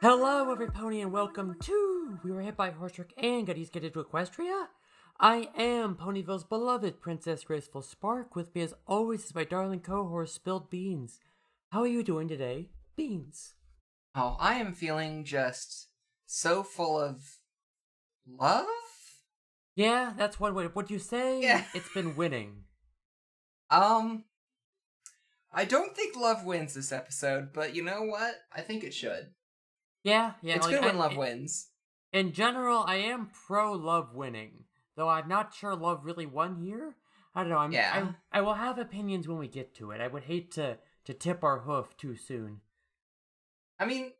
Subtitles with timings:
[0.00, 3.84] Hello, every pony, and welcome to We Were Hit by Horse Trick and Goodies Get
[3.84, 4.66] Into Equestria.
[5.20, 8.34] I am Ponyville's beloved Princess Graceful Spark.
[8.34, 11.20] With me, as always, is my darling co-horse Spilled Beans.
[11.70, 13.54] How are you doing today, Beans?
[14.14, 15.88] Oh, I am feeling just
[16.26, 17.37] so full of
[18.28, 18.66] love.
[19.74, 20.66] Yeah, that's one way.
[20.66, 21.64] Would you say Yeah.
[21.74, 22.64] it's been winning?
[23.70, 24.24] Um,
[25.52, 28.34] I don't think love wins this episode, but you know what?
[28.52, 29.32] I think it should.
[30.02, 30.56] Yeah, yeah.
[30.56, 31.70] it's like, good when I- love in- wins.
[32.12, 34.64] In general, I am pro love winning,
[34.96, 36.96] though I'm not sure love really won here.
[37.34, 37.58] I don't know.
[37.58, 38.12] I'm, Yeah.
[38.32, 40.00] I, I will have opinions when we get to it.
[40.00, 42.60] I would hate to to tip our hoof too soon.
[43.78, 44.12] I mean,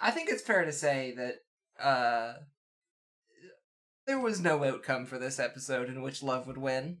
[0.00, 1.36] I think it's fair to say that
[1.82, 2.34] uh,
[4.10, 6.98] there was no outcome for this episode in which love would win.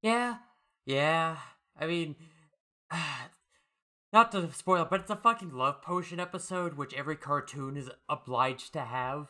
[0.00, 0.36] Yeah,
[0.86, 1.36] yeah.
[1.78, 2.16] I mean,
[4.14, 7.90] not to spoil, it, but it's a fucking love potion episode, which every cartoon is
[8.08, 9.28] obliged to have.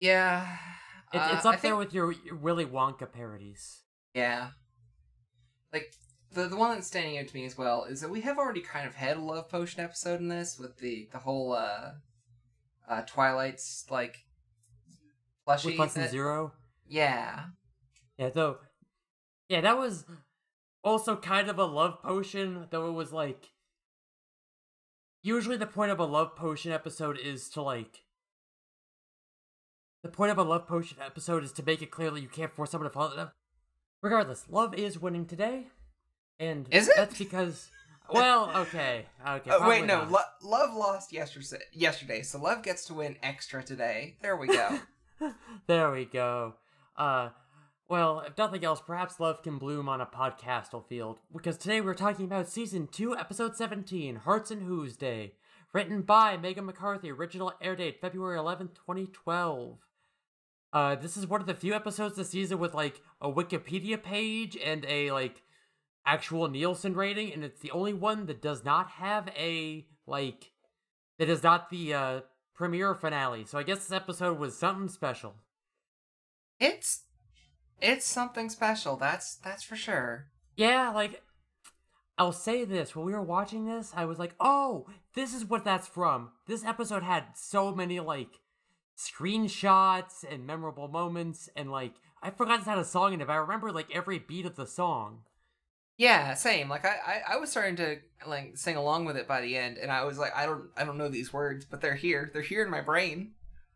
[0.00, 0.46] Yeah,
[1.12, 3.80] It, uh, it's I up there think- with your, your Willy Wonka parodies.
[4.14, 4.50] Yeah.
[5.72, 5.92] Like
[6.32, 8.60] the the one that's standing out to me as well is that we have already
[8.60, 11.90] kind of had a love potion episode in this with the the whole uh
[12.88, 14.18] uh Twilight's like
[15.46, 16.52] With Lesson that- Zero.
[16.88, 17.46] Yeah.
[18.18, 18.58] Yeah, though.
[19.48, 20.04] Yeah, that was
[20.82, 23.50] also kind of a love potion, though it was like.
[25.22, 28.02] Usually, the point of a love potion episode is to like.
[30.02, 32.52] The point of a love potion episode is to make it clear that you can't
[32.54, 33.32] force someone to fall in love.
[34.02, 35.66] Regardless, love is winning today,
[36.38, 36.94] and Is it?
[36.96, 37.70] That's because.
[38.08, 39.50] Well, okay, okay.
[39.52, 40.06] Oh, wait, no.
[40.08, 41.64] Lo- love lost yesterday.
[41.72, 44.16] Yesterday, so love gets to win extra today.
[44.22, 44.78] There we go.
[45.66, 46.54] there we go.
[46.96, 47.30] Uh,
[47.88, 51.20] well, if nothing else, perhaps love can bloom on a podcastal field.
[51.32, 55.32] Because today we're talking about season two, episode seventeen, Hearts and Hooves Day,
[55.72, 57.10] written by Meghan McCarthy.
[57.10, 59.78] Original air date February eleventh, twenty twelve.
[60.72, 64.56] Uh, this is one of the few episodes this season with like a Wikipedia page
[64.62, 65.42] and a like
[66.04, 70.52] actual Nielsen rating, and it's the only one that does not have a like
[71.18, 72.20] that is not the uh
[72.56, 73.44] premiere finale.
[73.44, 75.34] So I guess this episode was something special.
[76.58, 77.02] it's
[77.80, 78.96] it's something special.
[78.96, 80.26] That's that's for sure.
[80.56, 81.22] Yeah, like
[82.18, 85.64] I'll say this, when we were watching this, I was like, "Oh, this is what
[85.64, 88.40] that's from." This episode had so many like
[88.98, 91.92] screenshots and memorable moments and like
[92.22, 94.56] I forgot this had a song in it, but I remember like every beat of
[94.56, 95.20] the song.
[95.98, 96.68] Yeah, same.
[96.68, 97.96] Like I, I, I was starting to
[98.26, 100.84] like sing along with it by the end, and I was like, I don't, I
[100.84, 102.30] don't know these words, but they're here.
[102.32, 103.32] They're here in my brain.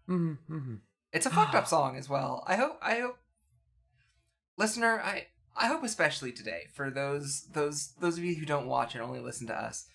[0.08, 0.74] Mm-hmm, mm-hmm.
[1.12, 2.44] It's a fucked up song as well.
[2.46, 3.16] I hope, I hope,
[4.58, 5.26] listener, I,
[5.56, 9.20] I hope especially today for those, those, those of you who don't watch and only
[9.20, 9.86] listen to us,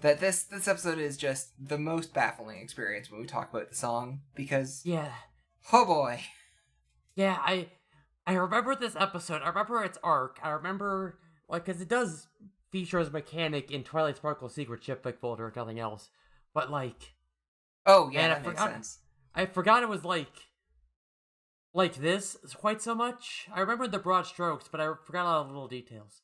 [0.00, 3.76] that this, this episode is just the most baffling experience when we talk about the
[3.76, 5.12] song because, Yeah.
[5.72, 6.20] oh boy,
[7.14, 7.68] Yeah, I
[8.26, 9.42] I remember this episode.
[9.42, 10.38] I remember its arc.
[10.42, 11.18] I remember
[11.50, 12.28] like because it does
[12.70, 16.10] feature as a mechanic in Twilight Sparkle's secret shipbook folder, if nothing else.
[16.54, 17.14] But like,
[17.86, 18.98] oh yeah, I that makes forgot- sense.
[19.34, 20.32] I forgot it was like
[21.72, 23.48] like this quite so much.
[23.54, 26.22] I remember the broad strokes, but I forgot all the little details.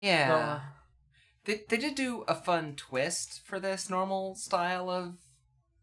[0.00, 0.28] Yeah.
[0.28, 0.60] So, uh,
[1.44, 5.14] They they did do a fun twist for this normal style of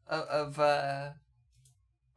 [0.08, 1.10] of of, uh,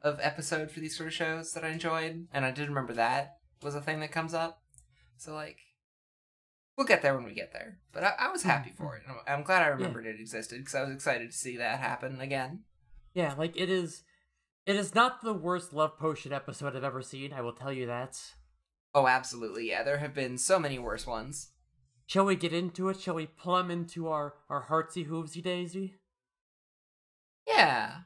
[0.00, 3.37] of episode for these sort of shows that I enjoyed, and I did remember that
[3.62, 4.62] was a thing that comes up.
[5.16, 5.59] So like,
[6.77, 7.78] we'll get there when we get there.
[7.93, 9.03] But I, I was happy for it.
[9.09, 12.21] I'm, I'm glad I remembered it existed because I was excited to see that happen
[12.21, 12.60] again.
[13.15, 14.03] yeah, like it is.
[14.65, 17.33] It is not the worst love potion episode I've ever seen.
[17.33, 18.21] I will tell you that.
[18.94, 19.69] Oh, absolutely.
[19.69, 21.50] Yeah, there have been so many worse ones.
[22.06, 23.00] Shall we get into it?
[23.00, 25.94] Shall we plumb into our our heartsy hoovesy daisy?
[27.47, 27.99] Yeah,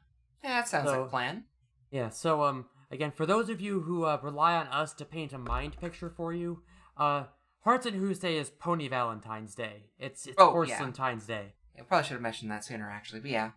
[0.43, 1.43] yeah, that sounds like So- a plan.
[1.91, 5.33] Yeah, so um again, for those of you who uh, rely on us to paint
[5.33, 6.63] a mind picture for you,
[6.97, 7.25] uh
[7.67, 9.87] Hearts and Hooves Day is Pony Valentine's Day.
[9.99, 10.77] It's it's Oh, Horse yeah.
[10.77, 11.51] Valentine's Day.
[11.77, 13.19] I probably should have mentioned that sooner, actually.
[13.19, 13.51] But yeah.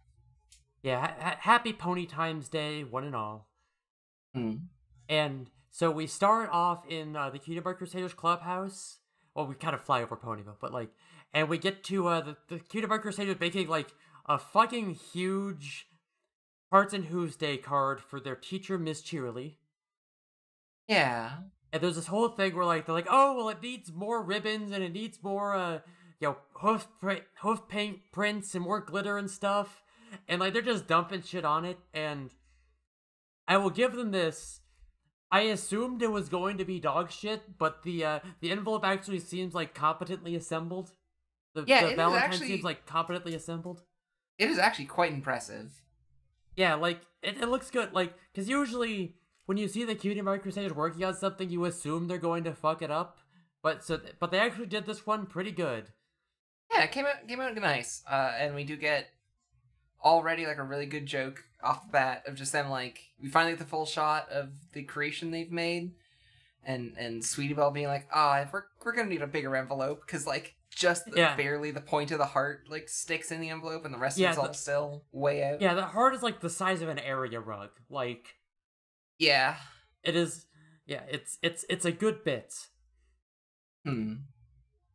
[0.82, 3.48] Yeah, ha- ha- happy Pony Times Day, one and all.
[4.34, 4.54] Hmm.
[5.08, 8.98] And so we start off in uh, the Cutie Mark Crusaders clubhouse.
[9.32, 10.90] Well, we kind of fly over Ponyville, but like,
[11.32, 13.94] and we get to uh, the the Cutie Mark Crusaders making like
[14.26, 15.86] a fucking huge
[16.72, 19.54] Hearts and Hooves Day card for their teacher, Miss Cheerilee.
[20.88, 21.30] Yeah.
[21.72, 24.72] And there's this whole thing where like they're like, oh well, it needs more ribbons
[24.72, 25.78] and it needs more uh,
[26.20, 29.82] you know, hoof print, hoof paint prints and more glitter and stuff,
[30.28, 31.78] and like they're just dumping shit on it.
[31.94, 32.30] And
[33.48, 34.60] I will give them this.
[35.32, 39.20] I assumed it was going to be dog shit, but the uh, the envelope actually
[39.20, 40.92] seems like competently assembled.
[41.54, 43.82] The, Yeah, it the Valentine actually- seems like competently assembled.
[44.38, 45.82] It is actually quite impressive.
[46.56, 47.92] Yeah, like it, it looks good.
[47.92, 49.14] Like, cause usually
[49.50, 52.54] when you see the Cutie Mark Crusaders working on something, you assume they're going to
[52.54, 53.18] fuck it up.
[53.64, 55.86] But so, but they actually did this one pretty good.
[56.72, 58.04] Yeah, it came out came out nice.
[58.08, 59.08] Uh, and we do get
[60.04, 63.50] already like a really good joke off the bat of just them like we finally
[63.50, 65.94] get the full shot of the creation they've made,
[66.62, 70.28] and and Sweetie Belle being like, ah, we're we're gonna need a bigger envelope because
[70.28, 71.34] like just the, Yeah.
[71.34, 74.28] barely the point of the heart like sticks in the envelope and the rest Yeah,
[74.30, 75.60] of it's all still way out.
[75.60, 77.70] Yeah, the heart is like the size of an area rug.
[77.88, 78.36] Like
[79.20, 79.56] Yeah.
[80.02, 80.46] it is.
[80.86, 82.52] Yeah, it's it's it's a good bit.
[83.84, 84.14] Hmm.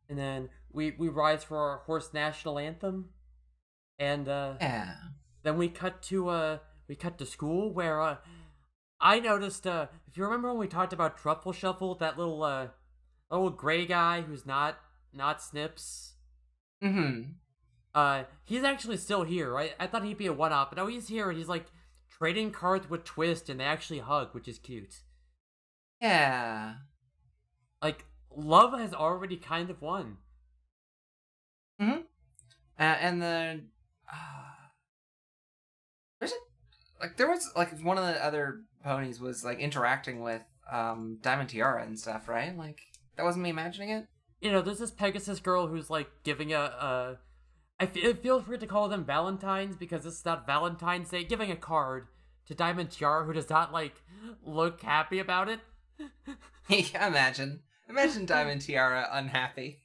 [0.08, 3.10] And then we we rise for our horse national anthem,
[3.98, 4.94] and uh, Yeah.
[5.42, 6.58] then we cut to uh
[6.88, 8.16] we cut to school where uh
[9.00, 12.68] I noticed uh if you remember when we talked about Truffle Shuffle, that little uh
[13.30, 14.76] little gray guy who's not
[15.14, 16.14] not Snips.
[16.84, 17.30] Mm-hmm.
[17.94, 19.72] Uh he's actually still here, right?
[19.80, 21.66] I thought he'd be a one off, but no he's here and he's like
[22.18, 25.00] trading cards with Twist and they actually hug, which is cute.
[26.00, 26.74] Yeah.
[27.82, 28.04] Like
[28.34, 30.18] love has already kind of won.
[32.78, 33.68] Uh, and then
[34.12, 34.68] uh,
[36.20, 40.42] there's a, like there was like one of the other ponies was like interacting with
[40.70, 42.56] um Diamond Tiara and stuff, right?
[42.56, 42.80] Like
[43.16, 44.06] that wasn't me imagining it.
[44.40, 47.14] You know, there's this Pegasus girl who's like giving a uh
[47.78, 51.50] I feel, feels weird to call them Valentines because this is not Valentine's Day, giving
[51.50, 52.08] a card
[52.46, 53.94] to Diamond Tiara who does not like
[54.42, 55.60] look happy about it.
[56.68, 59.80] yeah, imagine, imagine Diamond Tiara unhappy.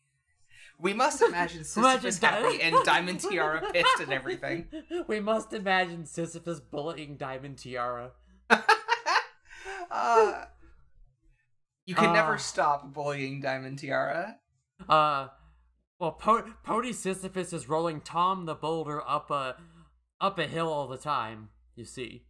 [0.80, 4.68] We must imagine Sisyphus Di- happy and Diamond Tiara pissed and everything.
[5.08, 8.12] we must imagine Sisyphus bullying Diamond Tiara.
[9.92, 10.46] uh,
[11.86, 12.14] you can Ah.
[12.14, 14.38] never stop bullying Diamond Tiara.
[14.88, 15.28] Uh,
[16.01, 19.56] well, po- Pony Sisyphus is rolling Tom the Boulder up a
[20.19, 21.50] up a hill all the time.
[21.75, 22.24] You see,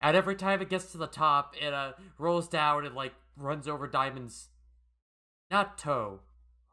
[0.00, 3.68] and every time it gets to the top, it uh rolls down and like runs
[3.68, 4.48] over Diamond's
[5.50, 6.20] not toe,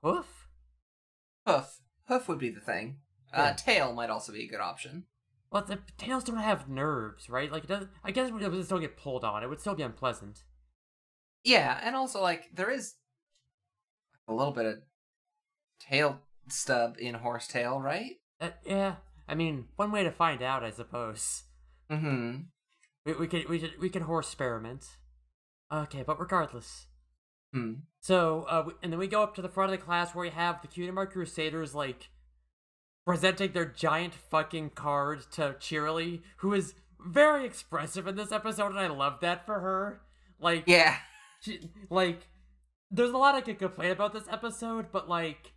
[0.01, 0.47] hoof.
[1.45, 2.97] Hoof, hoof would be the thing.
[3.33, 5.05] Uh, tail might also be a good option.
[5.51, 7.51] Well, the tails don't have nerves, right?
[7.51, 9.43] Like, it does, I guess it would still get pulled on.
[9.43, 10.43] It would still be unpleasant.
[11.43, 12.95] Yeah, and also like there is
[14.27, 14.75] a little bit of
[15.89, 18.13] tail stub in horsetail, right?
[18.39, 18.95] Uh, yeah,
[19.27, 21.43] I mean, one way to find out, I suppose.
[21.91, 22.37] Mm-hmm.
[23.05, 24.85] We, we could we could we could horse experiment.
[25.71, 26.87] Okay, but regardless.
[27.53, 27.73] Hmm.
[27.99, 30.23] So, uh, we- and then we go up to the front of the class where
[30.25, 32.09] we have the Cutie Crusaders like
[33.05, 36.75] presenting their giant fucking card to Cheerilee, who is
[37.05, 40.01] very expressive in this episode, and I love that for her.
[40.39, 40.97] Like, Yeah.
[41.41, 42.27] she, like,
[42.89, 45.51] there's a lot I could complain about this episode, but like,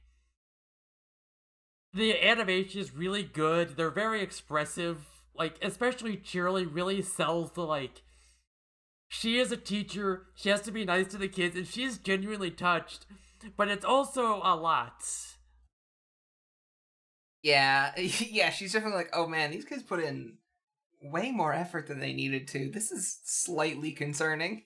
[1.95, 3.77] the animation is really good.
[3.77, 5.07] They're very expressive.
[5.35, 8.03] Like, especially Cheerilee really sells the like.
[9.09, 10.27] She is a teacher.
[10.35, 13.07] She has to be nice to the kids, and she's genuinely touched.
[13.57, 15.05] But it's also a lot.
[17.43, 17.93] Yeah.
[17.97, 20.39] yeah, she's definitely like, oh man, these kids put in
[21.03, 22.71] way more effort than they needed to.
[22.71, 24.65] This is slightly concerning.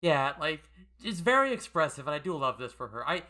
[0.00, 0.62] Yeah, like
[1.04, 3.08] it's very expressive, and I do love this for her.
[3.08, 3.22] I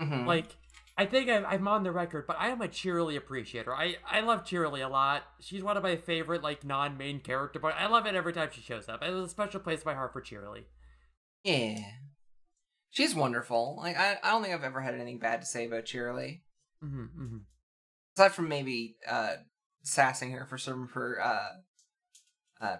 [0.00, 0.26] Mhm.
[0.26, 0.56] like.
[0.98, 3.72] I think I'm, I'm on the record, but I am a Cheerilee appreciator.
[3.72, 5.22] I, I love Cheerilee a lot.
[5.38, 8.60] She's one of my favorite like non-main character, but I love it every time she
[8.60, 9.00] shows up.
[9.00, 10.64] It has a special place in my heart for Cheerilee.
[11.44, 11.78] Yeah.
[12.90, 13.76] She's wonderful.
[13.80, 16.40] Like I, I don't think I've ever had anything bad to say about Cheerilee.
[16.82, 17.36] hmm hmm
[18.16, 19.34] Aside from maybe uh
[19.84, 22.76] sassing her for some of her uh uh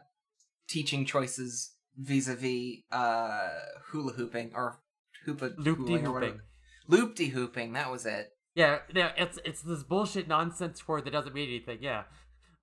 [0.69, 3.51] teaching choices vis-a-vis uh
[3.93, 4.81] hula hooping or
[5.25, 6.45] hoopa hooling or whatever.
[6.89, 8.33] Loop de hooping, that was it.
[8.55, 9.13] Yeah, yeah.
[9.17, 11.79] It's it's this bullshit nonsense word that doesn't mean anything.
[11.81, 12.05] Yeah.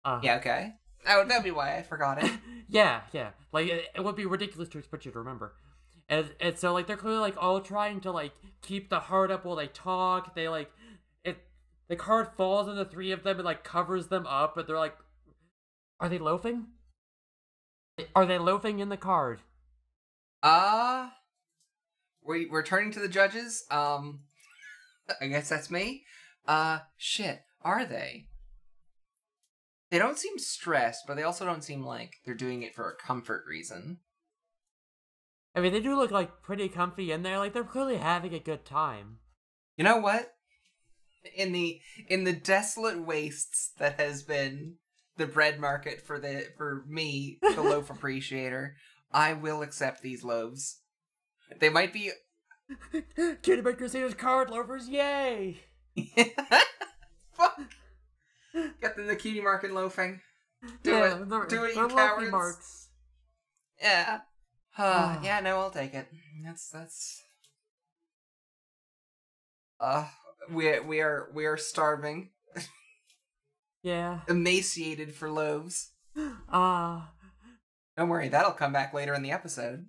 [0.03, 0.73] Uh, Yeah, okay.
[1.05, 2.31] That would that'd be why I forgot it.
[2.67, 3.29] yeah, yeah.
[3.53, 5.53] Like it, it would be ridiculous to expect you to remember.
[6.09, 9.45] And and so like they're clearly like all trying to like keep the heart up
[9.45, 10.35] while they talk.
[10.35, 10.71] They like
[11.23, 11.37] it
[11.87, 14.77] the card falls on the three of them and like covers them up but they're
[14.77, 14.97] like
[15.99, 16.67] Are they loafing?
[18.15, 19.41] Are they loafing in the card?
[20.43, 21.09] Uh
[22.27, 23.63] we we're turning to the judges.
[23.71, 24.21] Um
[25.21, 26.03] I guess that's me.
[26.47, 28.27] Uh shit, are they?
[29.91, 32.95] They don't seem stressed, but they also don't seem like they're doing it for a
[32.95, 33.99] comfort reason.
[35.55, 38.39] I mean they do look like pretty comfy in there, like they're clearly having a
[38.39, 39.19] good time.
[39.77, 40.31] You know what?
[41.35, 44.75] In the in the desolate wastes that has been
[45.17, 48.75] the bread market for the for me, the loaf appreciator,
[49.11, 50.81] I will accept these loaves.
[51.59, 52.11] They might be
[53.41, 55.57] Cutie Mark Crusaders card loafers, yay!
[57.33, 57.59] Fuck.
[58.81, 60.21] Get them the cutie market loafing.
[60.83, 61.49] Do yeah, it.
[61.49, 62.31] Do it, you cowards.
[62.31, 62.89] marks.
[63.81, 64.19] Yeah.
[64.77, 65.19] Uh, Ah.
[65.23, 66.07] yeah, no, I'll take it.
[66.43, 67.21] That's that's.
[69.79, 70.07] Uh,
[70.49, 72.31] we we are we are starving,
[73.83, 74.21] Yeah.
[74.27, 75.91] emaciated for loaves.
[76.49, 77.11] Ah.
[77.97, 79.85] Don't worry, that'll come back later in the episode,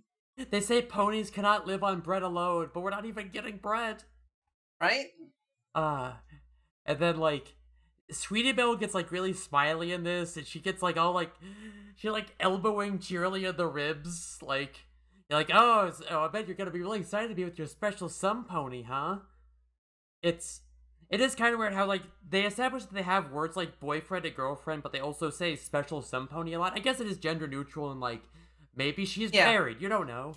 [0.51, 4.05] they say ponies cannot live on bread alone, but we're not even getting bread.
[4.81, 5.07] right?
[5.75, 6.13] Uh,
[6.85, 7.55] and then like,
[8.11, 11.33] Sweetie Belle gets like really smiley in this, and she gets like all like,
[11.97, 14.85] she like elbowing Cheerilee in the ribs, like,
[15.29, 17.67] you're like, oh, oh, I bet you're gonna be really excited to be with your
[17.67, 19.19] special sun pony, huh?
[20.23, 20.61] It's,
[21.11, 24.27] it is kind of weird how like they establish that they have words like boyfriend
[24.27, 26.75] and girlfriend, but they also say special sun pony a lot.
[26.75, 28.23] I guess it is gender neutral and like,
[28.77, 29.47] maybe she's Yeah.
[29.47, 29.81] married.
[29.81, 30.37] You don't know.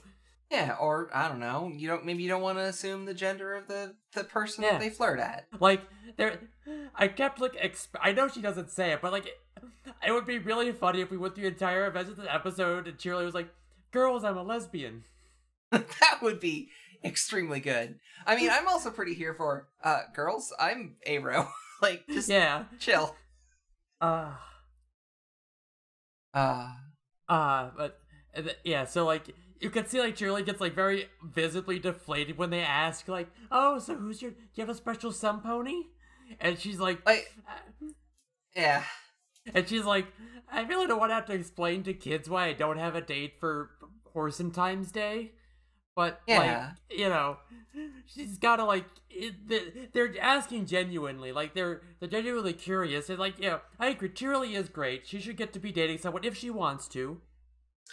[0.50, 1.72] Yeah, or I don't know.
[1.76, 4.72] You don't maybe you don't want to assume the gender of the the person Yeah.
[4.72, 5.46] that they flirt at.
[5.60, 5.82] Like
[6.18, 6.40] there,
[6.96, 9.28] I kept like exp- I know she doesn't say it, but like
[10.06, 12.88] it would be really funny if we went through the entire events of the episode
[12.88, 13.54] and Cheerleader was like,
[13.92, 15.04] "Girls, I'm a lesbian."
[15.72, 16.70] that would be
[17.04, 18.00] extremely good.
[18.26, 20.52] I mean, I'm also pretty here for uh girls.
[20.60, 21.48] I'm Aro.
[21.82, 22.64] like just Yeah.
[22.80, 23.16] chill.
[24.02, 24.34] Uh.
[26.34, 26.70] Uh
[27.28, 27.70] Uh.
[27.78, 28.00] But
[28.36, 28.86] th- yeah.
[28.86, 33.08] So like you can see like Cheerleader gets like very visibly deflated when they ask
[33.08, 34.32] like, "Oh, so who's your?
[34.32, 35.84] Do you have a special sun pony?"
[36.40, 37.88] And she's like, like "Uh,"
[38.56, 38.84] yeah.
[39.54, 40.08] and she's like,
[40.52, 43.02] "I really don't want to have to explain to kids why I don't have a
[43.02, 43.72] date for
[44.14, 45.32] Horse and Times Day."
[45.96, 46.72] But Yeah.
[46.90, 47.38] like you know,
[48.06, 53.10] she's gotta like it, they- they're asking genuinely, like they're they're genuinely curious.
[53.10, 54.10] And like, yeah, I agree.
[54.10, 55.06] Cheerilee is great.
[55.08, 57.20] She should get to be dating someone if she wants to.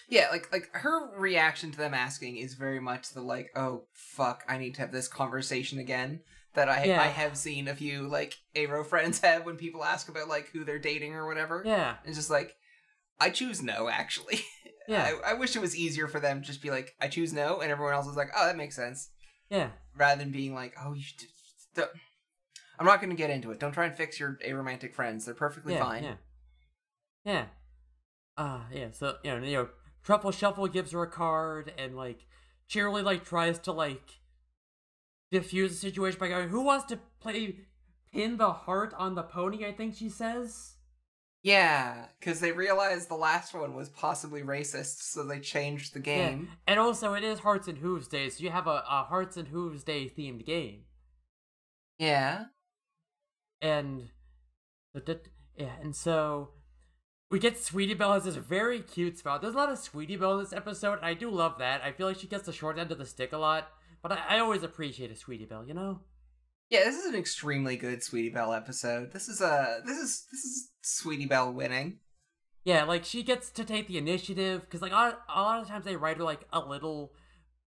[0.09, 4.45] Yeah, like like her reaction to them asking is very much the like, oh fuck,
[4.49, 6.21] I need to have this conversation again
[6.55, 7.03] that I Yeah.
[7.03, 10.65] I have seen a few like Aro friends have when people ask about like who
[10.65, 11.63] they're dating or whatever.
[11.65, 12.55] Yeah, It's just like
[13.19, 14.41] I choose no actually.
[14.89, 17.33] yeah, I, I wish it was easier for them to just be like, I choose
[17.33, 19.11] no, and everyone else is like, oh, that makes sense.
[19.51, 21.89] yeah, Rather than being like, oh, you should.
[22.79, 23.59] I'm not going to get into it.
[23.61, 25.25] Don't try and fix your aromantic friends.
[25.25, 26.05] They're perfectly yeah, fine.
[26.05, 26.15] yeah,
[27.25, 27.45] yeah.
[28.37, 28.89] Uh yeah.
[28.93, 29.69] So you know, you know,
[30.07, 32.27] Truffle Shuffle gives her a card, and like
[32.71, 34.21] Cheerilee like tries to like
[35.33, 37.67] diffuse the situation by going, "Who wants to play
[38.13, 40.75] pin the heart on the pony?" I think she says.
[41.43, 46.49] Yeah, because they realized the last one was possibly racist, so they changed the game.
[46.51, 46.55] Yeah.
[46.69, 49.49] And also, it is Hearts and Hooves Day, so you have a, a Hearts and
[49.49, 50.85] Hooves Day themed game.
[51.99, 52.45] Yeah.
[53.61, 54.11] And
[55.57, 56.51] yeah, and so
[57.31, 59.43] we get Sweetie Belle has this very cute spot.
[59.43, 61.83] There's a lot of Sweetie Belle in this episode, and I do love that.
[61.83, 63.69] I feel like she gets the short end of the stick a lot,
[64.03, 66.01] but I, I always appreciate a Sweetie Belle, you know?
[66.71, 69.13] Yeah, this is an extremely good Sweetie Belle episode.
[69.13, 72.01] This is a this is this is Sweetie Belle winning.
[72.65, 75.69] Yeah, like she gets to take the initiative because like a lot, a lot of
[75.69, 77.13] times they write her like a little,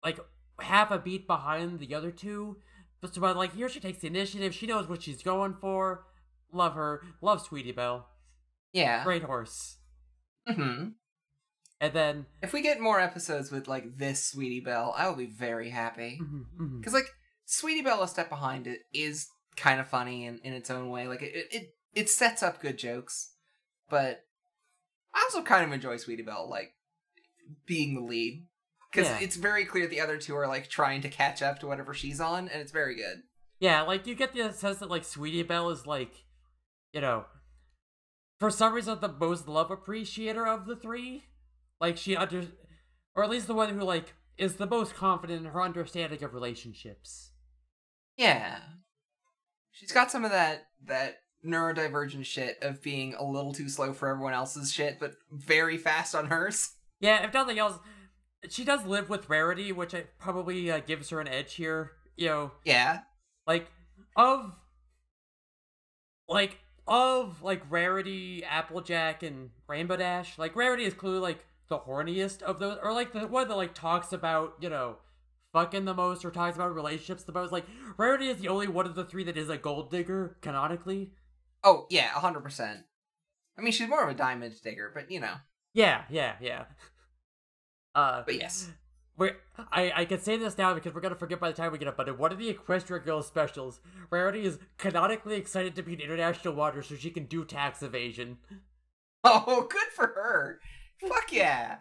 [0.03, 0.19] like
[0.59, 2.57] half a beat behind the other two.
[2.99, 4.53] But so, but like here she takes the initiative.
[4.53, 6.05] She knows what she's going for.
[6.51, 7.01] Love her.
[7.21, 8.08] Love Sweetie Belle.
[8.73, 9.03] Yeah.
[9.03, 9.77] Great horse.
[10.47, 10.89] hmm
[11.81, 15.25] And then If we get more episodes with like this Sweetie Belle, I will be
[15.27, 16.19] very happy.
[16.21, 16.79] mhm, mhm.
[16.79, 17.09] Because like
[17.45, 21.07] Sweetie Belle, a step behind it, is kind of funny in, in its own way.
[21.07, 23.33] Like it, it it sets up good jokes,
[23.89, 24.21] but
[25.13, 26.73] I also kind of enjoy Sweetie Belle like
[27.65, 28.45] being the lead
[28.91, 29.19] because Yeah.
[29.21, 32.21] it's very clear the other two are like trying to catch up to whatever she's
[32.21, 33.23] on, and it's very good.
[33.59, 36.13] yeah, like you get the sense that like Sweetie Belle is like,
[36.93, 37.25] you know,
[38.39, 41.23] for some reason the most love appreciator of the three.
[41.79, 42.45] Like she under,
[43.15, 46.33] or at least the one who like is the most confident in her understanding of
[46.33, 47.31] relationships.
[48.17, 48.59] Yeah,
[49.71, 54.09] she's got some of that that neurodivergent shit of being a little too slow for
[54.09, 56.73] everyone else's shit, but very fast on hers.
[56.99, 57.79] Yeah, if nothing else,
[58.49, 61.91] she does live with rarity, which I probably uh, gives her an edge here.
[62.17, 62.99] You know, Yeah,
[63.47, 63.67] like
[64.17, 64.51] of
[66.27, 66.57] like
[66.89, 72.59] of like rarity applejack and rainbow dash like rarity is clearly like the horniest of
[72.59, 74.97] those or like the one that like talks about you know
[75.53, 77.65] fucking the most or talks about relationships the most like
[77.97, 81.11] rarity is the only one of the three that is a gold digger canonically
[81.63, 82.85] Oh yeah, hundred percent.
[83.57, 85.35] I mean, she's more of a diamond digger, but you know.
[85.73, 86.65] yeah yeah yeah
[87.95, 88.69] uh But yes,
[89.19, 89.35] We're,
[89.71, 91.87] I, I can say this now because we're gonna forget by the time we get
[91.89, 95.93] up, but in one of the Equestria Girls specials, Rarity is canonically excited to be
[95.93, 98.37] in international waters so she can do tax evasion.
[99.21, 100.59] Oh, good for her.
[101.05, 101.79] Fuck yeah.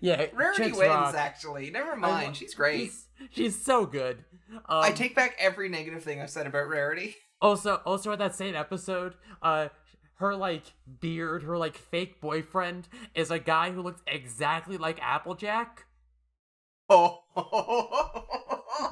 [0.00, 1.14] Yeah, Rarity wins, rock.
[1.14, 1.70] actually.
[1.70, 2.28] Never mind.
[2.28, 2.80] lo- She's great.
[2.90, 4.24] She's, she's so good.
[4.54, 7.16] Um, I take back every negative thing I've said about Rarity.
[7.42, 9.68] Also, also in that same episode, uh,
[10.16, 10.64] her like
[11.00, 15.86] beard, her like fake boyfriend is a guy who looks exactly like Applejack.
[16.90, 17.22] Oh.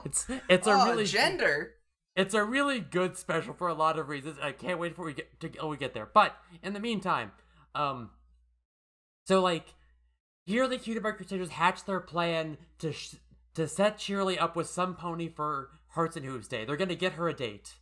[0.05, 1.75] It's it's a oh, really gender.
[2.15, 4.39] it's a really good special for a lot of reasons.
[4.41, 6.09] I can't wait for we get to till we get there.
[6.13, 7.33] But in the meantime,
[7.75, 8.11] um,
[9.27, 9.75] so like
[10.45, 13.17] here the Cutie Mark Crusaders hatch their plan to sh-
[13.55, 16.65] to set Cheerilee up with some pony for Hearts and Hooves Day.
[16.65, 17.75] They're gonna get her a date.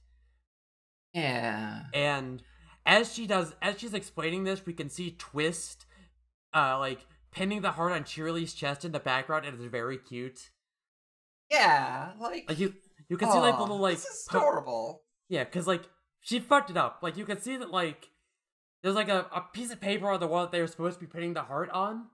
[1.12, 1.82] Yeah.
[1.94, 2.42] And
[2.84, 5.86] as she does, as she's explaining this, we can see Twist,
[6.54, 7.06] uh, like
[7.36, 10.50] pinning the heart on Cheerilee's chest in the background, and it's very cute.
[11.50, 12.12] Yeah.
[12.18, 12.44] Like.
[12.48, 12.74] Like you,
[13.08, 15.02] you can see like aw, little like, This is po- adorable.
[15.28, 15.82] yeah, because like
[16.20, 16.98] she fucked it up.
[17.02, 18.08] Like you can see that like
[18.82, 21.04] there's like a, a piece of paper on the wall that they were supposed to
[21.04, 22.06] be pinning the heart on,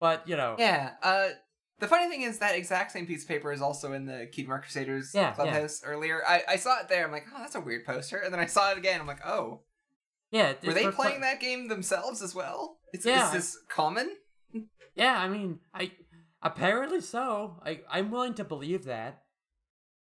[0.00, 0.92] but you know, Yeah.
[1.02, 1.28] Uh.
[1.80, 4.62] The funny thing is that exact same piece of paper is also in the Mark
[4.62, 5.32] Crusaders Yeah, yeah.
[5.32, 6.22] clubhouse earlier.
[6.26, 7.04] I, I saw it there.
[7.04, 8.16] I'm like, oh, that's a weird poster.
[8.18, 9.00] And then I saw it again.
[9.00, 9.62] I'm like, oh,
[10.30, 12.78] yeah, were they playing that game themselves as well?
[12.94, 13.26] Is, Yeah.
[13.26, 14.08] is this common?
[14.94, 15.92] Yeah, I mean, I
[16.42, 17.60] apparently so.
[17.64, 19.22] I I'm willing to believe that.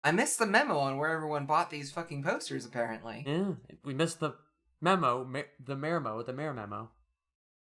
[0.04, 2.64] I missed the memo on where everyone bought these fucking posters.
[2.64, 3.24] Apparently.
[3.26, 3.52] Yeah,
[3.84, 4.34] we missed the
[4.80, 6.90] memo, ma- the mayor memo, the mayor memo.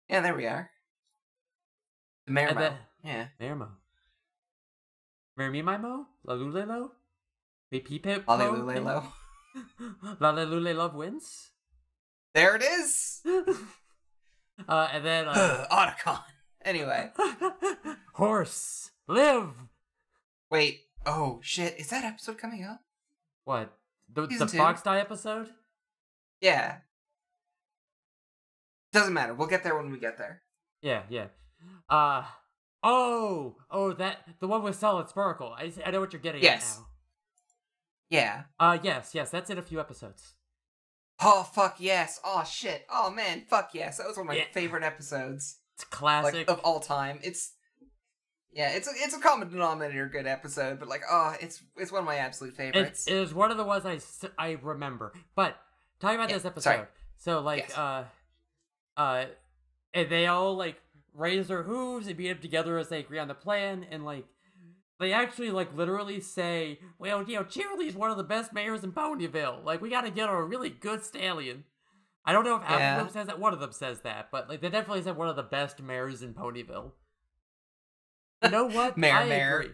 [0.10, 0.70] Yeah, there we are.
[2.28, 2.50] The Mermo.
[2.50, 3.28] And then- Yeah.
[3.42, 3.70] Mermo.
[5.40, 6.06] Mermimimo?
[6.28, 6.92] Lalulelo?
[8.28, 9.04] Hallelujah.
[10.20, 11.52] Lalulele love wins?
[12.34, 13.22] There it is.
[14.68, 16.20] uh, and then, uh, Otacon.
[16.68, 17.10] Anyway,
[18.16, 19.52] horse, live!
[20.52, 20.82] wait.
[21.06, 21.80] Oh shit!
[21.80, 22.82] Is that episode coming up?
[23.46, 23.74] What?
[24.14, 24.58] The, the two.
[24.58, 25.48] Fox Die episode?
[26.42, 26.80] Yeah.
[28.92, 29.34] Doesn't matter.
[29.34, 30.42] We'll get there when we get there.
[30.82, 31.28] Yeah, yeah.
[31.90, 32.24] Uh,
[32.84, 35.54] oh, oh, that, the one with Solid Sparkle.
[35.58, 36.80] I, I know what you're getting Yes.
[36.80, 36.84] at
[38.10, 38.44] Yeah.
[38.60, 38.72] now.
[38.72, 40.34] Uh, yes, yes, that's in a few episodes.
[41.22, 42.20] Oh fuck yes.
[42.26, 42.86] Oh shit.
[42.92, 43.46] Oh man.
[43.50, 43.98] Fuck yes.
[43.98, 44.44] That was one of my Yeah.
[44.52, 46.34] favorite episodes, It's classic.
[46.34, 47.20] like of all time.
[47.22, 47.54] It's.
[48.52, 52.00] Yeah, it's a it's a common denominator good episode, but like oh, it's it's one
[52.00, 53.06] of my absolute favorites.
[53.06, 54.00] It, it is one of the ones I
[54.42, 55.14] I remember.
[55.36, 55.56] But
[56.00, 56.86] talking about Yeah, this episode, sorry.
[57.18, 57.78] so like Yes.
[57.78, 58.04] uh
[58.96, 59.26] uh
[59.94, 60.78] and they all like
[61.14, 64.26] raise their hooves and beat up together as they agree on the plan and like
[65.00, 68.92] they actually like literally say, well, you know, Cheerilee's one of the best mayors in
[68.92, 69.64] Ponyville.
[69.64, 71.66] Like we gotta get her a really good stallion.
[72.28, 73.08] I don't know if Yeah.
[73.08, 73.40] says that.
[73.40, 76.22] One of them says that, but like they definitely said one of the best mayors
[76.22, 76.92] in Ponyville.
[78.44, 78.98] You know what?
[79.04, 79.70] Mayor, I agree.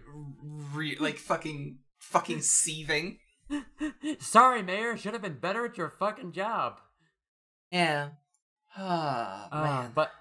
[0.73, 3.17] re- like fucking fucking seething.
[4.19, 4.95] Sorry, Mayor.
[4.95, 6.79] Should have been better at your fucking job.
[7.71, 8.09] Yeah.
[8.77, 9.91] Ah Uh, man.
[9.95, 10.11] but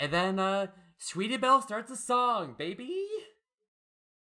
[0.00, 0.68] and then uh
[0.98, 3.06] Sweetie Belle starts a song, baby.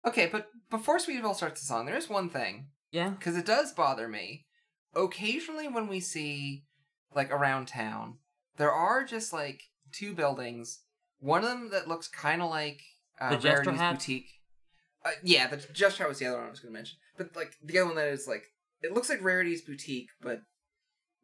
[0.06, 3.10] Okay, but before Sweetie Belle starts the song, there is one thing Yeah.
[3.10, 4.46] because it does bother me.
[4.96, 6.66] Occasionally, when we see
[7.16, 8.16] like around town,
[8.58, 10.80] there are just like two buildings.
[11.20, 12.82] One of them that looks kind of like
[13.20, 13.94] uh, The Jester Rarity's Hat?
[13.94, 14.30] boutique.
[15.06, 16.98] Uh, yeah, the Jester Hat was the other one I was going to mention.
[17.18, 18.44] But like the other one that is like
[18.82, 20.42] it looks like Rarity's boutique, but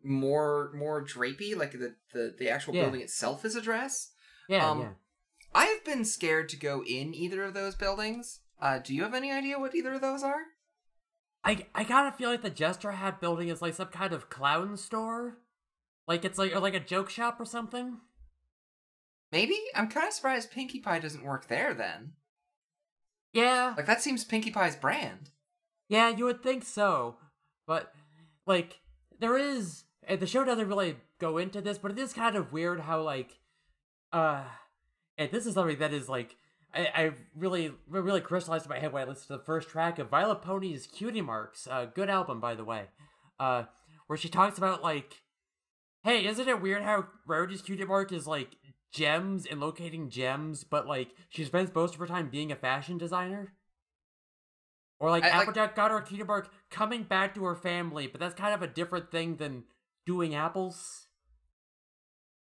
[0.04, 1.56] more more drapey.
[1.56, 2.84] Like the the, the actual Yeah.
[2.84, 4.12] building itself is a dress.
[4.50, 4.90] Yeah, Um, yeah.
[5.56, 8.40] I have been scared to go in either of those buildings.
[8.60, 10.42] Uh, do you have any idea what either of those are?
[11.44, 14.30] I I kind of feel like the Jester Hat building is like some kind of
[14.30, 15.38] clown store.
[16.08, 17.98] Like it's like or like a joke shop or something.
[19.32, 21.74] Maybe I'm kind of surprised Pinkie Pie doesn't work there.
[21.74, 22.12] Then,
[23.34, 23.74] Yeah.
[23.76, 25.32] like that seems Pinkie Pie's brand.
[25.88, 27.18] Yeah, you would think so.
[27.66, 27.94] But
[28.46, 28.80] like
[29.20, 32.52] there is and the show doesn't really go into this, but it is kind of
[32.54, 33.40] weird how like
[34.12, 34.44] uh
[35.18, 36.36] and this is something that is like
[36.76, 39.98] I, I really really crystallized in my head when I listened to the first track
[40.00, 41.66] of Violet Pony's Cutie Marks.
[41.68, 42.86] Uh good album by the way.
[43.40, 43.64] Uh
[44.08, 45.23] where she talks about like
[46.04, 48.58] Hey, isn't it weird how Rarity's Cutie Mark is like
[48.92, 52.98] gems and locating gems, but like she spends most of her time being a fashion
[52.98, 53.54] designer?
[55.00, 58.20] Or like I- like- Applejack got her cutie mark coming back to her family, but
[58.20, 59.64] that's kind of a different thing than
[60.06, 61.08] doing apples.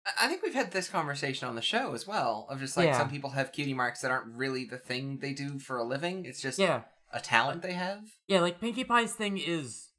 [0.06, 2.46] I- I think we've had this conversation on the show as well.
[2.48, 2.98] Of just like Yeah.
[2.98, 6.24] some people have cutie marks that aren't really the thing they do for a living.
[6.24, 8.16] It's just Yeah, a talent they have.
[8.28, 9.92] yeah, like Pinkie Pie's thing is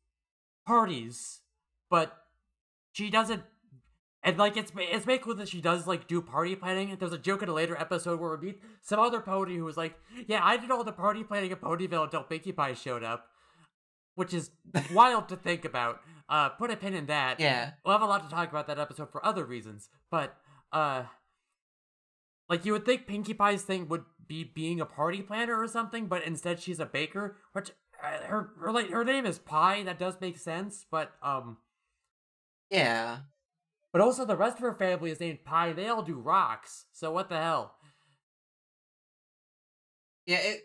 [0.65, 1.41] parties,
[1.89, 2.20] but
[2.91, 3.43] she doesn't.
[4.23, 6.95] And like it's it's made cool that she does like do party planning.
[6.99, 9.77] There's a joke in a later episode where we meet some other pony who was
[9.77, 9.95] like,
[10.27, 13.25] "Yeah, I did all the party planning at Ponyville until Pinkie Pie showed up,"
[14.13, 14.51] which is
[14.93, 16.01] wild to think about.
[16.29, 17.39] Uh, put a pin in that.
[17.39, 17.71] Yeah.
[17.83, 20.37] We'll have a lot to talk about that episode for other reasons, but
[20.71, 21.03] uh,
[22.47, 26.07] like you would think Pinkie Pie's thing would be being a party planner or something,
[26.07, 27.37] but instead she's a baker.
[27.53, 27.71] Which
[28.03, 29.83] uh, her her like her name is Pie.
[29.83, 31.57] That does make sense, but um,
[32.71, 33.19] Yeah.
[33.91, 35.73] but also the rest of her family is named Pie.
[35.73, 36.85] They all do rocks.
[36.93, 37.75] So what the hell?
[40.25, 40.61] Yeah, it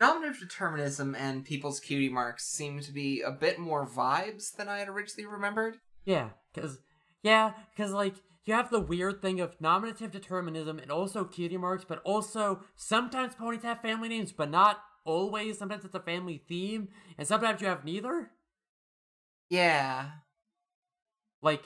[0.00, 4.78] Nominative determinism and people's cutie marks seem to be a bit more vibes than I
[4.78, 5.76] had originally remembered.
[6.06, 6.78] Yeah, because
[7.22, 8.14] yeah, because like
[8.46, 13.34] you have the weird thing of nominative determinism and also cutie marks, but also sometimes
[13.34, 15.58] ponies have family names, but not always.
[15.58, 18.30] Sometimes it's a family theme, and sometimes you have neither.
[19.50, 20.06] Yeah.
[21.42, 21.62] Like,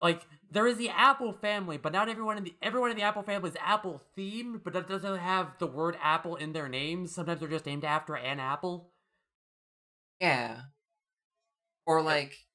[0.00, 3.22] like there is the Apple family, but not everyone in the everyone in the Apple
[3.22, 7.14] family is Apple themed, but that doesn't have the word Apple in their names.
[7.14, 8.92] Sometimes they're just named after an apple.
[10.20, 10.56] Yeah.
[11.86, 12.46] Or like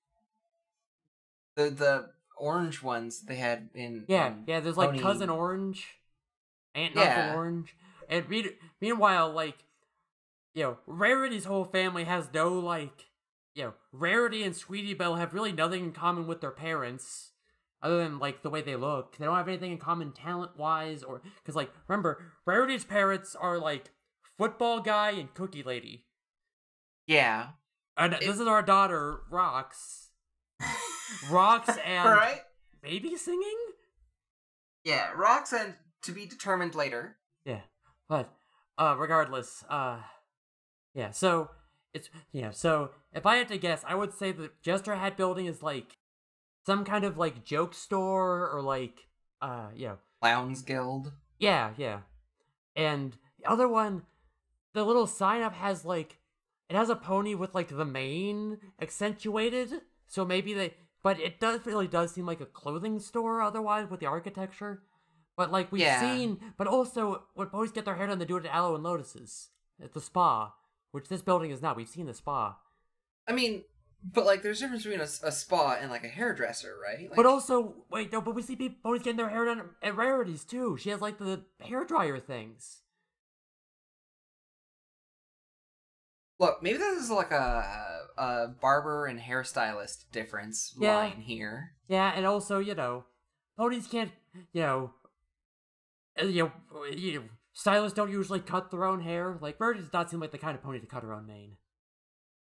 [1.55, 4.59] the the orange ones they had in Yeah, in yeah.
[4.59, 5.85] There's like Pony- cousin Orange,
[6.73, 7.21] Aunt and Yeah.
[7.25, 7.75] Uncle Orange,
[8.09, 8.25] and
[8.81, 9.57] meanwhile, like,
[10.53, 13.05] you know, Rarity's whole family has no like,
[13.55, 17.31] you know, Rarity and Sweetie Belle have really nothing in common with their parents,
[17.81, 19.17] other than like the way they look.
[19.17, 23.57] They don't have anything in common talent wise, or because like remember, Rarity's parents are
[23.57, 23.91] like
[24.37, 26.05] football guy and cookie lady,
[27.07, 27.47] Yeah.
[27.97, 30.07] and this is our daughter Rox.
[31.29, 32.41] Rox and right?
[32.81, 33.57] baby singing.
[34.83, 37.17] Yeah, rocks and to be determined later.
[37.45, 37.61] Yeah,
[38.09, 38.31] but
[38.77, 39.99] uh, regardless, uh,
[40.93, 41.11] yeah.
[41.11, 41.49] So
[41.95, 42.51] it's yeah.
[42.51, 45.97] So if I had to guess, I would say the Jester Hat building is like
[46.65, 49.07] some kind of like joke store or like
[49.41, 51.11] uh, yeah, Clowns Guild.
[51.39, 51.99] yeah, yeah.
[52.75, 54.03] And the other one,
[54.73, 56.17] the little sign up has like
[56.69, 59.81] it has a pony with like the mane accentuated.
[60.07, 63.99] So maybe they, but it does really does seem like a clothing store otherwise with
[63.99, 64.81] the architecture.
[65.37, 65.99] But like we've Yeah.
[65.99, 68.83] seen, but also when ponies get their hair done, they do it at Aloe and
[68.83, 69.49] Lotus's
[69.83, 70.53] at the spa,
[70.95, 71.77] which this building is not.
[71.77, 72.57] We've seen the spa,
[73.27, 73.63] I mean,
[74.03, 77.07] but like there's a difference between a spa and like a hairdresser, right?
[77.09, 79.95] Like, but also wait no, but we see people ponies getting their hair done at
[79.95, 80.77] Rarities too.
[80.77, 82.81] She has like the hair dryer things.
[86.39, 90.95] look, maybe this is like a a barber and hairstylist difference Yeah.
[90.95, 91.75] line here.
[91.87, 93.05] Yeah, and also, you know,
[93.57, 94.11] ponies can't,
[94.53, 94.93] you know,
[96.21, 97.25] uh, you know, you know,
[97.55, 99.39] stylists don't usually cut their own hair.
[99.41, 101.57] Like, Bird does not seem like the kind of pony to cut her own mane.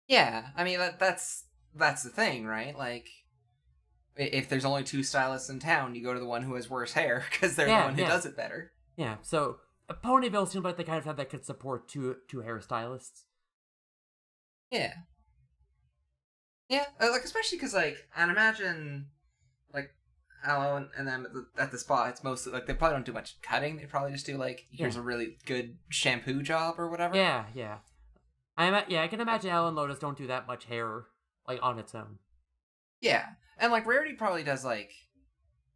[0.06, 1.44] Yeah, I mean that that's
[1.74, 2.78] that's the thing, right?
[2.78, 3.08] Like.
[4.20, 6.92] If there's only two stylists in town, you go to the one who has worse
[6.92, 8.08] hair because they're Yeah, the one who yeah.
[8.08, 8.72] does it better.
[8.96, 12.38] Yeah, so a Ponyville seems like the kind of town that could support two two
[12.38, 13.22] hairstylists.
[14.72, 14.92] Yeah.
[16.68, 19.06] Yeah, uh, like especially because like, and imagine,
[20.44, 22.08] Aloe and, and them at the, at the spa.
[22.08, 23.76] It's mostly like they probably don't do much cutting.
[23.76, 25.00] They probably just do like, here's Yeah.
[25.00, 27.16] a really good shampoo job or whatever.
[27.16, 27.78] Yeah, yeah.
[28.56, 31.04] I ima- yeah, I can imagine Aloe and Lotus don't do that much hair
[31.46, 32.18] like on its own.
[33.00, 33.24] Yeah,
[33.58, 34.90] and like Rarity probably does like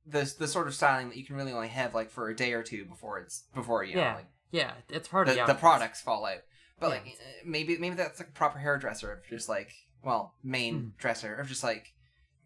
[0.05, 2.53] this the sort of styling that you can really only have like for a day
[2.53, 5.45] or two before it's before you know Yeah, like yeah, it's part of the, the,
[5.47, 5.61] the outfits.
[5.61, 6.39] products fall out.
[6.81, 6.93] But Yeah.
[6.95, 9.71] like uh, maybe maybe that's like a proper hairdresser of just like
[10.03, 10.99] well mane Mm.
[11.01, 11.93] dresser of just like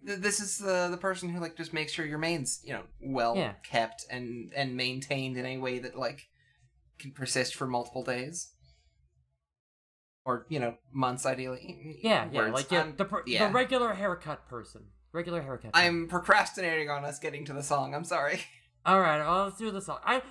[0.02, 3.36] this is the the person who like just makes sure your mane's you know well
[3.36, 3.52] Yeah.
[3.64, 6.28] kept and and maintained in a way that like
[6.98, 8.52] can persist for multiple days
[10.24, 11.98] or you know months ideally.
[12.02, 12.54] Yeah, yeah, Words.
[12.54, 13.46] like yeah, the per- yeah.
[13.48, 15.72] the regular haircut person, regular haircut.
[15.72, 15.86] person.
[15.86, 17.94] I'm procrastinating on us getting to the song.
[17.94, 18.40] I'm sorry.
[18.86, 19.98] All right, well, let's do the song.
[20.04, 20.22] I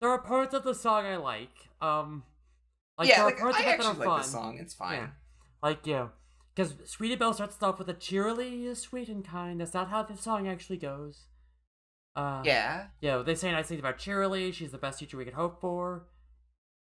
[0.00, 1.50] there are parts of the song I like.
[1.80, 2.24] Um,
[2.98, 4.18] like yeah, there are parts I of it that actually are like fun.
[4.20, 4.58] this song.
[4.60, 4.94] It's fine.
[4.98, 5.06] Yeah.
[5.62, 6.08] Like yeah,
[6.58, 9.60] because Sweetie Belle starts off with a cheerily sweet and kind.
[9.60, 11.26] That's not how the song actually goes.
[12.16, 12.88] Uh, Yeah.
[13.00, 14.52] you know, they say nice things about Cheerilee.
[14.52, 16.08] She's the best teacher we could hope for.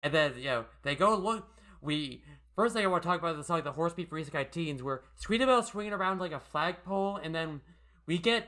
[0.04, 1.48] And then, you know, they go look.
[1.82, 2.22] We
[2.54, 4.52] first thing I want to talk about is the song "The Horse Beat for Isekai
[4.52, 7.60] Teens," where Sweetie Belle's swinging around like a flagpole, and then
[8.06, 8.46] we get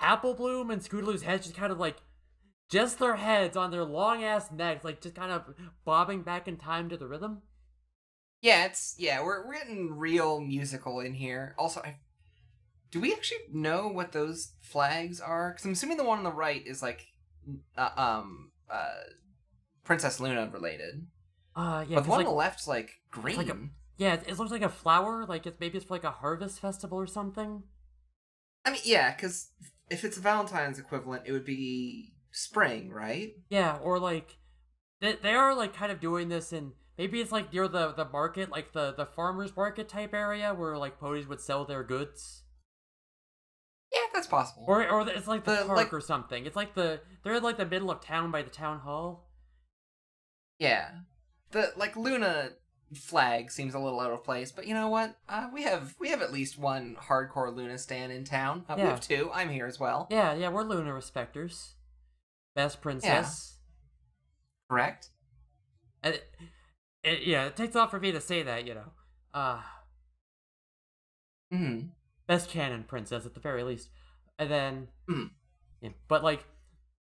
[0.00, 1.96] Apple Bloom and Scootaloo's heads just kind of like
[2.70, 6.56] just their heads on their long ass necks, like just kind of bobbing back in
[6.56, 7.42] time to the rhythm.
[8.42, 11.54] Yeah, it's yeah, we're we're getting real musical in here.
[11.58, 11.96] Also, I
[12.90, 15.50] do we actually know what those flags are?
[15.52, 17.06] Because I'm assuming the one on the right is like,
[17.76, 18.94] uh, um, uh,
[19.84, 21.06] Princess Luna related,
[21.54, 23.36] Uh, yeah, but the one like, on the left's like green.
[23.36, 25.24] like a- yeah, it, it looks like a flower.
[25.26, 27.62] Like it's maybe it's for like a harvest festival or something.
[28.64, 29.50] I mean, yeah, because
[29.90, 33.32] if it's a Valentine's equivalent, it would be spring, right?
[33.50, 34.36] Yeah, or like
[35.00, 38.04] they they are like kind of doing this in maybe it's like near the the
[38.04, 42.44] market, like the the farmers market type area where like ponies would sell their goods.
[43.92, 44.64] Yeah, That's possible.
[44.68, 46.46] Or or it's like the, The, park like- or something.
[46.46, 49.28] It's like the they're in like the middle of town by the town hall.
[50.58, 50.90] yeah,
[51.50, 52.50] the like Luna
[52.94, 55.16] flag seems a little out of place, but you know what?
[55.28, 58.64] Uh, we have we have at least one hardcore Luna stan in town.
[58.68, 59.30] Uh, We have two.
[59.32, 60.06] I'm here as well.
[60.10, 61.72] Yeah, yeah, we're Luna respecters.
[62.54, 63.58] Best princess.
[64.68, 65.08] Correct.
[66.02, 66.24] And it,
[67.02, 68.92] it- yeah, it takes a lot for me to say that, you know.
[69.34, 69.62] Uh
[71.50, 71.80] Hmm.
[72.26, 73.90] best canon princess at the very least.
[74.38, 75.30] And then Mhm.
[75.80, 76.46] yeah, but like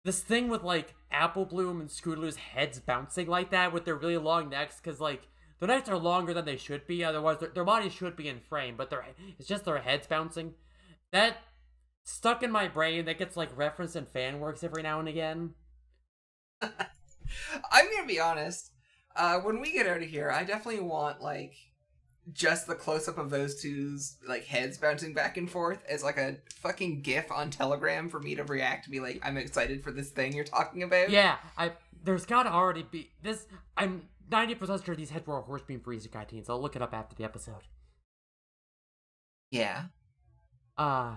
[0.04, 4.18] this thing with like Apple Bloom and Scootaloo's heads bouncing like that with their really
[4.18, 5.28] long necks cuz like
[5.60, 8.40] their necks are longer than they should be otherwise their, their bodies should be in
[8.40, 9.06] frame but their
[9.40, 10.56] it's just their heads bouncing.
[11.12, 11.38] That
[12.04, 15.56] stuck in my brain that gets like referenced in fan works every now and again.
[17.72, 18.72] I'm gonna be honest.
[19.18, 21.56] Uh, when we get out of here, I definitely want like
[22.34, 26.18] just the close up of those two's like heads bouncing back and forth as like
[26.18, 29.92] a fucking gif on Telegram for me to react to be like, I'm excited for
[29.92, 31.10] this thing you're talking about.
[31.10, 31.72] Yeah, I
[32.04, 33.48] there's gotta already be this.
[33.76, 36.50] I'm ninety percent sure these heads were a horse beam for Isekai teens.
[36.50, 37.64] I'll look it up after the episode.
[39.50, 39.84] Yeah.
[40.78, 41.16] Uh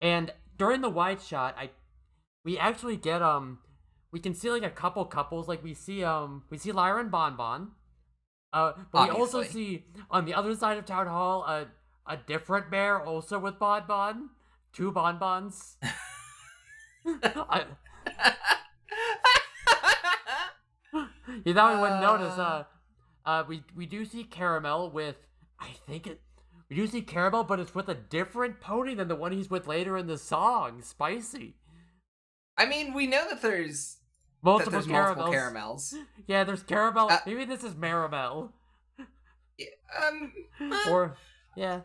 [0.00, 1.70] and during the wide shot, I
[2.44, 3.58] we actually get um
[4.16, 5.46] we can see like a couple couples.
[5.46, 7.72] Like we see um we see Lyra and Bon Bon.
[8.50, 11.66] Uh, but we also see on the other side of town hall a
[12.06, 14.30] a different bear also with Bon Bon,
[14.72, 15.76] two Bon Bons.
[17.06, 17.66] I,
[21.44, 22.38] You thought we wouldn't notice.
[22.38, 22.64] Uh,
[23.26, 25.16] uh, we we do see Caramel with,
[25.60, 26.22] I think it.
[26.70, 29.66] We do see Caramel, but it's with a different pony than the one he's with
[29.66, 30.80] later in the song.
[30.80, 31.56] Spicy.
[32.56, 33.95] I mean, we know that there's
[34.46, 35.16] Multiple there's caramels.
[35.16, 35.94] multiple caramels.
[36.26, 37.08] Yeah, there's Caramel.
[37.10, 38.50] Uh, Maybe this is Maramel.
[40.06, 41.16] Um, uh, Or
[41.54, 41.80] yeah,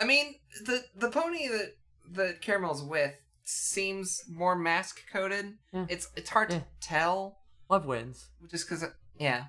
[0.00, 1.74] I mean, the the pony that
[2.10, 3.14] the caramel's with
[3.44, 5.54] seems more mask coated.
[5.72, 5.86] Yeah.
[5.88, 6.58] It's it's hard Yeah.
[6.60, 7.38] to tell.
[7.68, 8.28] love wins.
[8.50, 8.84] just because
[9.18, 9.44] yeah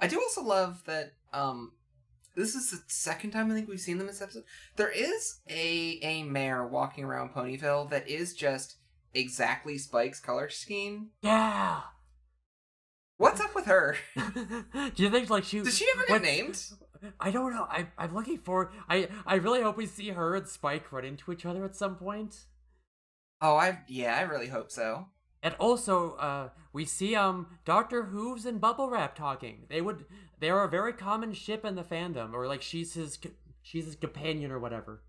[0.00, 1.70] i do also love that um
[2.34, 4.42] this is the second time i think we've seen them in this episode
[4.76, 8.76] there is a a mare walking around ponyville that is just
[9.14, 11.82] exactly spike's color scheme Yeah.
[13.20, 15.60] What's up with her do you think like she?
[15.60, 16.62] did she ever get what- named
[17.18, 17.66] I don't know.
[17.70, 18.72] I I'm looking for.
[18.86, 21.96] I I really hope we see her and Spike run into each other at some
[21.96, 22.40] point.
[23.40, 25.06] oh i yeah i really hope so
[25.42, 29.64] And also, uh, we see um Doctor Hooves and Bubble Wrap talking.
[29.70, 30.04] They would
[30.40, 33.18] they are a very common ship in the fandom, or like she's his
[33.62, 35.02] she's his companion or whatever.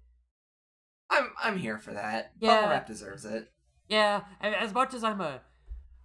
[1.10, 2.56] i'm i'm here for that Yeah.
[2.56, 3.52] bubble wrap deserves it
[3.89, 5.41] Yeah, as much as I'm a,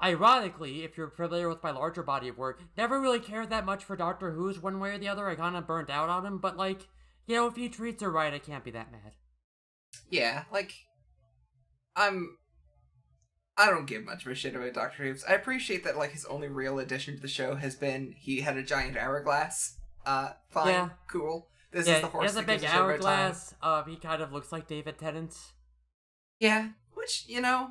[0.02, 3.84] ironically, if you're familiar with my larger body of work, never really cared that much
[3.84, 5.28] for Doctor Who's one way or the other.
[5.28, 6.86] I kind of burnt out on him, but like,
[7.26, 9.12] you know, if he treats her right, I can't be that mad.
[10.10, 10.72] yeah like
[11.96, 12.36] i'm
[13.58, 15.24] I don't give much of a shit about Doctor Hooves.
[15.26, 18.58] I appreciate that like his only real addition to the show has been he had
[18.58, 19.78] a giant hourglass.
[20.04, 20.88] Uh fine, Yeah.
[21.10, 21.48] cool.
[21.72, 22.22] This yeah, is the horse.
[22.24, 22.90] he has a big gives a shit about time.
[22.90, 23.54] hourglass.
[23.62, 25.34] Uh, he kind of looks like David Tennant.
[26.38, 27.70] Yeah, which you know,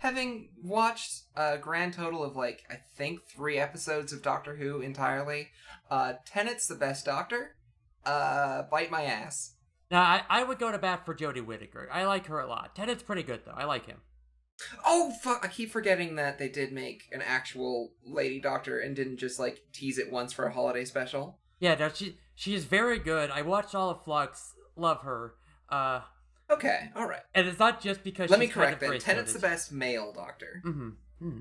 [0.00, 5.48] having watched a grand total of like I think three episodes of Doctor Who entirely,
[5.90, 7.56] uh, Tennant's the best Doctor.
[8.04, 9.54] Uh, bite my ass.
[9.90, 11.88] Now, I, I would go to bat for Jodie Whittaker.
[11.92, 12.74] I like her a lot.
[12.74, 13.54] Tennant's pretty good though.
[13.56, 13.98] I like him.
[14.84, 15.44] Oh fuck!
[15.44, 19.62] I keep forgetting that they did make an actual Lady Doctor and didn't just like
[19.72, 21.38] tease it once for a holiday special.
[21.60, 23.30] Yeah, no, she she is very good.
[23.30, 24.54] I watched all of Flux.
[24.76, 25.34] Love her.
[25.68, 26.00] Uh,
[26.50, 27.22] Okay, all right.
[27.34, 29.00] and it's not just because Let me correct that.
[29.00, 30.62] Tennant's the best male Doctor.
[30.64, 30.88] Mm-hmm.
[31.20, 31.38] hmm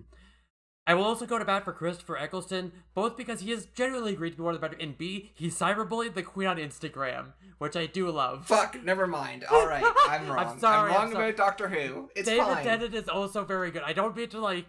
[0.87, 4.31] I will also go to bat for Christopher Eccleston, both because he is generally agreed
[4.31, 7.75] to be one of the better, and B, he cyberbullied the Queen on Instagram, which
[7.75, 8.47] I do love.
[8.47, 9.43] Fuck, never mind.
[9.51, 10.47] All right, I'm wrong.
[10.47, 11.29] I'm sorry, I'm wrong sorry.
[11.29, 12.09] about Doctor Who.
[12.15, 12.63] It's David fine.
[12.63, 13.83] Tennant is also very good.
[13.83, 14.65] I don't mean to like,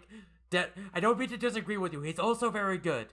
[0.51, 2.01] de- I don't mean to disagree with you.
[2.01, 3.07] He's also very good.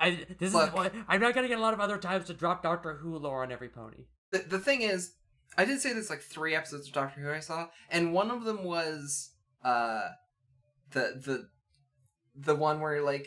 [0.00, 0.68] I this Look.
[0.68, 3.16] is why I'm not gonna get a lot of other times to drop Doctor Who
[3.16, 4.06] lore on every pony.
[4.32, 5.12] the, the thing is,
[5.58, 8.44] I did say there's like three episodes of Doctor Who I saw, and one of
[8.44, 9.30] them was
[9.64, 10.08] uh
[10.92, 11.48] the the
[12.38, 13.26] the one where like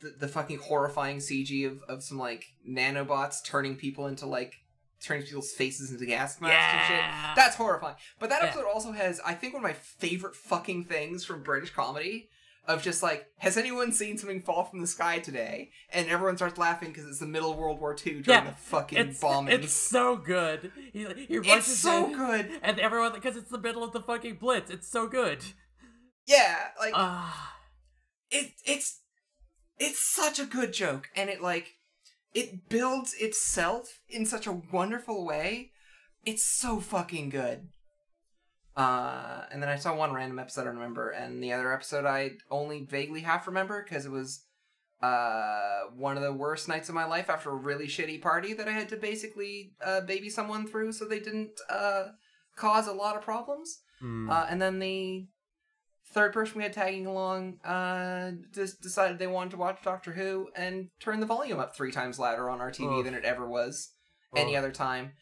[0.00, 4.54] the, the fucking horrifying CG of, of some like nanobots turning people into like
[5.02, 6.96] turning people's faces into gas masks and shit.
[7.04, 7.32] Yeah.
[7.34, 7.96] That's horrifying.
[8.20, 8.48] But that Yeah.
[8.50, 12.28] episode also has, I think, one of my favorite fucking things from British comedy
[12.68, 15.70] of just like, has anyone seen something fall from the sky today?
[15.92, 18.56] And everyone starts laughing because it's the middle of World War II during Yeah, the
[18.56, 19.50] fucking It's bombings.
[19.64, 20.70] it's so good.
[20.92, 22.50] He he It's so good.
[22.62, 24.70] and everyone because it's the middle of the fucking blitz.
[24.70, 25.44] It's so good.
[26.26, 27.56] Yeah, like Ah.
[28.30, 29.00] it it's
[29.78, 31.76] it's such a good joke and it like
[32.34, 35.72] it builds itself in such a wonderful way.
[36.24, 37.70] It's so fucking good.
[38.80, 42.32] Uh, and then I saw one random episode I remember, and the other episode I
[42.50, 44.46] only vaguely half remember because it was
[45.02, 48.68] uh one of the worst nights of my life after a really shitty party that
[48.68, 52.04] I had to basically uh, baby someone through so they didn't uh
[52.56, 53.80] cause a lot of problems.
[54.30, 55.26] Uh, and then the
[56.12, 60.48] third person we had tagging along uh just decided they wanted to watch Doctor Who
[60.56, 63.04] and turn the volume up three times louder on our TV Ugh.
[63.04, 63.90] than it ever was
[64.34, 65.12] any other time.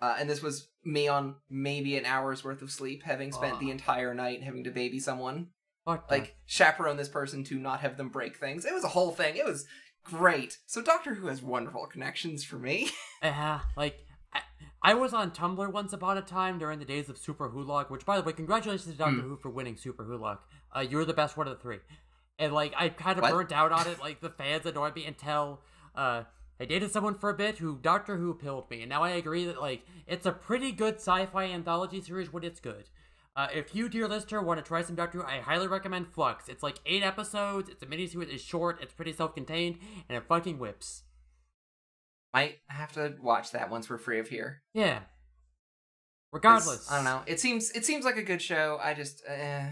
[0.00, 3.70] Uh, and this was me on maybe an hour's worth of sleep, having spent the
[3.70, 5.48] entire night having to baby someone.
[5.84, 8.64] What the- Like, chaperone this person to not have them break things.
[8.64, 9.36] It was a whole thing.
[9.36, 9.66] It was
[10.04, 10.58] great.
[10.66, 12.90] So, Doctor Who has wonderful connections for me.
[13.22, 13.98] Yeah, like
[14.32, 14.40] I,
[14.80, 18.16] I was on Tumblr once upon a time during the days of Superwholock, which by
[18.16, 19.28] the way, congratulations to Doctor Hmm.
[19.30, 20.38] Who for winning Superwholock.
[20.74, 21.78] Uh, you were the best one of the three.
[22.38, 25.60] And like I kind of burnt out on it, like the fans annoyed me until
[25.96, 26.22] uh
[26.60, 29.44] I dated someone for a bit who Doctor Who pilled me, and now I agree
[29.46, 32.88] that like it's a pretty good sci-fi anthology series when it's good.
[33.36, 36.48] Uh, if you, dear listener, want to try some Doctor Who, I highly recommend Flux.
[36.48, 37.68] It's like eight episodes.
[37.68, 38.32] It's a miniseries.
[38.32, 38.82] It's short.
[38.82, 41.04] It's pretty self-contained, and it fucking whips.
[42.34, 44.62] Might have to watch that once we're free of here.
[44.74, 45.00] Yeah.
[46.32, 47.22] Regardless, I don't know.
[47.26, 48.78] It seems it seems like a good show.
[48.82, 49.68] I just uh,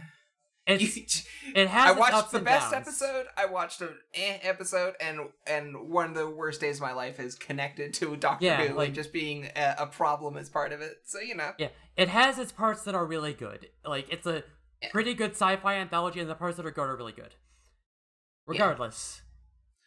[0.67, 1.05] It's you-
[1.55, 2.87] it has I watched the and best downs.
[2.89, 3.27] episode.
[3.37, 7.21] I watched an eh episode, and and one of the worst days of my life
[7.21, 10.81] is connected to Doctor Yeah, Who like- just being a, a problem as part of
[10.81, 10.97] it.
[11.05, 13.69] So you know, Yeah, it has its parts that are really good.
[13.85, 14.43] Like it's a
[14.83, 14.89] Yeah.
[14.91, 17.35] pretty good sci-fi anthology, and the parts that are good are really good.
[18.47, 19.23] Regardless.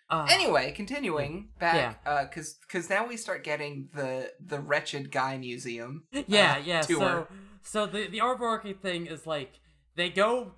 [0.09, 5.37] Uh, anyway, continuing back, uh, cause cause now we start getting the the wretched guy
[5.37, 6.05] museum.
[6.25, 6.81] yeah, uh, yeah.
[6.81, 7.27] So, tour.
[7.61, 9.59] so the the overarching thing is like
[9.95, 10.53] they go,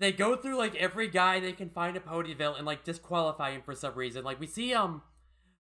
[0.00, 3.62] they go through like every guy they can find at Ponyville and like disqualify him
[3.62, 4.24] for some reason.
[4.24, 5.02] Like we see um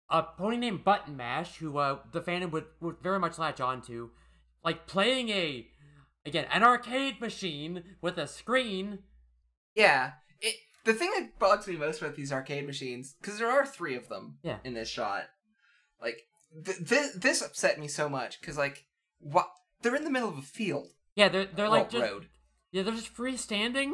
[0.09, 3.81] a pony named Button Mash, who uh the fandom would would very much latch on
[3.83, 4.11] to,
[4.63, 5.67] like playing a
[6.25, 8.99] again an arcade machine with a screen.
[9.75, 10.55] Yeah, it.
[10.85, 14.07] The thing that bugs me most about these arcade machines, because there are three of
[14.07, 14.59] them Yeah.
[14.63, 15.23] in this shot,
[16.01, 16.21] like
[16.65, 18.85] th- this this upset me so much because like
[19.19, 19.49] what
[19.81, 22.29] they're in the middle of a field, Yeah, they're they're like just road.
[22.71, 23.91] yeah they're just freestanding.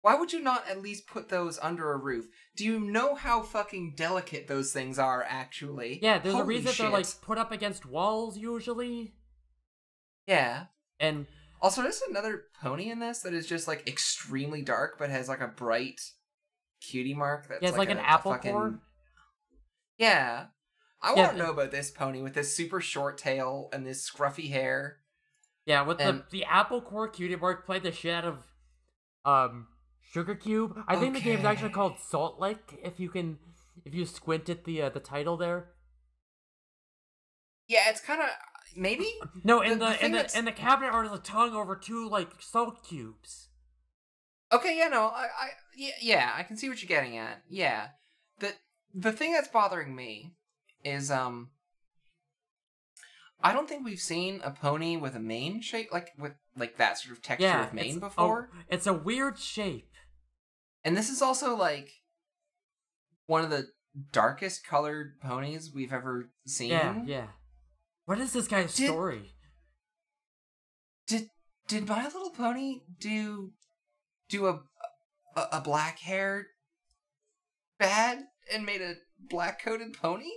[0.00, 2.26] Why would you not at least put those under a roof?
[2.56, 5.98] Do you know how fucking delicate those things are actually?
[6.02, 9.14] Yeah, there's a Holy reason they're like put up against walls usually,
[10.26, 10.66] Yeah.
[11.00, 11.26] and
[11.60, 15.40] Also, there's another pony in this that is just like extremely dark, but has like
[15.40, 16.00] a bright
[16.80, 17.48] cutie mark.
[17.48, 18.80] That's Yeah, it's like an a- a apple fucking- core.
[19.98, 20.46] Yeah,
[21.02, 24.08] I Yeah, want to know about this pony with this super short tail and this
[24.08, 25.00] scruffy hair.
[25.64, 28.44] yeah, with And- the the apple core cutie mark played the shit out of
[29.24, 29.66] um
[30.12, 30.74] Sugar Cube.
[30.88, 32.78] I think the game's actually called Salt Lake.
[32.82, 33.38] If you can,
[33.84, 35.70] if you squint at the uh, the title there.
[37.68, 38.28] Yeah, it's kind of
[38.76, 39.12] maybe.
[39.44, 41.18] No, in The- the, the thing in the that's- in the cabinet art is a
[41.18, 43.48] tongue over two like salt cubes.
[44.50, 47.42] Okay, yeah, no, I, I, yeah, yeah, I can see what you're getting at.
[47.50, 47.88] Yeah,
[48.40, 48.54] the
[48.94, 50.36] the thing that's bothering me
[50.84, 51.50] is um,
[53.42, 56.96] I don't think we've seen a pony with a mane shape like with like that
[56.98, 58.48] sort of texture Yeah, of mane it's, before.
[58.54, 59.90] oh, it's a weird shape.
[60.84, 61.90] And this is also like
[63.26, 63.68] one of the
[64.12, 66.70] darkest colored ponies we've ever seen.
[66.70, 67.26] Yeah, yeah.
[68.06, 69.34] What is this guy's Did- story?
[71.06, 71.28] Did
[71.66, 73.52] did My Little Pony do
[74.28, 74.60] do a
[75.36, 76.46] a, a black hair
[77.78, 78.94] bad and made a
[79.30, 80.30] black coated pony?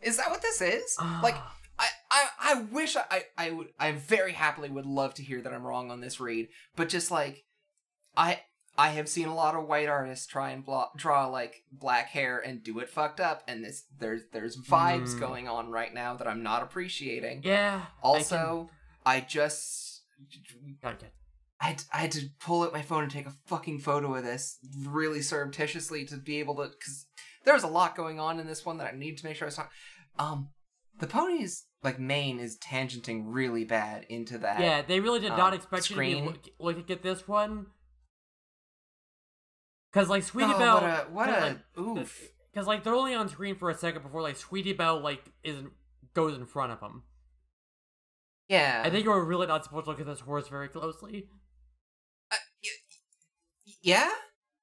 [0.00, 0.96] Is that what this is?
[1.22, 1.56] like Ah.
[1.78, 5.40] I, I, I wish I, I, I would I very happily would love to hear
[5.40, 7.44] that I'm wrong on this read, but just like
[8.16, 8.40] I
[8.78, 12.38] I have seen a lot of white artists try and blo- draw like black hair
[12.38, 15.20] and do it fucked up, and this there's there's vibes Mm.
[15.20, 17.42] going on right now that I'm not appreciating.
[17.44, 17.86] yeah.
[18.02, 18.70] Also,
[19.04, 20.24] I, just I
[20.82, 21.06] can, okay.
[21.60, 24.24] I had, I had to pull out my phone and take a fucking photo of
[24.24, 24.56] this
[24.86, 27.06] really surreptitiously to be able to because
[27.44, 29.50] there's a lot going on in this one that I need to make sure I
[29.50, 29.66] saw.
[30.18, 30.48] Um,
[30.98, 34.60] the pony's like mane is tangenting really bad into that.
[34.60, 36.16] Yeah, they really did not um, expect screen.
[36.16, 37.66] you to look, looking at this one.
[39.92, 42.28] Cause like Sweetie oh, Belle, what a what kinda, a like, oof.
[42.54, 45.72] Cause like they're only on screen for a second before like Sweetie Belle like isn't
[46.14, 47.02] goes in front of them.
[48.48, 51.28] Yeah, I think you were really not supposed to look at this horse very closely.
[52.30, 52.36] Uh,
[53.82, 54.10] yeah,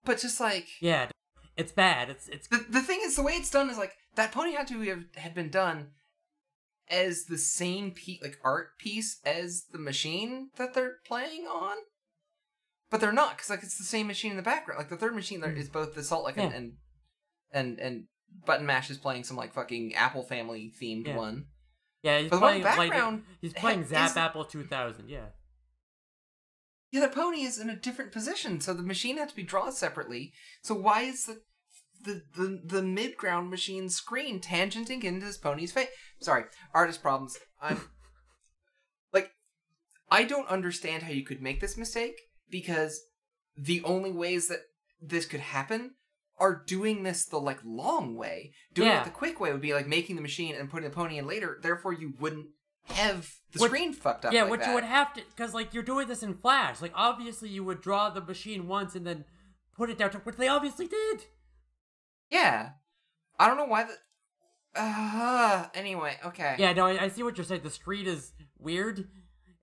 [0.05, 1.09] but just like Yeah,
[1.57, 2.09] it's bad.
[2.09, 4.67] It's it's the the thing is the way it's done is like that pony had
[4.67, 5.91] to have had been done
[6.89, 11.75] as the same pe- like art piece as the machine that they're playing on
[12.89, 15.15] but they're not because like it's the same machine in the background like the third
[15.15, 15.59] machine there hmm.
[15.59, 16.57] is both the salt like and, Yeah.
[16.57, 16.73] and
[17.51, 18.03] and and
[18.45, 21.17] button mash is playing some like fucking apple family themed Yeah.
[21.17, 21.45] one
[22.03, 22.19] yeah.
[22.19, 25.09] He's but the one in playing the like background he's playing Zap is- Apple 2000.
[25.09, 25.19] Yeah.
[26.89, 29.73] Yeah, the pony is in a different position, so the machine had to be drawn
[29.73, 30.31] separately.
[30.61, 31.41] So why is the
[32.05, 35.89] the the, the mid ground machine screen tangenting into this pony's face?
[36.21, 37.37] Sorry, artist problems.
[37.61, 37.81] I'm
[39.13, 39.31] like,
[40.09, 43.01] I don't understand how you could make this mistake because
[43.55, 44.59] the only ways that
[45.01, 45.91] this could happen
[46.39, 48.53] are doing this the like long way.
[48.73, 49.01] Doing Yeah.
[49.01, 51.25] it the quick way would be like making the machine and putting the pony in
[51.27, 51.57] later.
[51.61, 52.47] Therefore, you wouldn't
[52.85, 54.33] have the What- screen fucked up.
[54.33, 54.69] yeah, like what that.
[54.69, 56.81] you would have to, because like you're doing this in Flash.
[56.81, 59.25] Like obviously you would draw the machine once and then
[59.75, 61.25] put it down, to, which they obviously did.
[62.29, 62.71] Yeah.
[63.39, 63.93] I don't know why the.
[64.75, 66.55] Uh, anyway, okay.
[66.59, 67.61] Yeah, no, I, I see what you're saying.
[67.63, 69.07] The street is weird.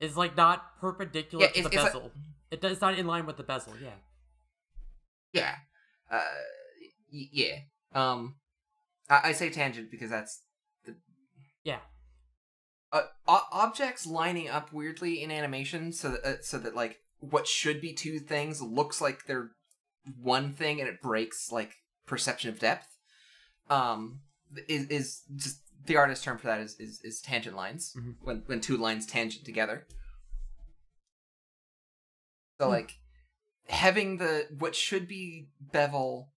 [0.00, 2.10] Is like not perpendicular Yeah, to the it's like- bezel.
[2.54, 3.74] It it's not in line with the bezel.
[3.82, 3.90] Yeah.
[5.32, 5.54] Yeah.
[6.10, 6.22] Uh,
[7.12, 7.56] y- yeah.
[7.94, 8.36] Um,
[9.10, 10.42] I-, I say tangent because that's
[10.84, 10.94] the.
[11.64, 11.80] Yeah.
[12.92, 17.46] uh, o- objects lining up weirdly in animation, so that uh, so that like what
[17.46, 19.50] should be two things looks like they're
[20.22, 21.74] one thing, and it breaks like
[22.06, 22.86] perception of depth.
[23.70, 24.20] Um,
[24.68, 28.14] is is just the artist term for that is is, is tangent lines Mhm.
[28.22, 29.86] when when two lines tangent together.
[32.58, 32.72] So Hmm.
[32.72, 32.98] like
[33.68, 36.30] having the what should be bevel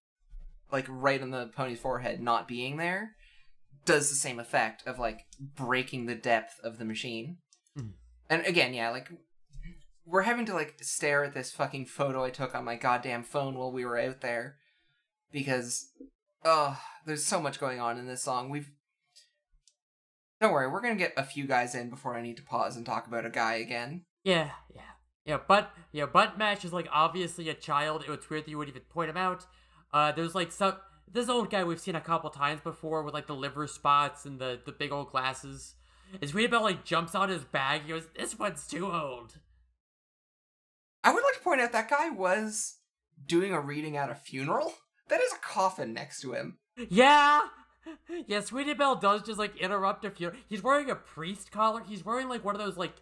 [0.72, 3.14] like right on the pony's forehead not being there
[3.84, 7.38] does the same effect of like breaking the depth of the machine.
[7.76, 7.92] Mhm.
[8.30, 9.08] And again, yeah, like
[10.04, 13.56] we're having to like stare at this fucking photo I took on my goddamn phone
[13.56, 14.56] while we were out there
[15.30, 15.90] because
[16.44, 18.48] oh, there's so much going on in this song.
[18.48, 18.70] We've
[20.40, 22.76] Don't worry, we're going to get a few guys in before I need to pause
[22.76, 24.04] and talk about a guy again.
[24.22, 24.82] Yeah, yeah.
[25.28, 28.02] Yeah, but yeah, Button Mash is like obviously a child.
[28.08, 29.44] It's weird that you would even point him out.
[29.92, 30.76] Uh there's like some
[31.12, 34.38] this old guy we've seen a couple times before with like the liver spots and
[34.38, 35.74] the the big old glasses.
[36.22, 39.34] Is weird about like jumps on his bag, he goes, This one's too old.
[41.04, 42.76] I would like to point out that guy was
[43.26, 44.72] doing a reading at a funeral.
[45.08, 46.56] That is a coffin next to him.
[46.88, 47.42] Yeah!
[48.26, 50.32] Yeah, Sweetie Belle does just like interrupt a few.
[50.48, 51.82] He's wearing a priest collar.
[51.86, 52.94] He's wearing like one of those like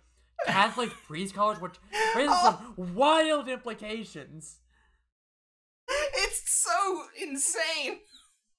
[0.47, 1.75] Catholic priest college, which
[2.15, 2.75] raises Oh.
[2.77, 4.59] some wild implications.
[5.89, 8.01] It's so insane.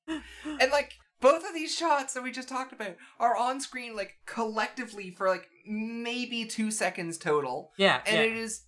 [0.08, 4.14] And like both of these shots that we just talked about are on screen like
[4.26, 7.72] collectively for like maybe 2 seconds total.
[7.78, 8.22] Yeah, And yeah.
[8.24, 8.62] it is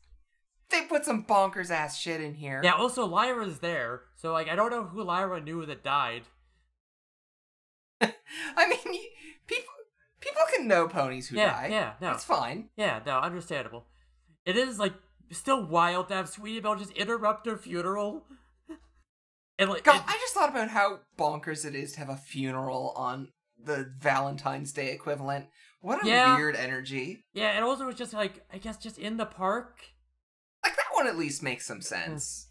[0.70, 2.62] they put some bonkers ass shit in here.
[2.64, 6.24] Yeah, also Lyra's there, so like I don't know who Lyra knew that died.
[8.01, 9.01] I mean,
[9.47, 9.74] people
[10.20, 11.67] people can know ponies who yeah, die.
[11.72, 12.70] yeah, no, It's fine.
[12.76, 13.86] yeah, no, understandable.
[14.45, 14.93] It is like
[15.32, 18.26] still wild to have Sweetie Belle just interrupt her funeral.
[19.57, 22.15] And like, God, it- I just thought about how bonkers it is to have a
[22.15, 23.28] funeral on
[23.61, 25.47] the Valentine's Day equivalent.
[25.82, 26.38] What a Yeah.
[26.38, 27.26] weird energy.
[27.34, 29.82] yeah, and also it was just like I guess just in the park.
[30.63, 32.47] Like that one at least makes some sense.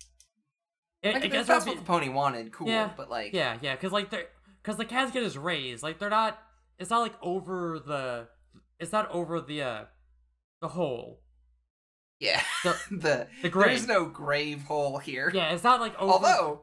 [1.02, 1.08] Hmm.
[1.08, 2.68] I, Like, I guess that's it what be- the pony wanted, cool.
[2.68, 4.26] Yeah, but like, Yeah, yeah, because like they're
[4.62, 5.82] because the casket is raised.
[5.82, 6.38] Like they're not.
[6.79, 8.29] It's not like over the.
[8.79, 9.85] It's not over the uh
[10.61, 11.20] the hole.
[12.20, 13.76] yeah, The- the, the grave.
[13.79, 15.31] is no grave hole here.
[15.35, 16.12] Yeah, it's not like over.
[16.12, 16.62] Although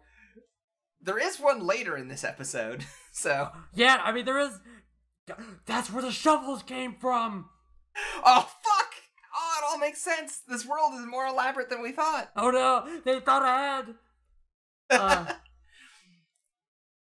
[1.01, 4.59] there is one later in this episode, so Yeah, I mean there is.
[5.66, 7.49] That's where the shovels came from.
[8.24, 8.93] oh fuck,
[9.36, 10.41] oh it all makes sense.
[10.47, 12.30] This world is more elaborate than we thought.
[12.36, 13.95] Oh no, they thought ahead.
[14.88, 15.26] Uh,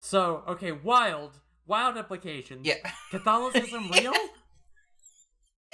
[0.01, 2.65] so okay, wild, wild implications.
[2.65, 2.75] yeah.
[3.11, 4.13] Catholicism real?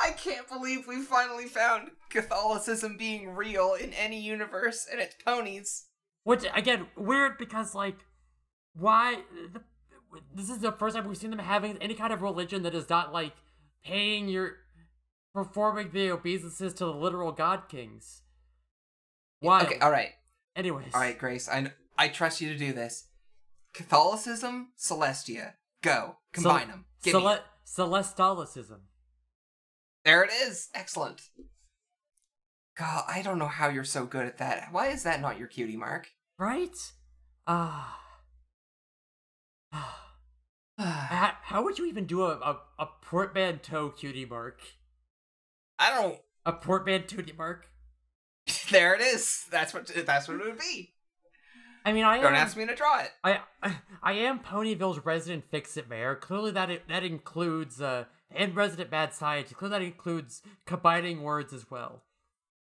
[0.00, 5.86] I can't believe we finally found Catholicism being real in any universe, and it's ponies.
[6.24, 7.96] Which again, weird because like,
[8.74, 9.22] why?
[9.52, 9.60] The,
[10.34, 12.88] this is the first time we've seen them having any kind of religion that is
[12.88, 13.32] not like
[13.84, 14.56] paying your
[15.34, 18.22] performing the obeisances to the literal god kings.
[19.40, 19.62] Why?
[19.62, 20.12] Okay, all right,
[20.54, 20.94] Anyways.
[20.94, 21.48] all right, Grace.
[21.48, 23.05] I I trust you to do this.
[23.76, 25.52] Catholicism, Celestia,
[25.82, 26.86] go combine them.
[27.04, 28.80] Cele- Celestalicism.
[30.04, 30.68] There it is.
[30.74, 31.20] Excellent.
[32.78, 34.68] God, I don't know how you're so good at that.
[34.72, 36.08] Why is that not your cutie mark?
[36.38, 36.76] Right?
[37.46, 38.00] Ah.
[40.78, 44.60] How, how would you even do a, a, a portmanteau cutie mark?
[45.78, 46.18] I don't.
[46.44, 47.66] A portmanteau cutie mark?
[48.70, 49.44] There it is.
[49.50, 49.90] That's what.
[50.06, 50.95] That's what it would be.
[51.86, 53.10] I mean, I Don't am, ask me to draw it.
[53.22, 53.38] I,
[54.02, 56.16] I am Ponyville's resident fix-it mayor.
[56.16, 59.52] Clearly, that that includes uh, and resident bad science.
[59.52, 62.02] Clearly, that includes combining words as well.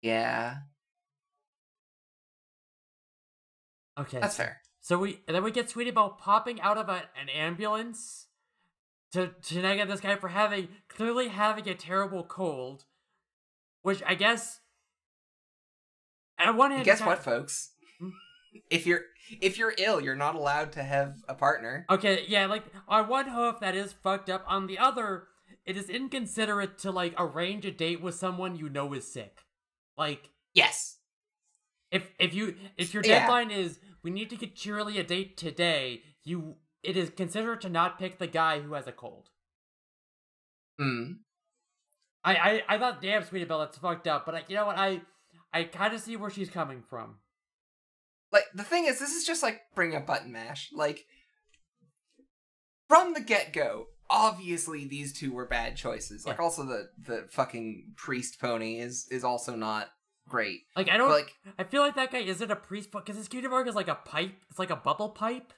[0.01, 0.57] Yeah,
[3.97, 4.61] Okay, that's so, fair.
[4.81, 8.27] So we and then we get Sweetie Belle popping out of a, an ambulance
[9.13, 12.85] to to nag at this guy for having clearly having a terrible cold.
[13.81, 14.59] which I guess.
[16.37, 17.71] At one hand, Guess what, kind- folks?
[18.69, 19.01] If you're
[19.41, 21.85] if you're ill, you're not allowed to have a partner.
[21.89, 24.43] Okay, yeah, like on one hoof that is fucked up.
[24.47, 25.27] On the other,
[25.65, 29.41] it is inconsiderate to like arrange a date with someone you know is sick.
[29.97, 30.97] Like Yes.
[31.91, 33.19] if if you if your Yeah.
[33.21, 37.69] deadline is we need to get Cheerilee a date today, you it is considerate to
[37.69, 39.29] not pick the guy who has a cold.
[40.79, 41.13] Hmm.
[42.23, 44.77] I I, I thought damn Sweetie Belle that's fucked up, but I, you know what
[44.77, 45.01] I
[45.53, 47.15] I kind of see where she's coming from.
[48.35, 50.69] Like the thing is, this is just like bring up button mash.
[50.73, 51.05] Like
[52.89, 56.25] from the get go, obviously these two were bad choices.
[56.25, 56.43] Like Yeah.
[56.43, 59.87] also the the fucking priest pony is is also not
[60.27, 60.59] great.
[60.75, 63.47] Like I don't like I feel like that guy isn't a priest because his cutie
[63.47, 64.35] mark is like a pipe.
[64.49, 65.53] It's like a bubble pipe.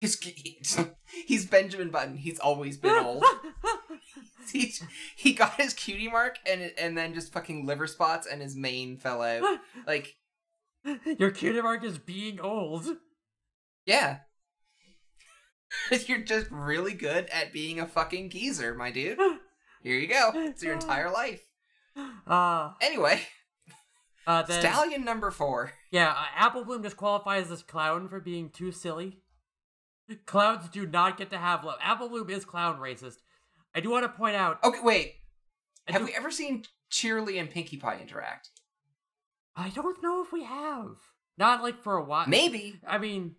[0.00, 0.18] he's
[1.26, 2.16] he's Benjamin Button.
[2.16, 3.24] He's always been old.
[4.52, 4.72] he
[5.16, 8.96] he got his cutie mark and and then just fucking liver spots and his mane
[8.96, 9.60] fell out.
[9.86, 10.16] Like
[11.18, 12.86] Your cutie mark is being old.
[13.86, 14.18] yeah.
[16.06, 19.18] You're just really good at being a fucking geezer, my dude.
[19.82, 20.30] Here you go.
[20.34, 21.42] It's your entire life.
[22.26, 23.20] Uh, Anyway,
[24.26, 25.72] uh then, stallion number four.
[25.90, 29.18] yeah, uh, Apple Bloom just qualifies as clown for being too silly.
[30.26, 31.78] Clowns do not get to have love.
[31.82, 33.16] Apple Bloom is clown racist.
[33.74, 34.58] I do want to point out.
[34.64, 35.14] Okay, wait.
[35.88, 38.50] I, Have do- we ever seen Cheerilee and Pinkie Pie interact?
[39.56, 40.96] I don't know if we have.
[41.36, 42.26] Not like for a while.
[42.28, 42.80] Maybe.
[42.86, 43.36] I mean,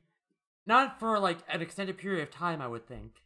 [0.66, 2.62] not for like an extended period of time.
[2.62, 3.22] I would think.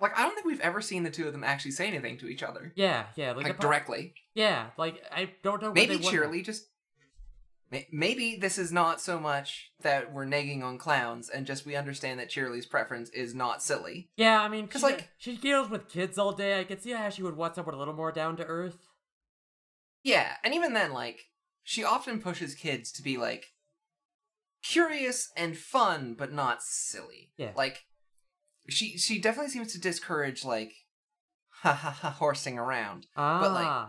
[0.00, 2.28] Like I don't think we've ever seen the two of them actually say anything to
[2.28, 2.72] each other.
[2.76, 4.14] Yeah, yeah, like, Like, directly.
[4.34, 5.72] Yeah, like I don't know.
[5.72, 6.66] Maybe Cheerilee just
[7.92, 12.18] maybe this is not so much that we're nagging on clowns and just we understand
[12.18, 14.08] that Cheerilee's preference is not silly.
[14.16, 16.58] Yeah, I mean, because like- she deals with kids all day.
[16.60, 18.87] I could see how she would want someone a little more down to earth.
[20.02, 21.20] Yeah, and even then like
[21.64, 23.46] she often pushes kids to be like
[24.62, 27.32] curious and fun but not silly.
[27.36, 27.52] Yeah.
[27.56, 27.84] Like
[28.68, 30.72] she she definitely seems to discourage like
[31.62, 33.06] ha ha ha horsing around.
[33.16, 33.88] Ah, But, like,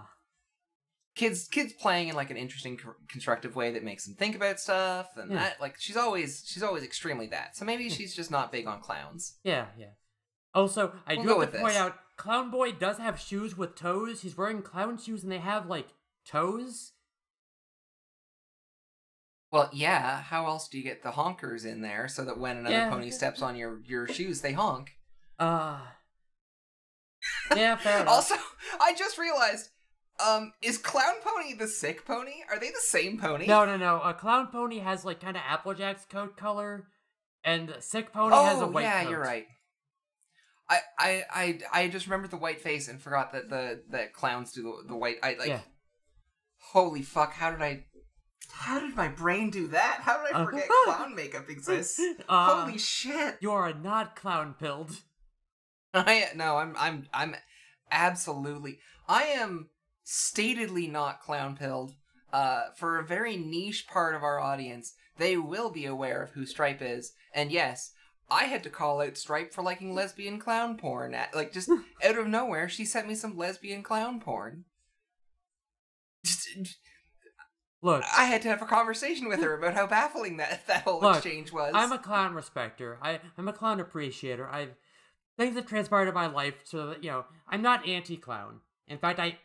[1.16, 4.60] kids kids playing in like an interesting co- constructive way that makes them think about
[4.60, 5.38] stuff and Yeah.
[5.38, 8.80] that like she's always she's always extremely that so maybe she's just not big on
[8.82, 9.91] clowns yeah, yeah.
[10.51, 11.78] Also, I We'll do have to point this.
[11.82, 14.22] out, Clown Boy does have shoes with toes.
[14.22, 15.89] He's wearing clown shoes, and they have like
[16.26, 16.94] toes.
[19.52, 22.76] well yeah how else do you get the honkers in there so that when another
[22.76, 22.90] Yeah.
[22.90, 24.92] pony steps on your your shoes they honk
[25.40, 25.96] Ah.
[27.56, 28.14] yeah, fair enough.
[28.14, 28.36] also
[28.82, 29.70] i just realized
[30.26, 34.02] um is clown pony the sick pony are they the same pony no, no, no.
[34.02, 36.88] A clown pony has like kind of Applejack's coat color,
[37.46, 39.10] and Sick Pony oh has a white yeah coat.
[39.12, 39.48] you're right
[40.70, 44.52] I, I I I just remembered the white face and forgot that the that clowns
[44.52, 45.62] do the, the white I like Yeah.
[46.72, 47.86] Holy fuck how did I
[48.52, 50.00] how did my brain do that?
[50.02, 52.00] How did I Uh, forget clown makeup exists?
[52.28, 53.38] Uh, Holy shit.
[53.42, 54.92] You are not clown pilled.
[55.94, 57.36] I no, I'm I'm I'm
[57.92, 59.70] absolutely I am
[60.06, 61.94] statedly not clown pilled.
[62.34, 66.46] Uh for a very niche part of our audience, they will be aware of who
[66.46, 67.14] Stripe is.
[67.34, 67.92] And yes,
[68.30, 71.14] I had to call out Stripe for liking lesbian clown porn.
[71.14, 71.70] At, like just
[72.04, 74.66] out of nowhere, she sent me some lesbian clown porn.
[76.26, 76.78] Just,
[77.82, 81.00] Look, I had to have a conversation with her about how baffling that that whole
[81.00, 81.72] Look, exchange was.
[81.74, 82.98] I'm a clown respecter.
[83.02, 84.48] I, I'm a clown appreciator.
[84.50, 84.76] I've
[85.38, 88.60] things have transpired in my life so that you know I'm not anti-clown.
[88.88, 89.38] In fact, I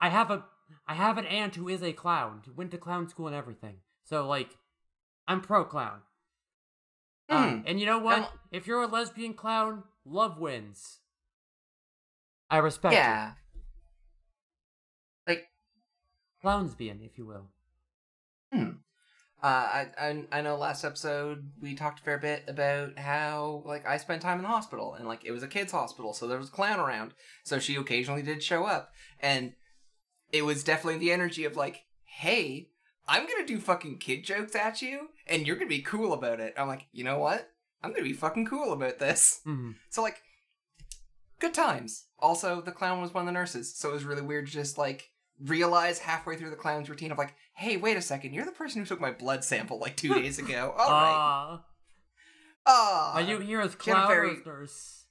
[0.00, 0.44] I have a
[0.86, 2.42] I have an aunt who is a clown.
[2.44, 3.76] Who went to clown school and everything.
[4.04, 4.56] So like,
[5.28, 6.00] I'm pro clown.
[7.28, 7.60] Uh, Hmm.
[7.66, 8.18] and you know what?
[8.18, 10.98] Um, if you're a lesbian clown, love wins.
[12.50, 13.32] I respect yeah.
[13.32, 13.34] It.
[16.42, 17.48] Clownsbian, if you will.
[19.40, 23.86] Uh, I, I I know last episode we talked a fair bit about how like
[23.86, 26.38] I spent time in the hospital and like it was a kids hospital, so there
[26.38, 27.14] was a clown around,
[27.44, 29.52] so she occasionally did show up, and
[30.32, 32.70] it was definitely the energy of like, hey,
[33.06, 36.54] I'm gonna do fucking kid jokes at you, and you're gonna be cool about it.
[36.58, 37.48] I'm like, you know what?
[37.80, 39.40] I'm gonna be fucking cool about this.
[39.46, 39.76] Mhm.
[39.90, 40.20] So like,
[41.38, 42.06] good times.
[42.18, 45.10] Also, the clown was one of the nurses, so it was really weird just like
[45.40, 48.80] realize halfway through the clown's routine of like, hey, wait a second, you're the person
[48.80, 50.74] who took my blood sample like two days ago.
[50.78, 51.14] All right.
[51.14, 51.64] Ah,
[52.66, 53.14] Ah.
[53.14, 55.04] are you here as she had a clown very- nurse?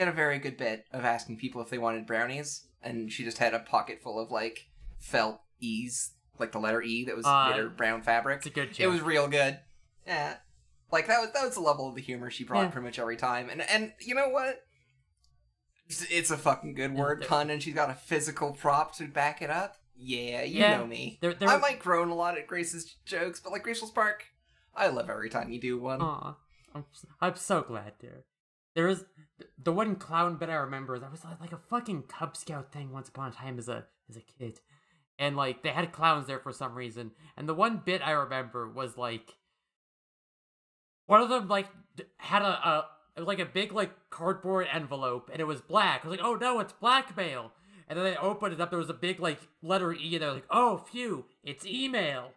[0.00, 3.38] She a very good bit of asking people if they wanted brownies, and she just
[3.38, 4.66] had a pocket full of like
[4.98, 8.38] felt E's, like the letter E that was Uh, made of brown fabric.
[8.38, 8.80] It's a good joke.
[8.80, 9.60] It was real good.
[10.04, 10.38] Yeah.
[10.90, 12.68] Like that was that was the level of the humor she brought Yeah.
[12.70, 13.48] pretty much every time.
[13.50, 14.63] And and you know what?
[15.88, 19.50] It's- a fucking good word pun, and she's got a physical prop to back it
[19.50, 19.76] up.
[19.96, 21.18] Yeah, you Yeah, know me.
[21.20, 24.24] There, there, I might groan a lot at Grace's jokes, but like Gracious Spark,
[24.74, 26.00] I love every time you do one.
[26.00, 26.34] Aw,
[26.74, 26.84] I'm,
[27.20, 28.24] I'm so glad, dear.
[28.74, 29.04] There is
[29.62, 30.98] the one clown bit I remember.
[30.98, 33.84] That was like, like a fucking Cub Scout thing once upon a time as a
[34.10, 34.60] as a kid,
[35.18, 37.12] and like they had clowns there for some reason.
[37.36, 39.36] And the one bit I remember was like
[41.06, 41.68] one of them like
[42.16, 46.04] had a, a it was like a big like cardboard envelope, and it was black.
[46.04, 47.52] I was like, oh no, it's blackmail.
[47.88, 48.70] And then they opened it up.
[48.70, 52.32] There was a big like letter E, and they're like, oh phew, it's email.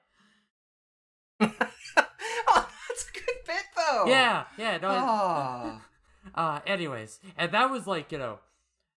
[1.40, 4.06] oh, that's a good bit though.
[4.08, 4.90] Yeah, yeah, no.
[4.90, 5.82] Oh.
[6.36, 8.38] Uh, anyways, and that was like, you know,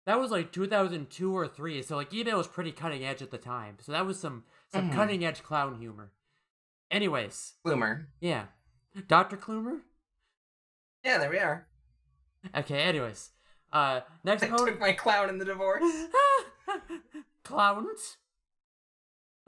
[0.07, 3.37] that was like 2002 or 3, so like email was pretty cutting edge at the
[3.37, 3.77] time.
[3.79, 4.95] So that was some some Mhm.
[4.95, 6.11] cutting edge clown humor.
[6.89, 8.07] Anyways, Bloomer.
[8.19, 8.45] yeah.
[9.07, 9.37] Dr.
[9.37, 9.81] Klumer?
[11.05, 11.67] Yeah, there we are.
[12.55, 13.31] Okay, anyways.
[13.71, 15.83] Uh next I took opponent my clown in the divorce.
[17.43, 18.17] Clowns?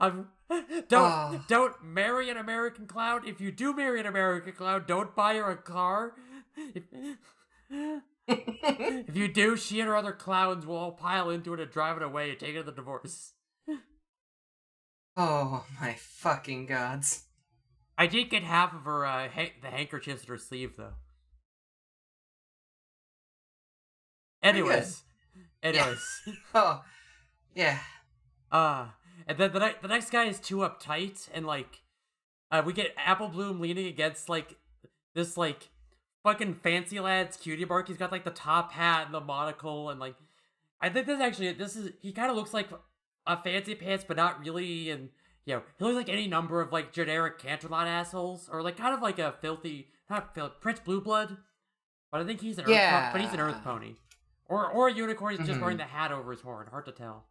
[0.00, 0.28] Um,
[0.88, 1.44] don't Ah.
[1.48, 3.22] don't marry an American clown.
[3.26, 6.14] If you do marry an American clown, don't buy her a car.
[6.56, 6.82] If,
[8.28, 11.96] if you do, she and her other clowns will all pile into it and drive
[11.96, 13.32] it away and take it to the divorce.
[15.16, 17.24] oh my fucking gods.
[17.96, 20.94] I did get half of her uh, ha- the handkerchiefs in her sleeve though.
[24.42, 25.02] Anyways,
[25.62, 26.04] anyways,
[26.54, 26.82] Oh,
[27.54, 27.78] yeah.
[28.50, 28.86] uh,
[29.26, 31.82] and then the the next guy is too uptight and like,
[32.50, 34.56] uh, we get Apple Bloom leaning against like
[35.14, 35.68] this like
[36.24, 37.88] fucking fancy lad's cutie mark.
[37.88, 40.16] He's got like the top hat and the monocle and like,
[40.80, 42.68] I think this actually this is he kind of looks like
[43.26, 45.10] a fancy pants but not really and.
[45.44, 48.94] You know, he looks like any number of like generic Canterlot assholes, or like kind
[48.94, 51.36] of like a filthy, not filthy, Prince Blueblood.
[52.12, 53.06] But I think he's an Earth, Yeah.
[53.10, 53.96] po- but he's an Earth pony,
[54.52, 55.34] or or a unicorn.
[55.34, 55.62] is just Mhm.
[55.62, 56.66] wearing the hat over his horn.
[56.68, 57.26] Hard to tell.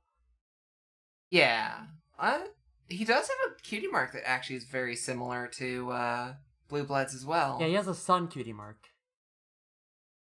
[1.30, 1.86] Yeah.
[2.20, 2.48] Uh,
[2.88, 6.36] he does have a cutie mark that actually is very similar to uh,
[6.70, 7.58] Bluebloods as well.
[7.62, 8.88] Yeah, he has a sun cutie mark.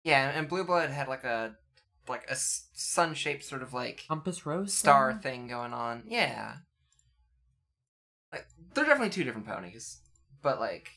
[0.03, 1.55] Yeah, and Blueblood had like a
[2.07, 5.21] like a s- sun-shaped sort of like Compass Rose star thing?
[5.21, 6.03] thing going on.
[6.07, 6.57] Yeah.
[8.31, 9.99] Like they're definitely two different ponies,
[10.41, 10.89] but like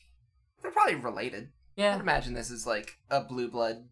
[0.61, 1.51] they're probably related.
[1.75, 3.89] Yeah, I'd imagine this is like a Blueblood,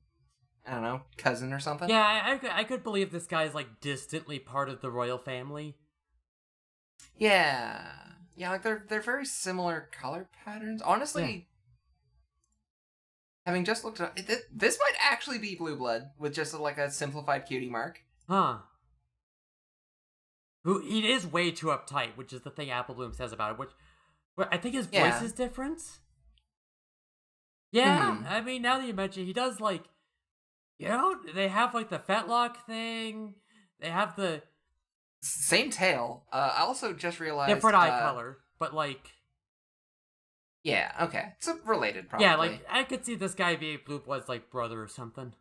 [0.65, 1.89] I don't know, cousin or something.
[1.89, 2.01] yeah.
[2.01, 5.75] I, I, could, I could believe this guy's like distantly part of the royal family.
[7.17, 7.85] Yeah.
[8.35, 10.81] Yeah, like they're they're very similar color patterns.
[10.81, 11.47] Honestly,
[13.45, 17.45] having just looked at it, this might actually be Blueblood with just like a simplified
[17.45, 17.99] cutie mark.
[18.27, 18.59] Huh.
[20.63, 23.59] Who he is way too uptight, which is the thing Apple Bloom says about it.
[23.59, 23.69] Which,
[24.37, 25.23] but I think his voice Yeah.
[25.23, 25.81] is different.
[27.71, 28.31] Yeah, Mhm.
[28.31, 29.83] I mean, now that you mention, it, he does like,
[30.77, 33.35] you know, they have like the fetlock thing.
[33.79, 34.41] They have the
[35.21, 36.25] Same tail.
[36.31, 39.07] Uh, I also just realized different eye uh, color, but like,
[40.63, 40.91] Yeah.
[41.01, 41.33] Okay.
[41.37, 42.25] It's related, probably.
[42.25, 45.33] yeah, like I could see this guy being Blueblood's like brother or something.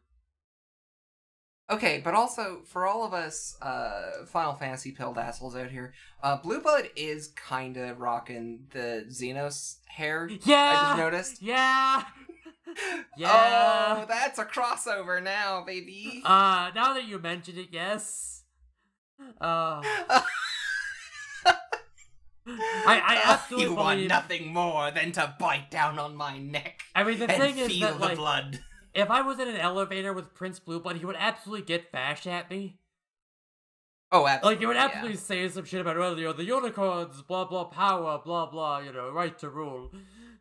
[1.70, 6.37] Okay, but also for all of us uh, Final Fantasy pilled assholes out here, uh,
[6.37, 10.28] Blueblood is kind of rocking the Zenos hair.
[10.45, 11.43] Yeah, I just noticed.
[11.43, 12.03] Yeah,
[13.16, 13.99] yeah.
[14.01, 16.23] Oh, that's a crossover now, baby.
[16.25, 18.43] Uh, now that you mention it, yes.
[19.41, 20.25] Uh, I,
[22.87, 27.05] I absolutely you want believe- nothing more than to bite down on my neck I
[27.05, 28.61] mean, the and thing is feel that the like, blood.
[28.95, 32.51] if I was in an elevator with Prince Blueblood, he would absolutely get bash at
[32.51, 32.79] me.
[34.11, 34.51] Oh, absolutely.
[34.51, 34.85] Like, he would yeah.
[34.87, 38.81] absolutely say some shit about, well, you know, the unicorns, blah blah power, blah blah,
[38.81, 39.91] you know, right to rule.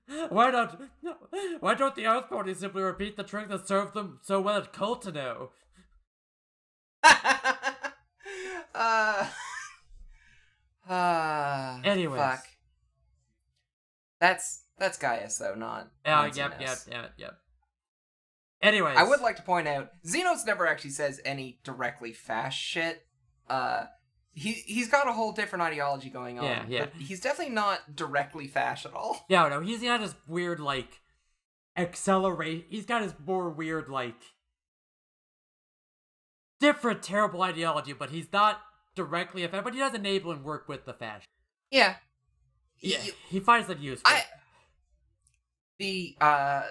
[0.29, 0.79] Why not?
[1.59, 4.73] Why don't the Earth ponies simply repeat the trick that served them so well at
[4.73, 5.49] Coltano?
[7.03, 7.83] uh,
[10.89, 12.19] uh, Anyways.
[12.19, 12.45] fuck.
[14.19, 15.91] That's that's Gaius though, not.
[16.05, 17.33] Oh, not yep, yep, yep, yep.
[18.61, 23.05] Anyways, I would like to point out Zenos never actually says any directly fast shit.
[23.49, 23.85] Uh,
[24.33, 26.45] he he's got a whole different ideology going on.
[26.45, 26.79] Yeah, yeah.
[26.85, 29.25] But he's definitely not directly fast at all.
[29.29, 31.01] No, no, he's got his weird like
[31.77, 32.67] accelerate.
[32.69, 34.15] He's got his more weird like
[36.59, 38.61] different terrible ideology, but he's not
[38.95, 39.63] directly affected.
[39.63, 41.27] But he does enable and work with the fashion.
[41.69, 41.95] Yeah.
[42.79, 44.11] Yeah, He- he finds them useful.
[44.11, 44.23] I
[45.77, 46.63] the uh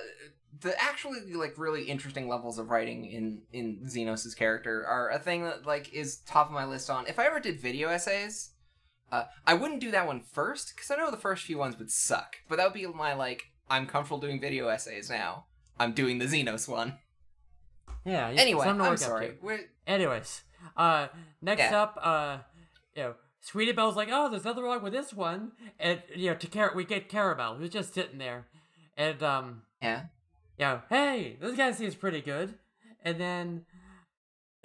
[0.61, 5.45] the actually like really interesting levels of writing in in Zenos' character are a thing
[5.45, 7.07] that like is top of my list on.
[7.07, 8.51] If I ever did video essays,
[9.13, 11.91] uh, I wouldn't do that one first because I know the first few ones would
[11.91, 12.37] suck.
[12.49, 15.47] But that would be my like I'm comfortable doing video essays now.
[15.79, 16.99] I'm doing the Zenos one.
[18.05, 18.31] Yeah.
[18.31, 19.33] yeah, Anyway, I'm sorry.
[19.87, 20.43] Anyways,
[20.77, 21.09] uh,
[21.43, 21.83] next Yeah.
[21.83, 22.39] up, uh,
[22.95, 26.37] you know, Sweetie Belle's like, oh, there's nothing wrong with this one, and you know,
[26.37, 28.47] to Car- we get Caramel, who's just sitting there,
[28.97, 30.05] and um, yeah.
[30.61, 32.55] You know, hey, this guy seems pretty good,
[33.03, 33.65] and then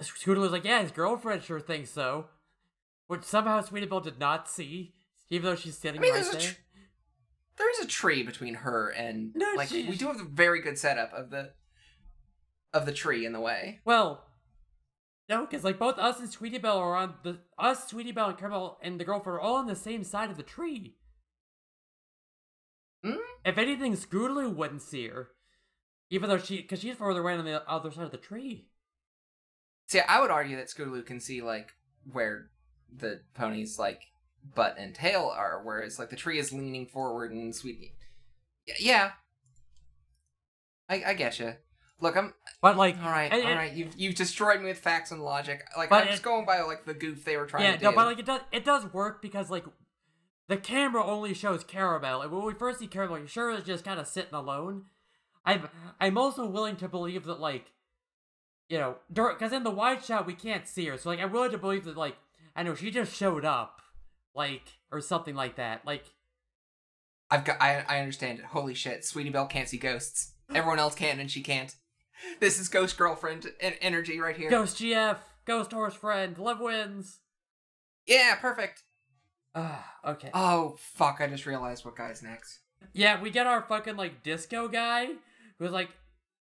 [0.02, 2.26] Scooter was like, yeah, his girlfriend sure thinks so,
[3.08, 4.93] which somehow Sweetie Belle did not see,
[5.30, 6.41] even though she's standing I mean, right there.
[6.41, 6.60] tr-
[7.58, 10.78] There's a tree between her and No, like she- we do have a very good
[10.78, 11.54] setup of the
[12.74, 13.80] of the tree in the way.
[13.86, 14.26] Well,
[15.30, 18.38] no, because like both us and Sweetie Belle are on the us, Sweetie Belle, and
[18.38, 20.98] Caramel, and the girlfriend are all on the same side of the tree.
[23.02, 23.14] Hmm?
[23.46, 25.30] If anything, Scootaloo wouldn't see her,
[26.10, 28.68] even though she, because she's further away on the other side of the tree.
[29.88, 31.70] See, I would argue that Scootaloo can see like
[32.12, 32.49] where
[32.95, 34.01] the pony's like
[34.56, 37.93] butt and tail are, whereas like the tree is leaning forward and Sweetie.
[38.68, 39.12] Yeah, yeah.
[40.89, 41.53] I I get you.
[42.01, 43.32] Look, I'm But like, all right.
[43.32, 45.64] and- all you've you've destroyed me with facts and logic.
[45.78, 47.84] Like I'm just it- going by like the goof they were trying yeah, to do.
[47.86, 49.66] no, but like it does, it does work because like
[50.47, 53.84] the camera only shows Caramel, and when we first see Caramel, you're sure it's just
[53.86, 54.86] kind of sitting alone.
[55.46, 55.70] I'm,
[56.00, 57.72] I'm also willing to believe that like,
[58.70, 61.52] you know, because in the wide shot we can't see her, so like I'm willing
[61.52, 62.16] to believe that like
[62.56, 63.82] I know she just showed up,
[64.34, 66.06] like or something like that, like.
[67.30, 67.62] I've got.
[67.62, 68.46] I I understand it.
[68.46, 70.34] Holy shit, Sweetie Belle can't see ghosts.
[70.54, 71.76] Everyone else can, and she can't.
[72.39, 74.50] This is ghost girlfriend energy right here.
[74.50, 77.20] Ghost GF, Ghost Horse Friend, Love wins.
[78.06, 78.84] Yeah, perfect.
[79.56, 80.30] Ah, okay.
[80.34, 81.18] Oh fuck!
[81.20, 82.60] I just realized what guy's next.
[82.93, 85.10] Yeah, we get our fucking like disco guy
[85.60, 85.89] who's like,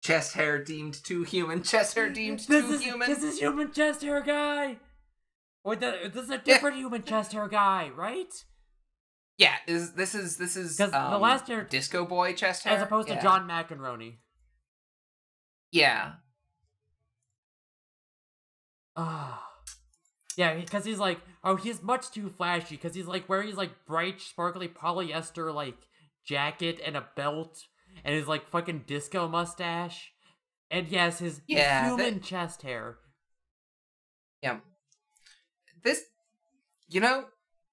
[0.02, 1.62] Chest hair deemed too human.
[1.62, 3.08] Chest hair deemed this too is human.
[3.08, 4.76] this is human chest hair guy.
[5.64, 8.32] Wait, that, this is a different human chest hair guy, right?
[9.38, 12.76] Yeah, is this is this is 'Cause the um, last year- disco boy chest hair
[12.76, 14.16] As opposed to John McEnroe.
[15.72, 16.12] Yeah,
[18.96, 19.44] Ah.
[20.36, 22.76] Yeah, because he's like, oh, he's much too flashy.
[22.76, 25.74] Because he's like wearing his like bright, sparkly polyester like
[26.24, 27.58] jacket and a belt,
[28.04, 30.12] and his like fucking disco mustache,
[30.70, 32.98] and yes, his, Yeah, that- human chest hair.
[34.42, 34.58] yeah.
[35.82, 36.02] This,
[36.88, 37.26] you know,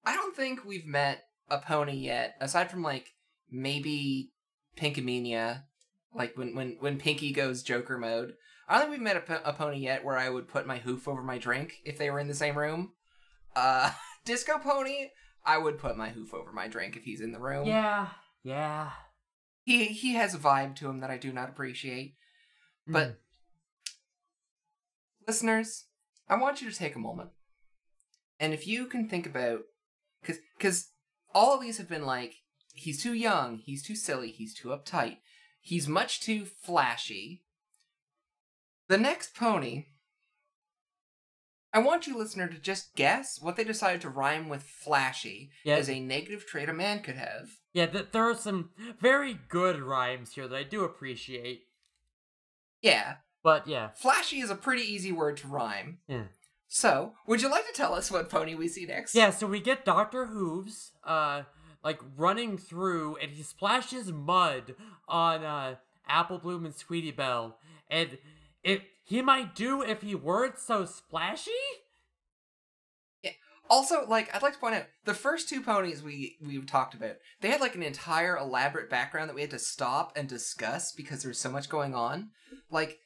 [0.04, 3.08] I don't think we've met a pony yet, aside from like
[3.50, 4.32] maybe
[4.76, 5.62] Pinkamena,
[6.14, 8.34] like when when when Pinkie goes Joker mode.
[8.68, 10.78] I don't think we've met a, po- a pony yet where I would put my
[10.78, 12.92] hoof over my drink if they were in the same room.
[13.54, 13.92] Uh,
[14.24, 15.10] Disco Pony,
[15.44, 17.66] I would put my hoof over my drink if he's in the room.
[17.68, 18.08] Yeah,
[18.42, 18.90] yeah.
[19.66, 22.14] He he has a vibe to him that I do not appreciate.
[22.86, 23.16] But Mm.
[25.26, 25.86] listeners,
[26.28, 27.30] I want you to take a moment.
[28.38, 29.62] And if you can think about
[30.22, 30.92] cuz cuz
[31.34, 32.34] all of these have been like
[32.74, 35.18] he's too young, he's too silly, he's too uptight.
[35.60, 37.44] He's much too flashy.
[38.86, 39.86] The next pony
[41.72, 45.74] I want you listener to just guess what they decided to rhyme with flashy Yeah.
[45.76, 47.50] as a negative trait a man could have.
[47.76, 48.70] Yeah, th- there are some
[49.00, 51.64] very good rhymes here that I do appreciate.
[52.80, 55.98] Yeah, But yeah, flashy is a pretty easy word to rhyme.
[56.08, 56.24] yeah.
[56.68, 59.14] So, would you like to tell us what pony we see next?
[59.14, 60.26] Yeah, so we get Dr.
[60.26, 61.42] Hooves, uh,
[61.84, 64.74] like running through, and he splashes mud
[65.06, 65.74] on uh,
[66.08, 67.58] Apple Bloom and Sweetie Belle,
[67.90, 68.16] and
[68.64, 71.50] it he might do if he weren't so splashy.
[73.68, 77.16] Also, like, I'd like to point out the first two ponies we we've talked about,
[77.40, 81.22] they had like an entire elaborate background that we had to stop and discuss because
[81.22, 82.30] there was so much going on.
[82.70, 82.98] Like,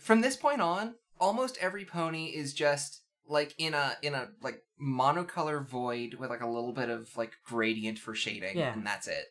[0.00, 4.62] from this point on, almost every pony is just like in a in a like
[4.80, 8.72] monocolor void with like a little bit of like gradient for shading, Yeah.
[8.72, 9.26] and that's it.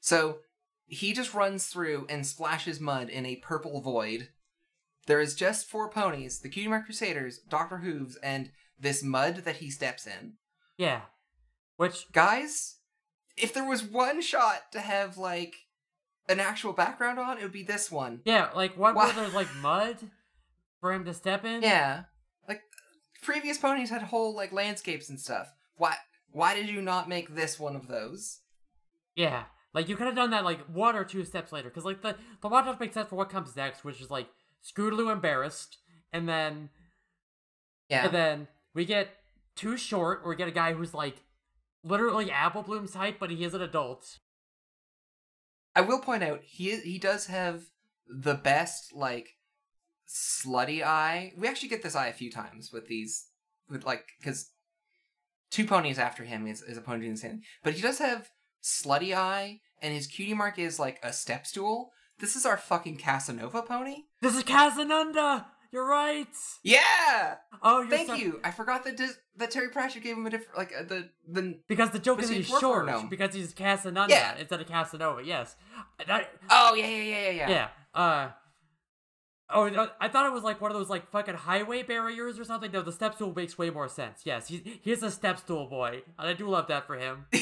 [0.00, 0.38] So
[0.86, 4.28] he just runs through and splashes mud in a purple void.
[5.06, 9.56] There is just four ponies: the Cutie Mark Crusaders, Doctor Hooves, and this mud that
[9.56, 10.34] he steps in.
[10.76, 11.02] Yeah,
[11.76, 12.76] which Guys,
[13.36, 15.54] if there was one shot to have like
[16.28, 18.20] an actual background on, it would be this one.
[18.24, 19.96] yeah, like one where there's like mud
[20.80, 21.62] for him to step in.
[21.62, 22.04] Yeah.
[22.48, 22.60] Like
[23.22, 25.52] previous ponies had whole like landscapes and stuff.
[25.76, 25.94] Why
[26.32, 28.40] why did you not make this one of those?
[29.14, 32.02] Yeah, like you could have done that like one or two steps later, because like
[32.02, 34.28] the the montage makes sense for what comes next, which is like
[34.64, 35.78] Scootaloo embarrassed,
[36.12, 36.68] and then
[37.88, 38.04] Yeah.
[38.06, 39.08] and then we get
[39.56, 41.22] too short, or we get a guy who's like
[41.82, 44.18] literally Apple Bloom's height, but he is an adult.
[45.74, 47.64] I will point out he he does have
[48.06, 49.30] the best like
[50.06, 51.32] slutty eye.
[51.38, 53.26] We actually get this eye a few times with these
[53.68, 54.50] with like because
[55.50, 57.40] two ponies after him is, is a pony doing the same.
[57.64, 58.28] But he does have
[58.62, 61.92] slutty eye, and his cutie mark is like a step stool.
[62.18, 64.04] This is our fucking Casanova pony.
[64.20, 65.46] This is Casanunda.
[65.76, 66.26] You're right.
[66.62, 67.34] Yeah.
[67.62, 68.40] Oh, you're Thank so- you.
[68.42, 71.58] I forgot that Dis- that Terry Pratchett gave him a different like uh, the the.
[71.68, 72.86] Because the joke is he he's short.
[72.86, 73.10] gnome?
[73.10, 74.36] Because he's Casanunda Yeah.
[74.38, 75.22] instead of Casanova.
[75.22, 75.54] Yes.
[76.06, 77.48] That, Oh yeah yeah yeah yeah yeah.
[77.50, 77.68] yeah.
[77.94, 78.30] Uh.
[79.50, 82.44] Oh, uh, I thought it was like one of those like fucking highway barriers or
[82.44, 82.72] something.
[82.72, 84.22] No, the step stool makes way more sense.
[84.24, 87.26] Yes, he's he's a step stool boy, and I do love that for him.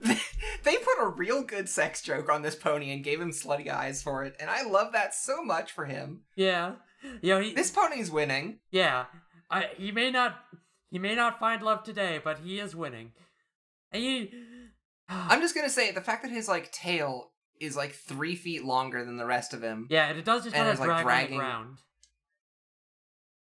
[0.00, 4.02] they put a real good sex joke on this pony and gave him slutty eyes
[4.02, 6.22] for it, and I love that so much for him.
[6.34, 6.72] Yeah,
[7.20, 7.54] you know he.
[7.54, 8.58] This pony's winning.
[8.70, 9.06] Yeah,
[9.50, 10.36] I he may not
[10.90, 13.12] he may not find love today, but he is winning.
[13.90, 14.30] And he.
[15.08, 17.30] I'm just gonna say the fact that his like tail
[17.60, 19.86] is like three feet longer than the rest of him.
[19.90, 21.78] yeah, and it does just kind of like, drag on dragging- the ground.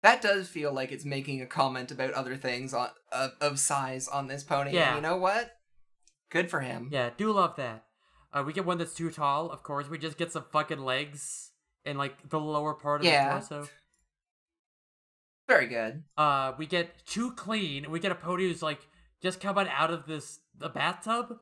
[0.04, 4.08] That does feel like it's making a comment about other things on of, of size
[4.10, 4.70] on this pony.
[4.72, 4.96] and Yeah.
[4.96, 5.52] you know what?
[6.30, 6.90] Good for him.
[6.92, 7.86] Yeah, do love that.
[8.34, 9.88] Uh, we get one that's too tall, of course.
[9.90, 11.52] We just get some fucking legs
[11.86, 13.40] and like the lower part of Yeah.
[13.40, 13.70] his torso.
[15.48, 16.04] Very good.
[16.18, 17.92] Uh, we get too clean.
[17.92, 18.80] We get a pony who's like
[19.22, 21.38] just coming out of this the bathtub,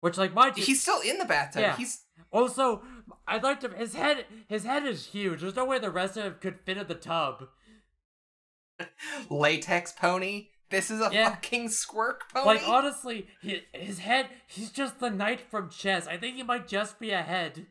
[0.00, 1.62] which like my He's still in the bathtub.
[1.62, 1.76] Yeah.
[1.76, 2.82] He's also
[3.26, 5.40] I'd like to his head his head is huge.
[5.40, 7.48] There's no way the rest of him could fit in the tub.
[9.30, 10.48] latex pony.
[10.68, 11.30] This is a Yeah.
[11.30, 12.44] fucking squirk pony.
[12.46, 16.06] Like honestly, he, his head he's just the knight from chess.
[16.06, 17.66] I think he might just be a head.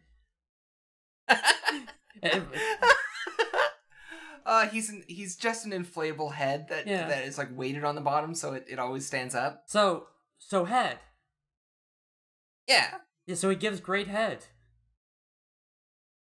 [4.46, 7.08] Uh, he's an, he's just an inflatable head that Yeah.
[7.08, 9.64] that is like weighted on the bottom, so it, it always stands up.
[9.66, 10.06] so
[10.38, 11.00] so head.
[12.68, 14.46] Yeah, Yeah, so he gives great head.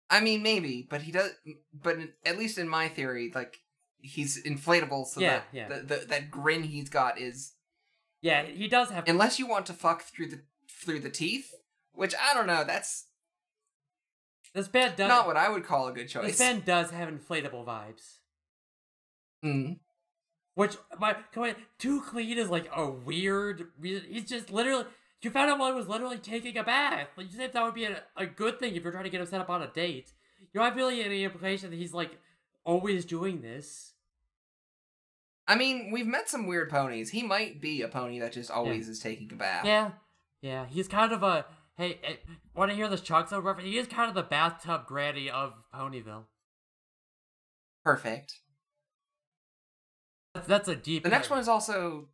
[0.09, 1.33] I mean maybe, but he does.
[1.75, 3.57] But at least in my theory, like
[3.99, 5.69] he's inflatable, so Yeah, that yeah.
[5.69, 7.55] The, the, that grin he's got is
[8.21, 11.53] Yeah, he does have unless you want to fuck through the through the teeth,
[11.93, 12.63] which I don't know.
[12.63, 13.07] That's
[14.57, 16.29] this band does not what I would call a good choice.
[16.29, 18.21] this band does have inflatable vibes.
[19.45, 19.81] Mm.
[20.55, 23.67] Which my come on, too clean is like a weird.
[23.79, 24.07] reason.
[24.11, 24.87] He's just literally.
[25.21, 27.09] You found out while he was literally taking a bath.
[27.17, 29.21] Like you said, that would be a, a good thing if you're trying to get
[29.21, 30.13] him set up on a date.
[30.41, 32.13] You don't have really any implication that he's like
[32.65, 33.93] always doing this.
[35.47, 37.11] I mean, we've met some weird ponies.
[37.11, 39.67] He might be a pony that just always is taking a bath.
[39.67, 39.91] Yeah,
[40.41, 40.65] yeah.
[40.67, 41.45] He's kind of a
[41.77, 41.99] hey.
[42.03, 42.15] eh,
[42.55, 43.69] Want to hear this Chalk reference?
[43.69, 46.25] He is kind of the bathtub granny of Ponyville.
[47.85, 48.41] Perfect.
[50.35, 51.03] That's, that's a deep.
[51.03, 52.09] The next one is also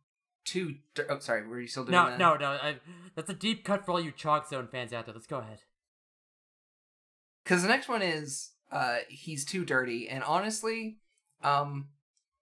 [0.45, 0.75] too.
[1.09, 1.47] Oh, sorry.
[1.47, 2.19] Were you still doing No, that?
[2.19, 2.47] no, no.
[2.51, 2.75] I,
[3.15, 5.13] that's a deep cut for all you Chalk Zone fans out there.
[5.13, 5.59] Let's go ahead.
[7.43, 10.99] Because the next one is uh he's too dirty, and honestly,
[11.43, 11.87] um,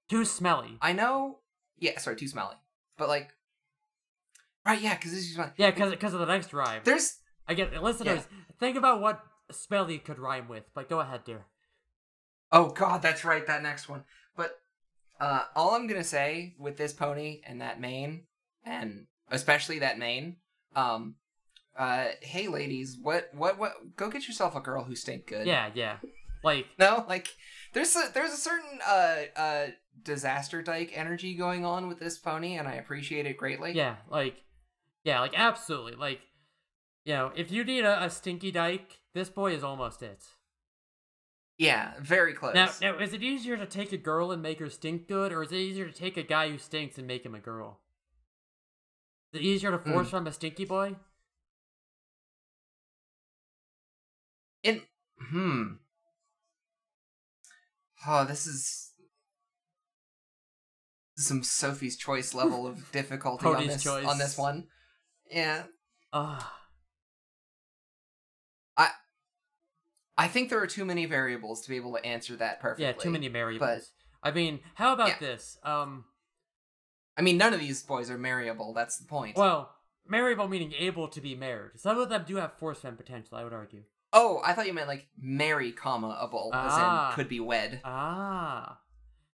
[0.09, 0.78] Too smelly.
[0.82, 1.39] I know.
[1.80, 2.55] Yeah, sorry, too smelly.
[2.97, 3.34] But like,
[4.66, 4.82] right?
[4.82, 5.51] Yeah, because this is fun.
[5.57, 6.82] Yeah, because because of the next rhyme.
[6.84, 8.28] There's I get listeners.
[8.59, 10.64] Think about what smelly could rhyme with.
[10.74, 11.45] But go ahead, dear.
[12.51, 14.03] Oh god, that's right, that next one.
[14.36, 14.51] But
[15.20, 18.26] uh all I'm gonna say with this pony and that mane,
[18.66, 20.38] and especially that mane,
[20.76, 21.16] um
[21.78, 25.47] uh hey ladies, what what what go get yourself a girl who stink good.
[25.47, 25.97] Yeah, yeah.
[26.43, 27.30] Like No, like
[27.74, 29.68] there's a there's a certain uh uh
[30.03, 33.72] disaster dyke energy going on with this pony and I appreciate it greatly.
[33.74, 34.36] yeah, like
[35.04, 35.95] yeah, like absolutely.
[35.95, 36.22] Like
[37.06, 40.24] you know, if you need a, a stinky dyke, this boy is almost it.
[41.58, 42.56] Yeah, very close.
[42.56, 45.43] Now, now, is it easier to take a girl and make her stink good, or
[45.43, 47.80] is it easier to take a guy who stinks and make him a girl?
[49.32, 50.12] Is it easier to force Mm.
[50.12, 50.95] from a stinky boy?
[54.64, 54.82] In
[55.20, 55.64] hmm.
[58.08, 58.91] Oh, this is
[61.16, 64.06] some Sophie's choice level of difficulty on this choice.
[64.06, 64.68] on this one.
[65.32, 65.64] Yeah.
[66.14, 66.58] Ah,
[68.78, 68.90] I
[70.18, 72.86] I think there are too many variables to be able to answer that perfectly.
[72.86, 73.92] yeah, too many variables.
[74.22, 75.20] I mean, how about Yeah.
[75.20, 75.58] this?
[75.64, 76.06] Um,
[77.18, 78.74] I mean, none of these boys are marryable.
[78.74, 79.36] That's the point.
[79.38, 79.74] well,
[80.06, 81.80] marriable meaning able to be married.
[81.80, 83.38] Some of them do have force fem potential.
[83.38, 83.84] I would argue.
[84.14, 87.10] oh, I thought you meant like marry, comma able, as Ah.
[87.12, 87.80] in could be wed.
[87.86, 88.82] Ah,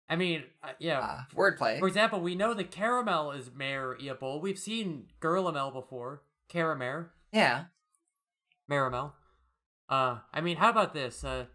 [0.09, 1.01] I mean, uh, yeah.
[1.01, 1.79] Uh, wordplay.
[1.79, 4.41] For example, we know that caramel is marryable.
[4.41, 6.23] We've seen Girlamel before.
[6.49, 7.07] Caramel.
[7.33, 7.65] yeah.
[8.71, 9.13] Maramel.
[9.89, 11.25] Uh, I mean, how about this?
[11.25, 11.47] Uh,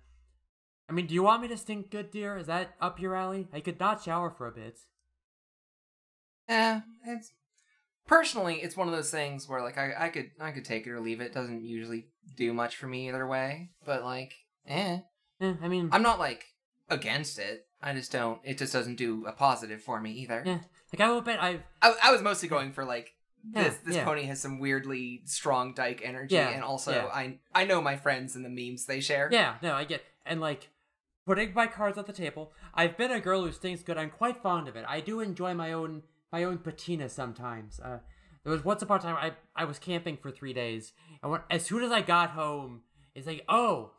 [0.89, 2.37] I mean, do you want me to stink good, dear?
[2.37, 3.47] Is that up your alley?
[3.53, 4.79] I could not shower for a bit.
[6.47, 7.31] Yeah, it's
[8.07, 10.91] personally, it's one of those things where like I, I could I could take it
[10.91, 11.33] or leave it.
[11.33, 13.71] Doesn't usually do much for me either way.
[13.85, 14.33] But like,
[14.67, 14.99] eh,
[15.41, 16.45] Eh, I mean, I'm not like
[16.89, 17.66] against it.
[17.81, 18.39] I just don't.
[18.43, 20.43] It just doesn't do a positive for me either.
[20.45, 20.59] yeah.
[20.93, 23.13] Like I will bet I've I, I was mostly going for like
[23.43, 24.05] this Yeah, this yeah.
[24.05, 27.09] pony has some weirdly strong dyke energy, Yeah, and also.
[27.13, 29.29] I I know my friends and the memes they share.
[29.31, 30.69] Yeah, no, I get and like
[31.25, 32.51] putting my cards at the table.
[32.73, 33.97] I've been a girl who stinks good.
[33.97, 34.85] I'm quite fond of it.
[34.87, 37.79] I do enjoy my own my own patina sometimes.
[37.79, 37.99] Uh,
[38.43, 41.41] there was once upon a time I I was camping for three days, and when,
[41.51, 42.81] as soon as I got home,
[43.13, 43.91] it's like, oh,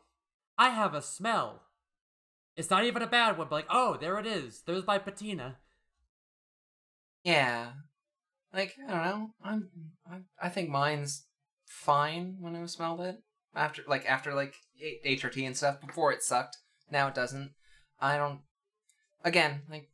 [0.57, 1.61] I have a smell.
[2.59, 4.63] It's not even a bad one, but like, oh, there it is.
[4.65, 5.59] There's my patina.
[7.23, 7.69] Yeah.
[8.53, 9.29] Like, I don't know.
[9.41, 9.69] I'm
[10.05, 11.25] I, I think mine's
[11.65, 13.23] fine when I smelled it.
[13.55, 14.55] After like after like
[15.05, 15.79] HRT and stuff.
[15.79, 16.57] Before it sucked.
[16.91, 17.51] Now it doesn't.
[18.01, 18.41] I don't
[19.23, 19.89] again, like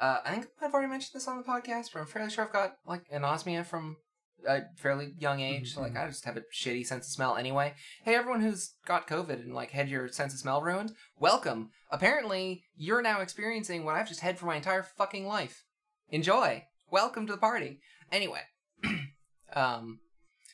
[0.00, 2.54] uh I think I've already mentioned this on the podcast, but I'm fairly sure I've
[2.54, 3.98] got like anosmia from
[4.46, 7.74] a fairly young age, so like I just have a shitty sense of smell anyway.
[8.04, 11.70] Hey everyone who's got COVID and like had your sense of smell ruined, welcome.
[11.90, 15.64] Apparently you're now experiencing what I've just had for my entire fucking life.
[16.08, 16.64] Enjoy.
[16.90, 17.80] Welcome to the party.
[18.10, 18.42] Anyway,
[19.54, 20.00] um,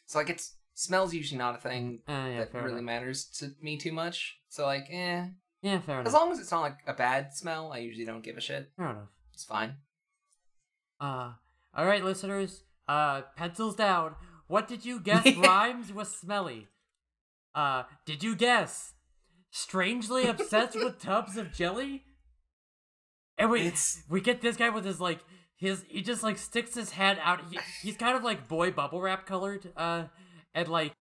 [0.06, 2.84] so like it's smells usually not a thing Uh, yeah, that really enough.
[2.84, 4.36] matters to me too much.
[4.48, 5.26] So like, eh.
[5.60, 6.12] Yeah, fair As enough.
[6.20, 8.70] long as it's not like a bad smell, I usually don't give a shit.
[8.76, 9.08] Fair enough.
[9.34, 9.74] It's fine.
[11.00, 11.32] Uh,
[11.74, 12.62] all right, listeners.
[12.88, 14.14] Uh, pencils down.
[14.46, 16.68] What did you guess rhymes with smelly?
[17.54, 18.94] Uh, did you guess
[19.50, 22.04] strangely obsessed with tubs of jelly?
[23.36, 25.20] And we It's- we get this guy with his like
[25.56, 27.40] his he just like sticks his head out.
[27.50, 29.70] He, he's kind of like boy bubble wrap colored.
[29.76, 30.04] Uh,
[30.54, 30.92] and like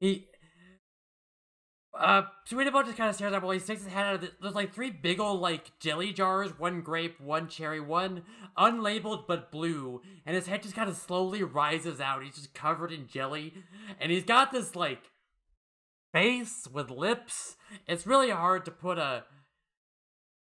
[0.00, 0.26] he.
[1.98, 4.20] Uh, Sweetabout just kind of stares at him while he sticks his head out of
[4.20, 8.22] the, There's like three big old like jelly jars, one grape, one cherry, one
[8.56, 12.22] unlabeled but blue, and his head just kind of slowly rises out.
[12.22, 13.52] He's just covered in jelly,
[14.00, 15.10] and he's got this like
[16.12, 17.56] face with lips.
[17.88, 19.24] It's really hard to put a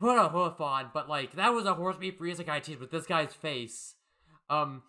[0.01, 2.91] put a hoof on, but like that was a horse meat freezer guy cheese with
[2.91, 3.95] this guy's face.
[4.51, 4.83] Um,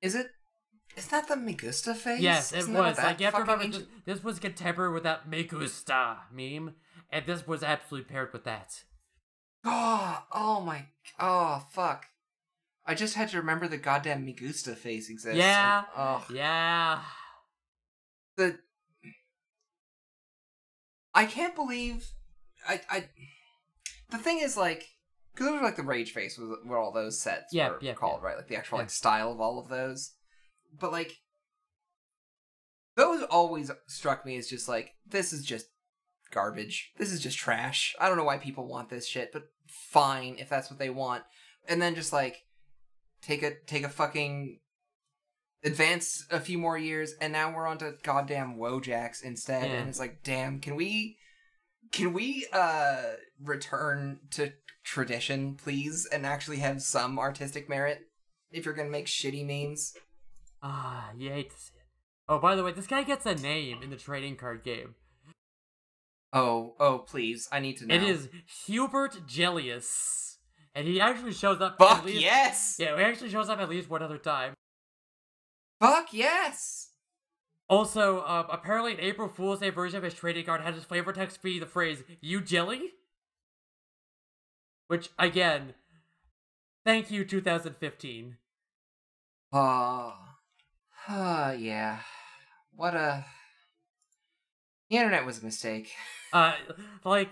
[0.00, 0.28] Is it?
[0.96, 2.20] Is that the Me gusta face?
[2.20, 2.96] yes, it Isn't was.
[2.96, 6.74] Like you have to remember, ancient- this, this was contemporary with that "Me gusta" meme,
[7.10, 8.82] and this was absolutely paired with that.
[9.64, 10.86] Oh, oh my.
[11.20, 12.06] Oh fuck.
[12.86, 15.36] I just had to remember the goddamn Me gusta face exists.
[15.38, 15.84] Yeah.
[15.96, 17.02] Oh, Yeah.
[18.36, 18.58] the.
[21.14, 22.06] I can't believe,
[22.68, 23.04] I I.
[24.10, 24.86] The thing is, like,
[25.34, 27.94] because it was like the rage face was what all those sets Yeah, were yeah,
[27.94, 28.28] called, yeah.
[28.28, 28.36] right?
[28.36, 30.12] Like the actual like style of all of those.
[30.78, 31.12] But like,
[32.96, 35.66] those always struck me as just like this is just
[36.30, 36.92] garbage.
[36.98, 37.94] This is just trash.
[38.00, 41.24] I don't know why people want this shit, but fine if that's what they want.
[41.68, 42.44] And then just like
[43.22, 44.60] take a take a fucking
[45.64, 49.78] advance a few more years and now we're on to goddamn Wojaks instead Yeah.
[49.78, 51.16] and it's like damn can we
[51.90, 53.02] can we uh
[53.42, 54.52] return to
[54.84, 58.02] tradition please and actually have some artistic merit
[58.52, 59.94] if you're gonna make shitty memes
[60.62, 61.82] Ah, you hate to see it.
[62.28, 64.94] Oh, by the way, this guy gets a name in the trading card game.
[66.32, 68.28] oh oh please i need to know It is
[68.66, 70.36] Hubert Gellius,
[70.74, 71.78] and he actually shows up.
[71.78, 74.54] fuck least, yes Yeah, he actually shows up at least one other time.
[75.80, 76.90] fuck yes
[77.68, 81.12] Also, uh, apparently, an April Fool's Day version of his trading card had his flavor
[81.12, 82.92] text be the phrase "You jelly,"
[84.88, 85.74] which again,
[86.84, 88.36] thank you, 2015.
[89.52, 90.12] oh uh,
[91.08, 91.98] yeah
[92.74, 93.24] what a
[94.90, 95.92] the internet was a mistake
[96.32, 96.54] Uh,
[97.04, 97.30] like,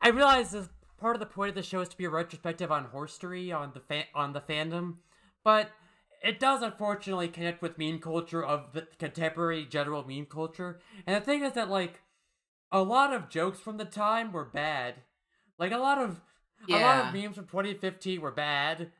[0.00, 0.68] I realize this
[1.00, 3.72] part of the point of the show is to be a retrospective on horstory on
[3.74, 4.96] the fa- on the fandom,
[5.42, 5.70] but
[6.22, 10.78] it does unfortunately connect with meme culture of the contemporary general meme culture.
[11.06, 12.02] And the thing is that like
[12.70, 14.96] a lot of jokes from the time were bad.
[15.58, 16.20] Like a lot of
[16.70, 18.92] a lot of memes from 2015 were bad.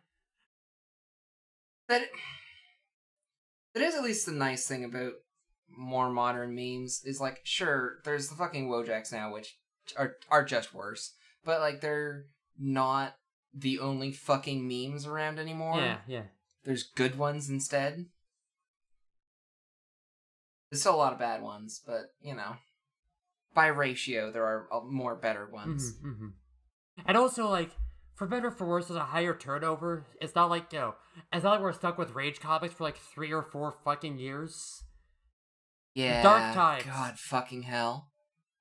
[1.88, 2.02] that
[3.74, 5.12] that is at least the nice thing about
[5.76, 9.56] more modern memes is like sure there's the fucking wojaks now which
[9.96, 11.14] are are just worse
[11.44, 12.26] but like they're
[12.58, 13.16] not
[13.52, 15.78] the only fucking memes around anymore.
[15.78, 16.22] Yeah, yeah.
[16.64, 18.06] there's good ones instead.
[20.70, 22.56] There's still a lot of bad ones but you know
[23.54, 25.94] by ratio there are uh, more better ones.
[26.00, 26.28] Hmm hmm
[27.06, 27.70] And also, like,
[28.14, 30.04] for better or for worse, there's a higher turnover.
[30.20, 30.94] It's not like, you know,
[31.32, 34.82] it's not like we're stuck with Rage comics for like three or four fucking years.
[35.94, 36.84] yeah Dark Times.
[36.84, 38.08] god fucking hell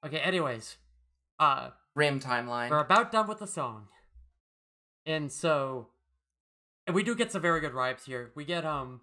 [0.06, 0.78] Okay, anyways.
[1.40, 3.88] Uh, rim timeline we're about done with the song.
[5.06, 5.88] And so,
[6.86, 8.32] and we do get some very good rhymes here.
[8.36, 9.02] We get, um,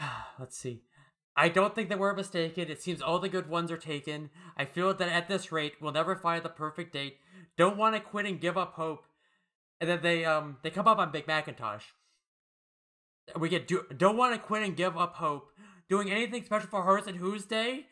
[0.38, 0.82] let's see.
[1.36, 2.70] I don't think that we're mistaken.
[2.70, 4.30] It seems all the good ones are taken.
[4.56, 7.18] I feel that at this rate, we'll never find the perfect date.
[7.56, 9.04] Don't want to quit and give up hope.
[9.80, 11.84] And then they, um, they come up on Big Macintosh.
[13.38, 15.48] We get do, don't want to quit and give up hope.
[15.88, 17.86] Doing anything special for Hearts and Hooves Day?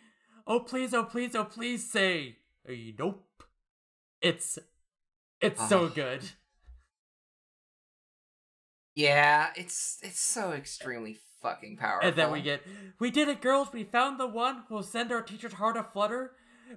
[0.46, 2.36] Oh please, oh please, oh please say
[2.66, 3.24] hey, nope.
[4.20, 4.58] It's
[5.40, 6.22] it's so good.
[8.94, 12.08] Yeah, it's it's so extremely fucking powerful.
[12.08, 12.62] And then we get
[12.98, 13.72] we did it, girls.
[13.72, 16.32] We found the one who'll send our teacher's heart a flutter.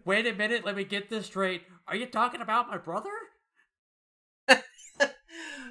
[0.06, 1.64] Wait a minute, let me get this straight.
[1.88, 3.12] Are you talking about my brother?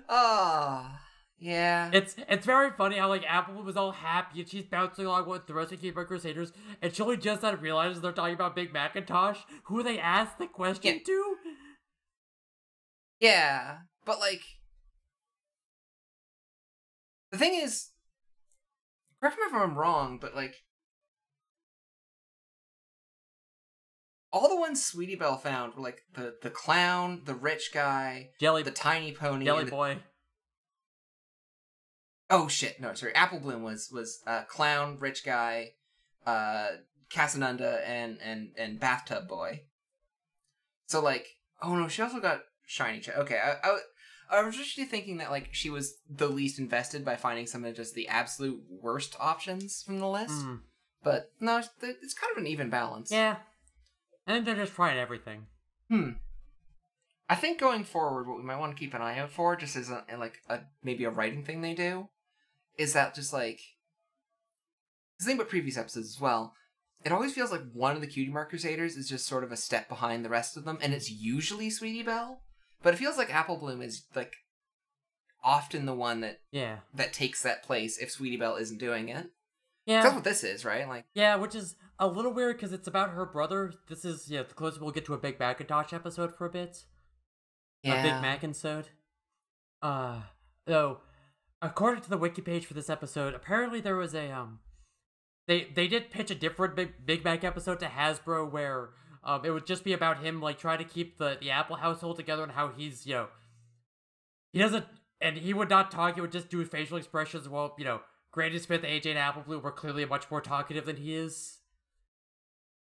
[0.09, 0.90] Oh,
[1.38, 1.90] yeah.
[1.93, 5.47] It's it's very funny how like Apple was all happy and she's bouncing along with
[5.47, 8.55] the rest of Cutie Mark Crusaders, and she only just now realizes they're talking about
[8.57, 11.05] Big Macintosh, who they asked the question Yeah.
[11.07, 11.36] to.
[13.20, 14.43] Yeah, but like
[17.30, 17.91] the thing is,
[19.22, 20.56] correct me if I'm wrong, but like
[24.32, 28.62] all the ones Sweetie Belle found were like the the clown, the rich guy, Jelly
[28.62, 29.44] the tiny pony.
[29.44, 29.98] Jelly the- Boy.
[32.30, 33.14] oh shit, no, sorry.
[33.14, 35.72] Apple Bloom was was uh, clown, rich guy,
[36.26, 36.68] uh,
[37.14, 39.62] Casanunda, and and and bathtub boy.
[40.86, 41.26] So like,
[41.62, 43.00] oh no, she also got shiny.
[43.00, 43.78] Ch- okay, I, I
[44.32, 47.74] I was actually thinking that like she was the least invested by finding some of
[47.76, 50.44] just the absolute worst options from the list.
[50.44, 50.60] Mm,
[51.04, 53.10] But no, it's, it's kind of an even balance.
[53.10, 53.36] yeah.
[54.26, 55.46] And they're just trying everything.
[55.90, 56.10] Hmm.
[57.28, 59.74] I think going forward, what we might want to keep an eye out for, just
[59.76, 62.08] as a like a maybe a writing thing they do,
[62.78, 63.60] is that just like
[65.18, 66.54] the thing about previous episodes as well.
[67.04, 69.56] It always feels like one of the Cutie Mark Crusaders is just sort of a
[69.56, 72.42] step behind the rest of them, and it's usually Sweetie Belle.
[72.82, 74.34] But it feels like Apple Bloom is like
[75.44, 76.78] often the one that Yeah.
[76.94, 79.30] that takes that place if Sweetie Belle isn't doing it.
[79.86, 80.02] Yeah.
[80.02, 80.86] That's what this is, right?
[80.88, 83.72] Like, Yeah, which is a little weird because it's about her brother.
[83.88, 86.84] This is yeah, the closest we'll get to a Big Macintosh episode for a bit.
[87.82, 88.12] yeah, A Big
[88.52, 88.86] Macinsode.
[89.80, 90.22] Uh,
[90.66, 91.00] though,
[91.60, 94.60] according to the wiki page for this episode, apparently there was a um,
[95.48, 98.90] they they did pitch a different Big Big Mac episode to Hasbro where
[99.24, 102.16] um it would just be about him like trying to keep the the Apple household
[102.16, 103.28] together and how he's you know
[104.52, 104.84] he doesn't
[105.20, 106.14] and he would not talk.
[106.16, 107.48] He would just do facial expressions.
[107.48, 108.00] Well, you know.
[108.32, 111.58] Granny Smith, AJ, and Apple Bloom were clearly much more talkative than he is.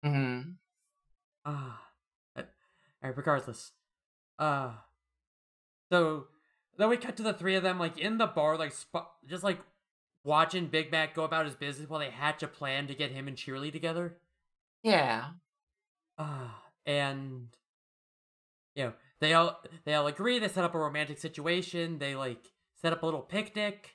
[0.03, 0.41] hmm
[1.43, 1.81] Ah,
[2.37, 2.43] uh,
[3.03, 3.73] alright, regardless.
[4.39, 4.71] Uh,
[5.91, 6.27] so
[6.77, 9.43] then we cut to the three of them, like in the bar, like sp- just
[9.43, 9.59] like
[10.23, 13.27] watching Big Mac go about his business while they hatch a plan to get him
[13.27, 14.17] and Cheerilee together.
[14.83, 15.33] yeah, Ah,
[16.85, 17.47] and
[18.75, 20.39] you know they all they all agree.
[20.39, 21.99] They set up a romantic situation.
[21.99, 22.45] They like
[22.81, 23.91] set up a little picnic.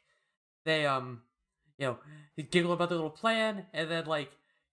[0.64, 1.22] They um,
[1.78, 1.98] you know,
[2.50, 4.30] giggle about their little plan, and then like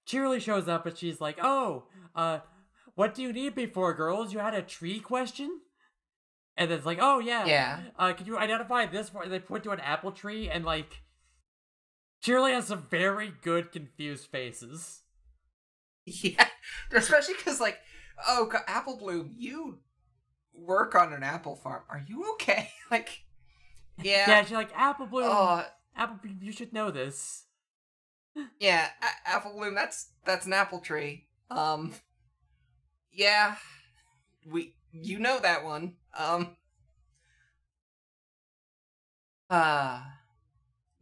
[0.07, 1.85] Cheerilee shows up and she's like, "Oh,
[2.15, 2.39] uh,
[2.95, 4.33] what do you need me for, girls?
[4.33, 5.61] You had a tree question."
[6.55, 7.79] And then it's like, "Oh yeah, yeah.
[7.97, 9.27] uh, can you identify this for?
[9.27, 11.01] They point to an apple tree, and like,
[12.23, 15.02] Cheerilee has some very good confused faces.
[16.05, 16.47] Yeah,
[16.91, 17.79] especially because like,
[18.27, 19.79] oh, God, Apple Bloom, you
[20.53, 21.83] work on an apple farm.
[21.89, 22.69] Are you okay?
[22.91, 23.23] like,
[24.01, 27.45] Yeah, yeah, she's like, Apple Bloom, oh, Apple Bloom, you should know this.
[28.59, 29.75] yeah, A- Apple Bloom.
[29.75, 31.27] That's that's an apple tree.
[31.49, 31.93] Um,
[33.11, 33.55] yeah,
[34.45, 35.95] we you know that one.
[36.17, 36.57] Um,
[39.49, 40.01] uh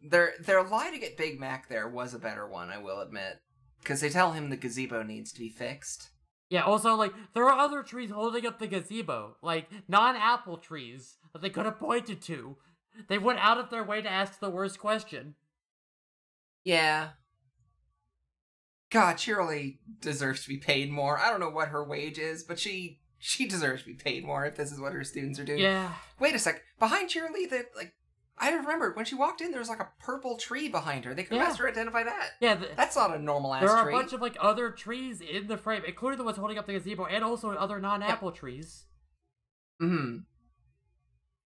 [0.03, 3.39] their their lie to get Big Mac there was a better one, I will admit,
[3.81, 6.09] because they tell him the gazebo needs to be fixed.
[6.49, 11.17] Yeah, also, like, there are other trees holding up the gazebo, like, non apple trees
[11.31, 12.57] that they could have pointed to.
[13.07, 15.35] They went out of their way to ask the worst question.
[16.63, 17.11] Yeah.
[18.89, 21.17] God, Cheerilee deserves to be paid more.
[21.17, 24.45] I don't know what her wage is, but she she deserves to be paid more
[24.45, 25.59] if this is what her students are doing.
[25.59, 25.93] Yeah.
[26.19, 26.61] Wait a sec.
[26.79, 27.93] Behind Cheerilee, that like
[28.41, 31.13] I remember when she walked in, there was like a purple tree behind her.
[31.13, 31.49] They could have Yeah.
[31.49, 32.31] asked her to identify that.
[32.39, 33.93] Yeah, th- That's not a normal ass there are tree.
[33.93, 36.73] a bunch of, like, other trees in the frame, including the ones holding up the
[36.73, 38.85] gazebo, and also other non apple trees.
[39.79, 40.17] Hmm.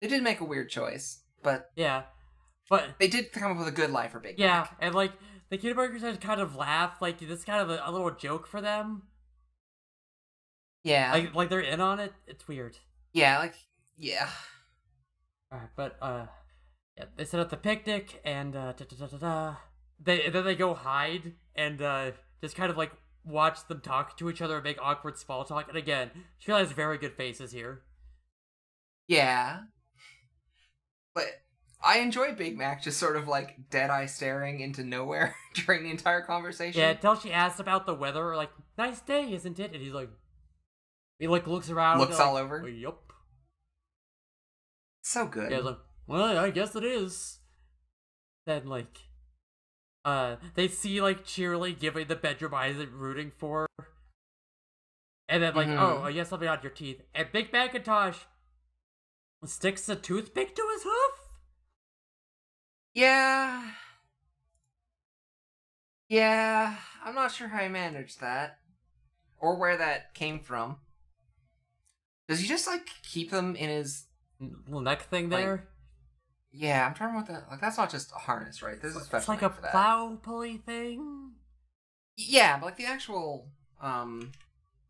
[0.00, 2.04] They did make a weird choice, but Yeah.
[2.70, 4.76] But they did come up with a good lie for Big Yeah, Mac.
[4.80, 5.12] and like
[5.50, 8.46] the Burgers had kind of laugh, like this is kind of a, a little joke
[8.46, 9.02] for them.
[10.82, 11.12] Yeah.
[11.12, 12.12] Like like they're in on it.
[12.26, 12.78] It's weird.
[13.12, 13.54] yeah, like
[13.96, 14.28] yeah.
[15.52, 16.26] Alright, but uh
[16.96, 19.56] yeah, they set up the picnic and uh da, da, da,
[20.00, 22.92] they then they go hide and uh just kind of like
[23.24, 25.68] watch them talk to each other and make awkward small talk.
[25.68, 27.82] And again, she has very good faces here.
[29.08, 29.60] Yeah.
[31.14, 31.26] But
[31.82, 35.90] I enjoy Big Mac just sort of like dead eye staring into nowhere during the
[35.90, 36.80] entire conversation.
[36.80, 39.72] Yeah, until she asks about the weather, like, nice day, isn't it?
[39.72, 40.10] And he's like
[41.18, 42.68] he like looks around Looks like, all over.
[42.68, 43.12] Yup.
[45.02, 45.52] So good.
[45.52, 47.38] Yeah, like, well, I guess it is.
[48.46, 48.98] then like
[50.04, 53.66] uh they see like Cheerilee giving the bedroom and rooting for
[55.30, 55.78] and then like Mhm.
[56.04, 58.18] oh you have something on your teeth and big macintosh
[59.46, 61.20] sticks a toothpick to his hoof
[62.94, 63.72] Yeah.
[66.08, 68.58] Yeah, I'm not sure how he managed that.
[69.38, 70.76] Or where that came from.
[72.28, 74.06] Does he just like keep them in his
[74.40, 75.68] little neck thing Like, there
[76.56, 78.80] Yeah, I'm trying to remember what like that's not just a harness, right?
[78.80, 81.32] There's a special it's like a plow pulley thing
[82.16, 83.48] Yeah, but like the actual
[83.80, 84.30] um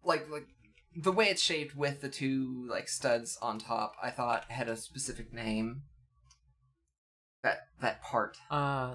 [0.04, 0.46] like like
[0.94, 4.76] the way it's shaped with the two like studs on top, I thought had a
[4.76, 5.82] specific name.
[7.42, 8.36] That that part.
[8.50, 8.94] Uh,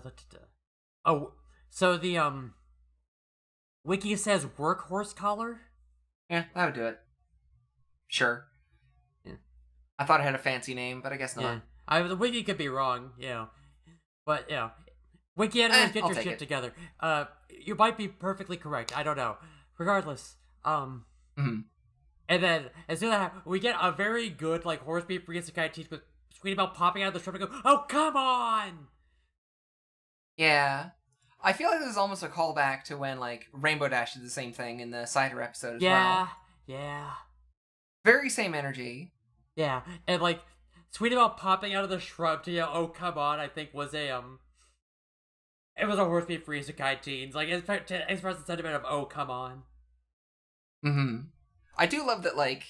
[1.05, 1.33] oh,
[1.69, 2.53] so the um,
[3.83, 5.61] wiki says workhorse collar.
[6.29, 6.99] Yeah, that would do it.
[8.07, 8.45] Sure.
[9.25, 9.33] Yeah.
[9.97, 11.43] I thought it had a fancy name, but I guess not.
[11.43, 11.59] Yeah,
[11.89, 13.49] I the wiki could be wrong, you know,
[14.25, 14.71] but you know,
[15.35, 16.39] wiki editors Eh, get I'll your shit it.
[16.39, 16.73] together.
[16.99, 18.95] Uh, you might be perfectly correct.
[18.97, 19.37] I don't know.
[19.77, 21.05] Regardless, um,
[21.37, 21.63] Mhm.
[22.29, 25.67] and then as soon as we get a very good like horse beat Frieza guy
[25.67, 26.01] teeth with
[26.31, 28.87] Sweetie Belle popping out of the shrimp and go, "Oh come on!"
[30.37, 30.91] Yeah.
[31.41, 34.29] I feel like this is almost a callback to when like Rainbow Dash did the
[34.29, 36.29] same thing in the Cider episode as Yeah, well.
[36.67, 37.13] yeah.
[38.03, 39.13] Very same energy.
[39.55, 40.41] Yeah, and like
[40.91, 43.93] Sweetie Belle popping out of the shrub to yell, "Oh come on!" I think was
[43.93, 44.39] a um,
[45.77, 47.35] it was a horse beat for isekai teens.
[47.35, 49.63] Like express the sentiment of "Oh come on."
[50.81, 51.17] hmm
[51.77, 52.65] I do love that like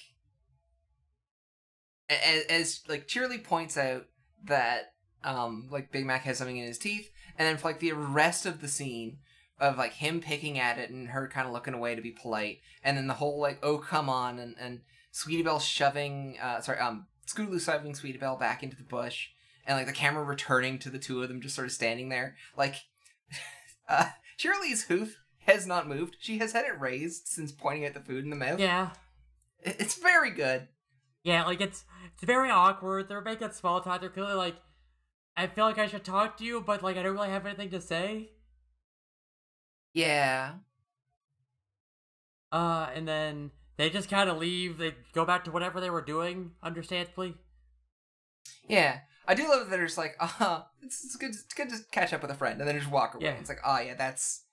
[2.08, 4.06] as, as like Cheerilee points out
[4.44, 4.92] that
[5.24, 8.46] um like Big Mac has something in his teeth, and then for like the rest
[8.46, 9.18] of the scene
[9.58, 12.58] of like him picking at it and her kind of looking away to be polite,
[12.82, 14.80] and then the whole like oh come on and and
[15.10, 19.28] Sweetie Belle shoving uh sorry um Scootaloo shoving Sweetie Belle back into the bush,
[19.66, 22.36] and like the camera returning to the two of them just sort of standing there
[22.56, 22.76] like
[23.88, 24.06] uh
[24.38, 26.16] Cheerilee's hoof has not moved.
[26.18, 28.58] She has had it raised since pointing at the food in the mouth.
[28.60, 28.90] Yeah,
[29.62, 30.68] It's very good.
[31.24, 31.44] yeah.
[31.44, 31.84] Like it's
[32.14, 33.08] it's very awkward.
[33.08, 34.00] They're making small talk.
[34.00, 34.56] They're clearly like,
[35.36, 37.70] I feel like I should talk to you, but like I don't really have anything
[37.70, 38.30] to say.
[39.92, 40.52] Yeah.
[42.52, 43.50] Uh, and then
[43.80, 44.76] they just kind of leave.
[44.76, 47.34] They go back to whatever they were doing, understandably.
[48.68, 48.98] Yeah.
[49.26, 52.12] I do love that they're just like, uh it's, it's good it's good to catch
[52.12, 53.24] up with a friend and then just walk away.
[53.24, 53.32] Yeah.
[53.40, 54.44] It's like, oh yeah, that's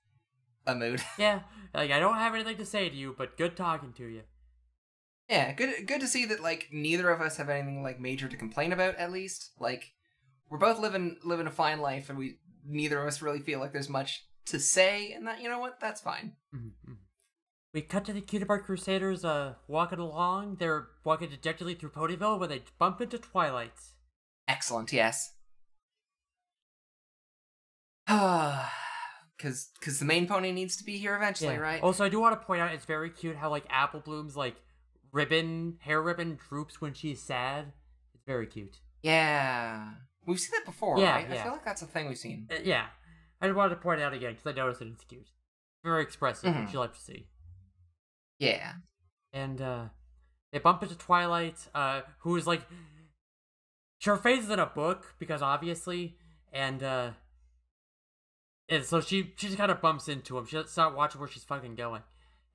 [0.66, 1.02] a mood.
[1.18, 1.42] Yeah,
[1.74, 4.22] like I don't have anything to say to you, but good talking to you.
[5.30, 8.38] yeah, good good to see that like neither of us have anything like major to
[8.38, 9.52] complain about at least.
[9.60, 9.92] Like
[10.50, 13.74] we're both living living a fine life and we neither of us really feel like
[13.74, 15.80] there's much to say and that you know what?
[15.82, 16.34] That's fine.
[16.56, 16.94] Mm-hmm.
[17.78, 20.56] We cut to the Cutie Mark Crusaders uh, walking along.
[20.60, 23.72] They're walking dejectedly through Ponyville when they bump into Twilight.
[24.48, 25.36] Excellent, yes.
[28.10, 31.84] Cause, cause the main pony needs to be here eventually, right?
[31.84, 34.56] Also, I do want to point out it's very cute how like Apple Bloom's like
[35.12, 37.74] ribbon, hair ribbon droops when she's sad.
[38.16, 38.80] It's very cute.
[39.04, 39.90] Yeah.
[40.26, 41.30] We've seen that before, Yeah, right?
[41.30, 42.48] I feel like that's a thing we've seen.
[42.52, 42.88] Uh, yeah,
[43.40, 45.30] I just wanted to point it out again because I noticed that it's cute.
[45.84, 46.66] Very expressive, Mhm.
[46.66, 47.28] which you like to see.
[48.40, 48.74] Yeah.
[49.34, 49.86] and uh
[50.52, 52.62] they bump into Twilight, uh, who is like
[54.06, 56.16] her face is in a book because obviously,
[56.54, 57.12] and uh
[58.70, 60.46] and so she she just kind of bumps into him.
[60.46, 62.04] She's not watching where she's fucking going,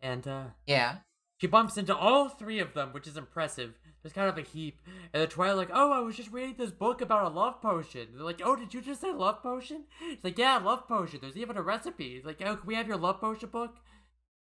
[0.00, 0.98] and uh Yeah.
[1.38, 3.74] she bumps into all three of them, which is impressive.
[4.02, 4.80] There's kind of a heap,
[5.12, 8.08] and the Twilight like, oh, I was just reading this book about a love potion.
[8.14, 9.84] They're like, oh, did you just say love potion?
[10.10, 11.20] It's like, yeah, love potion.
[11.22, 12.16] There's even a recipe.
[12.16, 13.76] It's like, oh, can we have your love potion book?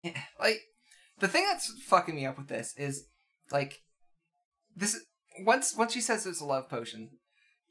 [0.01, 0.17] Yeah.
[0.39, 0.61] Like,
[1.19, 3.05] the thing that's fucking me up with this is,
[3.51, 3.81] like,
[4.75, 4.97] this
[5.45, 7.09] once once she says it's a love potion,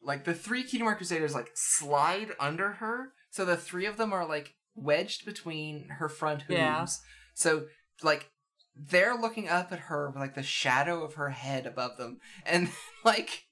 [0.03, 4.27] like the three Kingdom Crusaders like slide under her, so the three of them are
[4.27, 6.59] like wedged between her front hooves.
[6.59, 6.87] Yeah.
[7.35, 7.66] So
[8.03, 8.31] like
[8.77, 12.69] they're looking up at her with like the shadow of her head above them, and
[13.05, 13.45] like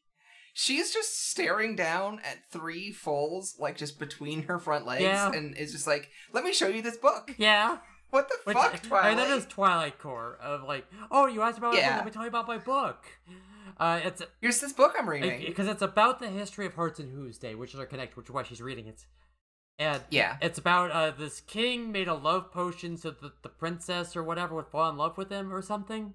[0.52, 5.32] she's just staring down at three foals like just between her front legs, Yeah.
[5.32, 7.78] and is just like, "Let me show you this book." Yeah.
[8.10, 11.42] What the Which, fuck, I And then that is Twilight Core of like, oh, you
[11.42, 13.04] asked about my book, let me tell you about my book.
[13.78, 15.44] Uh, it's Here's this book I'm reading.
[15.46, 18.32] because it's about the history of Hearts and Hooves Day, which are connect, which is
[18.32, 19.04] why she's reading it.
[19.78, 20.38] And yeah.
[20.40, 24.54] it's about uh, this king made a love potion so that the princess or whatever
[24.54, 26.14] would fall in love with him or something.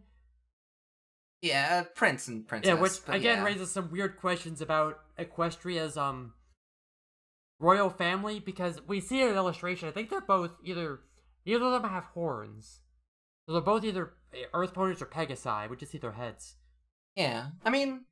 [1.41, 2.69] Yeah, prince and princess.
[2.69, 3.43] yeah, which again yeah.
[3.43, 6.34] raises some weird questions about Equestria's um
[7.59, 9.88] royal family because we see an illustration.
[9.88, 10.99] I think they're both either
[11.45, 12.81] neither of them have horns,
[13.45, 14.13] so they're both either
[14.53, 15.69] Earth ponies or Pegasi.
[15.69, 16.55] We just see their heads.
[17.15, 17.47] Yeah.
[17.65, 18.05] I mean,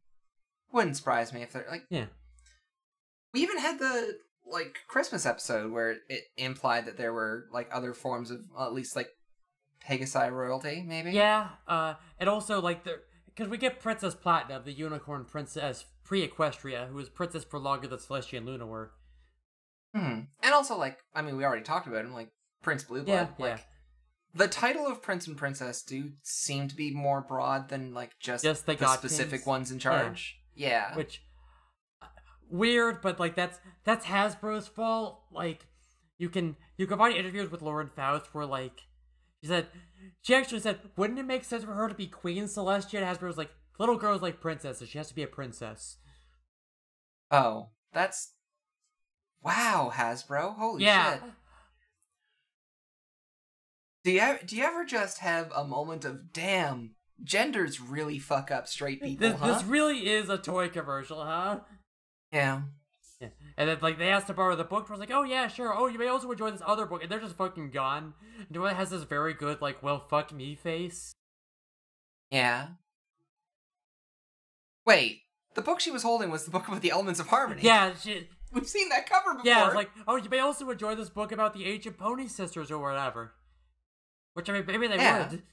[0.71, 1.85] wouldn't surprise me if they're like.
[1.89, 2.05] Yeah.
[3.33, 7.93] We even had the like Christmas episode where it implied that there were like other
[7.93, 9.09] forms of at least like
[9.87, 11.11] Pegasi royalty, maybe.
[11.11, 16.89] Yeah, uh, and also like the because we get Princess Platinum, the unicorn princess pre-Equestria,
[16.89, 18.91] who was princess for longer than Celestia and Luna were.
[19.95, 20.21] Hmm.
[20.43, 22.31] And also like I mean we already talked about him like
[22.61, 23.07] Prince Blueblood.
[23.07, 23.63] Yeah, like yeah.
[24.33, 28.43] the title of Prince and Princess do seem to be more broad than like just,
[28.43, 30.39] Just the the specific ones in charge.
[30.55, 30.95] Yeah.
[30.95, 31.23] which
[32.01, 32.07] uh,
[32.49, 35.21] weird, but like that's that's Hasbro's fault.
[35.31, 35.65] Like
[36.17, 38.81] you can you can find interviews with Lauren Faust where like
[39.41, 39.67] she said
[40.21, 43.01] she actually said, wouldn't it make sense for her to be Queen Celestia?
[43.01, 45.97] And Hasbro was like, little girl's like princesses, she has to be a princess.
[47.31, 48.33] Oh, that's
[49.41, 50.55] wow, Hasbro.
[50.57, 51.23] Holy yeah, shit.
[54.03, 56.91] Do you ever, do you ever just have a moment of damn
[57.23, 59.47] genders really fuck up straight people, this, huh?
[59.47, 61.59] this really is a toy commercial, huh?
[62.31, 62.61] Yeah.
[63.19, 63.29] Yeah.
[63.57, 65.73] And then like they asked to borrow the book, I was like, oh yeah, sure.
[65.77, 68.13] Oh, you may also enjoy this other book, and they're just fucking gone.
[68.37, 71.11] And Joy has this very good like, well, fuck me face.
[72.31, 72.67] Yeah.
[74.85, 75.23] Wait,
[75.55, 77.61] the book she was holding was the book about the elements of harmony.
[77.63, 79.45] Yeah, she, We've seen that cover before.
[79.45, 82.71] Yeah, it's like, oh, you may also enjoy this book about the ancient pony sisters
[82.71, 83.33] or whatever.
[84.33, 85.29] Which I mean, maybe they Yeah.
[85.29, 85.43] would.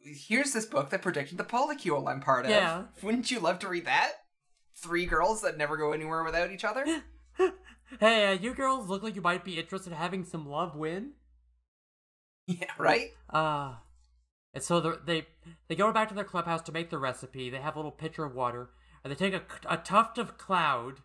[0.00, 2.50] Here's this book that predicted the polycule I'm part of.
[2.50, 2.84] Yeah.
[3.02, 4.12] Wouldn't you love to read that?
[4.76, 6.84] Three girls that never go anywhere without each other?
[8.00, 11.12] hey, uh, you girls look like you might be interested in having some love win.
[12.46, 13.10] yeah, right?
[13.30, 13.74] Uh,
[14.52, 15.26] and so they
[15.68, 17.48] they go back to their clubhouse to make the recipe.
[17.50, 18.70] They have a little pitcher of water,
[19.02, 21.00] and they take a, a tuft of cloud.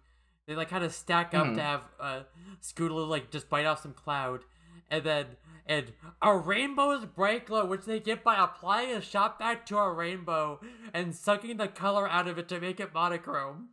[0.48, 1.56] They like kind of stack up Mhm.
[1.56, 2.22] to have uh,
[2.62, 4.42] Scootaloo like just bite off some cloud,
[4.90, 5.26] and then
[5.66, 9.94] and a rainbow's bright glow, which they get by applying a shot back to a
[9.94, 10.60] rainbow
[10.94, 13.70] and sucking the color out of it to make it monochrome.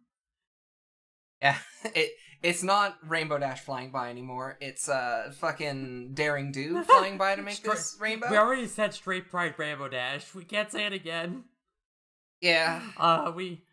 [1.42, 1.58] Yeah.
[1.94, 2.10] It
[2.42, 4.58] it's not Rainbow Dash flying by anymore.
[4.60, 8.30] It's uh fucking Daring Do flying by to make Stra- this rainbow.
[8.30, 10.34] We already said straight pride rainbow dash.
[10.34, 11.44] We can't say it again.
[12.40, 12.82] Yeah.
[12.96, 13.64] Uh, we,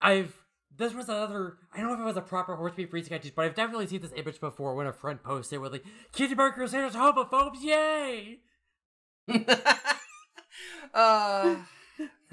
[0.00, 0.34] I've.
[0.78, 1.56] This was another.
[1.74, 4.00] I don't know if it was a proper horse beef sketches, but I've definitely seen
[4.00, 8.38] this image before when a friend posted it with like, "Cutie Mark Crusaders homophobes, yay!"
[10.94, 11.56] uh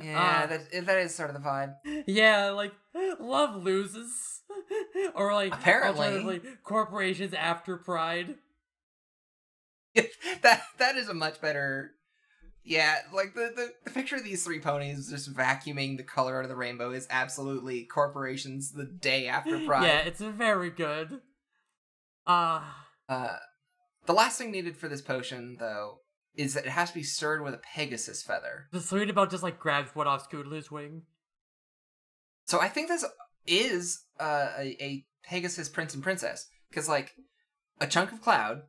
[0.02, 1.74] Yeah, Uh, that that is sort of the vibe.
[2.08, 2.72] Yeah, like
[3.20, 4.42] love loses,
[5.16, 6.42] or like Apparently.
[6.64, 8.36] corporations after Pride.
[9.96, 11.92] that that is a much better
[12.66, 16.44] yeah like the, the the picture of these three ponies just vacuuming the color out
[16.44, 21.22] of the rainbow is absolutely corporations the day after pride Yeah, it's very good.
[22.26, 22.62] Uh
[23.08, 23.36] uh
[24.08, 26.00] the last thing needed for this potion though
[26.36, 29.44] is that it has to be stirred with a pegasus feather the sweet about just
[29.44, 31.04] like grabs one off Scootaloo's wing.
[32.46, 33.06] so i think this
[33.48, 37.14] is uh, a, a pegasus prince and princess because like
[37.80, 38.64] a chunk of cloud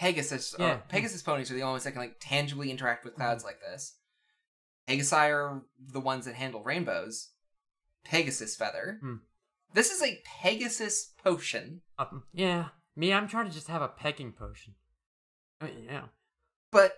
[0.00, 0.74] pegasus Yeah.
[0.76, 3.60] or pegasus ponies are the only ones that can like tangibly interact with clouds like
[3.60, 3.96] this
[4.88, 7.30] pegasi are the ones that handle rainbows
[8.04, 9.16] pegasus feather Hmm.
[9.74, 14.32] this is a pegasus potion Um, yeah, me, I'm trying to just have a pegging
[14.32, 14.74] potion.
[15.60, 16.06] I mean, yeah.
[16.72, 16.94] but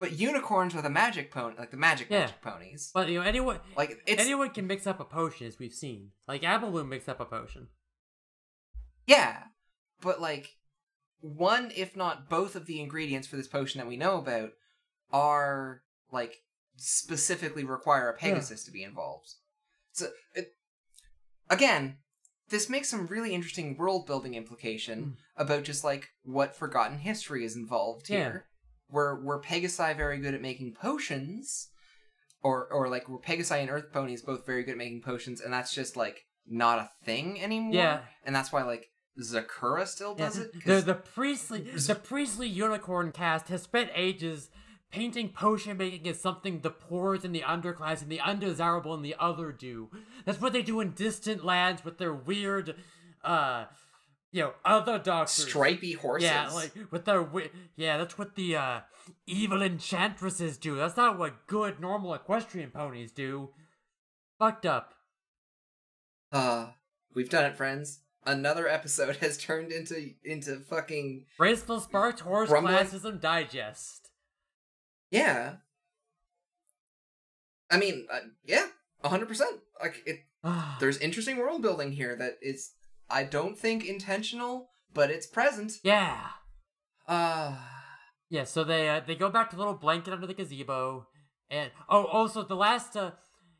[0.00, 2.20] but unicorns with a magic pony like the magic Yeah.
[2.20, 5.58] magic ponies But you know, anyone like it's anyone can mix up a potion, as
[5.58, 6.12] we've seen.
[6.28, 7.68] Like Apple Bloom mixed up a potion.
[9.06, 9.44] Yeah,
[10.02, 10.57] but like
[11.20, 14.50] one, if not both, of the ingredients for this potion that we know about
[15.12, 15.82] are
[16.12, 16.36] like
[16.76, 19.34] specifically require a Pegasus to be involved.
[19.92, 20.54] So it,
[21.50, 21.98] again,
[22.50, 25.02] this makes some really interesting world building implication
[25.36, 25.42] hmm.
[25.42, 28.16] about just like what forgotten history is involved Yeah.
[28.16, 28.44] here.
[28.90, 31.68] Were were Pegasi very good at making potions?
[32.40, 35.52] Or or like were Pegasi and Earth ponies both very good at making potions and
[35.52, 37.74] that's just like not a thing anymore?
[37.74, 38.00] Yeah.
[38.24, 38.86] And that's why like
[39.20, 40.24] Zecora still Yeah.
[40.26, 40.64] does it?
[40.64, 44.50] The the priestly the priestly unicorn cast has spent ages
[44.90, 49.14] painting potion making as something the poor and the underclass and the undesirable and the
[49.18, 49.90] other do.
[50.24, 52.74] That's what they do in distant lands with their weird,
[53.22, 53.66] uh,
[54.30, 55.46] you know, other doctors.
[55.48, 56.28] stripy horses.
[56.30, 58.80] Yeah, like with their wi- yeah, that's what the uh
[59.26, 60.76] evil enchantresses do.
[60.76, 63.50] That's not what good normal equestrian ponies do.
[64.38, 64.94] Fucked up.
[66.32, 66.68] uh
[67.14, 68.00] we've done it, friends.
[68.28, 74.10] Another episode has turned into into fucking Graceful Sparks Horse Rumbling- Classism Digest.
[75.10, 75.56] yeah.
[77.70, 78.66] I mean, uh, yeah,
[79.04, 79.60] hundred percent.
[79.80, 80.20] Like it,
[80.80, 82.72] there's interesting world building here that is,
[83.10, 85.72] I don't think intentional, but it's present.
[85.82, 86.18] yeah.
[87.06, 87.56] Uh
[88.30, 91.06] Yeah, so they uh, they go back to the little blanket under the gazebo,
[91.50, 93.12] and oh, also the last uh,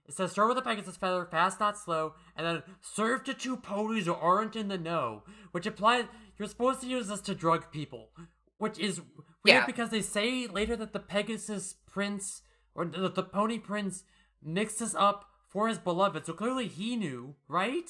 [0.09, 3.57] It says start with a Pegasus feather, fast not slow, and then serve to two
[3.59, 5.23] ponies who aren't in the know,
[5.53, 6.07] which implies
[6.39, 8.11] you're supposed to use this to drug people,
[8.57, 9.01] which is
[9.45, 9.67] weird Yeah.
[9.67, 12.41] because they say later that the Pegasus prince
[12.75, 14.05] or the, the pony prince
[14.43, 17.89] mixes up for his beloved, so clearly he knew, right?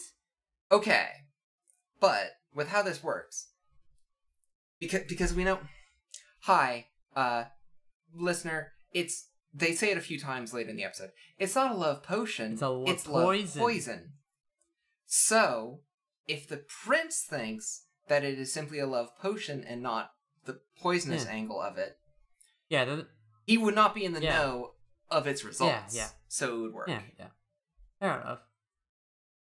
[0.73, 1.09] Okay,
[2.01, 3.49] but with how this works,
[4.81, 5.59] because because we know,
[6.41, 6.87] hi,
[7.17, 7.45] uh,
[8.15, 11.11] listener, it's they say it a few times late in the episode.
[11.39, 12.53] It's not a love potion.
[12.53, 13.61] It's a lo- it's poison.
[13.61, 14.13] love poison.
[15.07, 15.81] So,
[16.27, 20.13] if the prince thinks that it is simply a love potion and not
[20.45, 21.31] the poisonous Yeah.
[21.33, 21.99] angle of it,
[22.69, 23.09] Yeah, the,
[23.47, 24.37] he would not be in the Yeah.
[24.39, 24.75] know
[25.11, 25.95] of its results.
[25.95, 26.03] yeah.
[26.03, 26.09] yeah.
[26.29, 26.89] So it would work.
[26.89, 27.29] yeah, yeah.
[28.01, 28.41] Fair enough.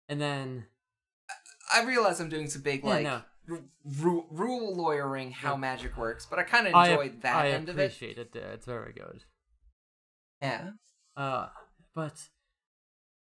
[0.10, 0.66] And then
[1.72, 3.22] I realize I'm doing some big Yeah, like no.
[3.86, 7.70] ru- rule lawyering how magic works, but I kind of I- enjoyed that I end
[7.70, 7.84] of it.
[7.86, 8.36] appreciate it.
[8.36, 9.24] It's very good.
[10.44, 10.72] Yeah.
[11.16, 11.48] Uh,
[11.96, 12.20] but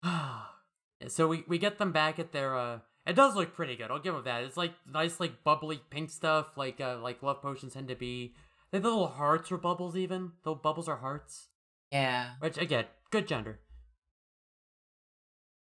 [1.07, 2.79] so we we get them back at their uh.
[3.05, 3.89] It does look pretty good.
[3.89, 4.43] I'll give them that.
[4.43, 8.33] It's like nice, like bubbly pink stuff, like uh, like love potions tend to be.
[8.71, 11.47] They the little hearts or bubbles, even though bubbles are hearts.
[11.91, 12.31] Yeah.
[12.39, 13.59] Which again, good gender.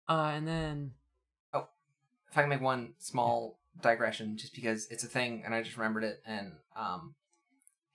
[0.07, 0.91] Uh, and then
[1.53, 1.67] Oh,
[2.31, 5.77] If I can make one small digression, just because it's a thing and I just
[5.77, 7.15] remembered it, and um,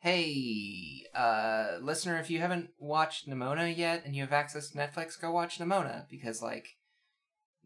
[0.01, 5.21] hey, uh, listener, if you haven't watched Nimona yet and you have access to Netflix,
[5.21, 6.69] go watch Nimona because like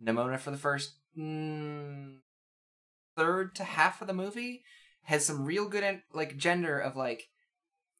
[0.02, 2.16] Nimona for the first mm,
[3.16, 4.64] third to half of the movie
[5.04, 7.24] has some real good like gender of like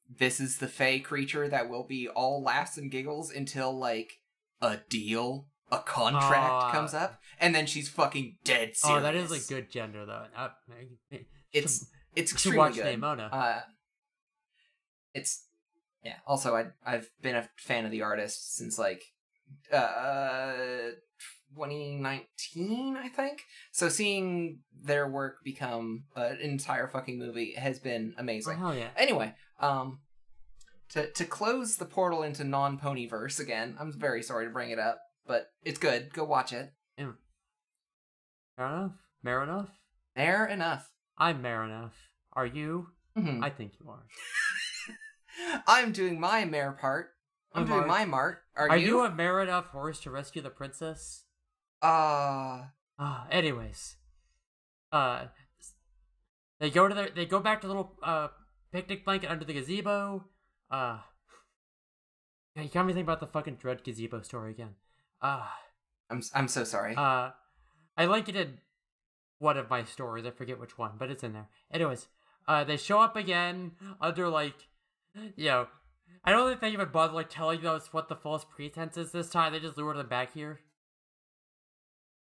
[0.09, 4.13] this is the fey creature that will be all laughs and giggles until like
[4.61, 6.71] a deal a contract Aw.
[6.71, 8.99] comes up and then she's fucking dead serious.
[8.99, 10.25] oh, that is like good gender though.
[10.37, 10.49] Uh,
[11.53, 12.99] It's it's extremely watch good.
[12.99, 13.29] Nimona.
[13.31, 13.61] Uh,
[15.15, 15.47] it's
[16.05, 16.17] yeah.
[16.27, 19.03] Also, I I've been a fan of the artist since like
[19.73, 20.53] uh
[21.55, 23.43] 2019, I think.
[23.73, 28.59] So seeing their work become an entire fucking movie has been oh, amazing.
[28.59, 28.89] hell yeah.
[28.97, 30.01] Anyway, um,
[30.91, 33.77] to to close the portal into non ponyverse again.
[33.79, 36.13] I'm very sorry to bring it up, but it's good.
[36.13, 36.73] Go watch it.
[38.57, 38.93] Fair enough.
[39.25, 39.69] Fair enough.
[40.15, 40.91] Fair enough.
[41.17, 41.95] I'm fair enough.
[42.35, 42.89] Are you?
[43.17, 43.43] Mhm.
[43.43, 44.05] I think you are.
[45.67, 47.11] I'm doing my mare part.
[47.55, 47.89] I'm A doing mart.
[47.89, 48.43] my mart.
[48.57, 48.87] Are, Are you?
[48.87, 51.25] you a mare enough horse to rescue the princess?
[51.83, 52.67] Uh,
[52.99, 53.97] Ah, anyways,
[54.93, 55.25] uh,
[56.61, 58.29] they go to their they go back to the little uh
[58.71, 60.25] picnic blanket under the gazebo.
[60.71, 60.99] Uh,
[62.55, 64.75] yeah, you got me thinking about the fucking dread gazebo story again.
[65.21, 65.47] Uh,
[66.11, 66.95] I'm I'm so sorry.
[66.97, 67.31] uh,
[67.97, 68.59] I like it in
[69.39, 70.25] one of my stories.
[70.27, 71.49] I forget which one, but it's in there.
[71.73, 72.07] Anyways,
[72.47, 74.69] uh, they show up again under like,
[75.37, 75.67] you know,
[76.25, 79.29] I don't think they even bother like telling us what the false pretense is this
[79.31, 79.53] time.
[79.53, 80.61] They just lure them back here.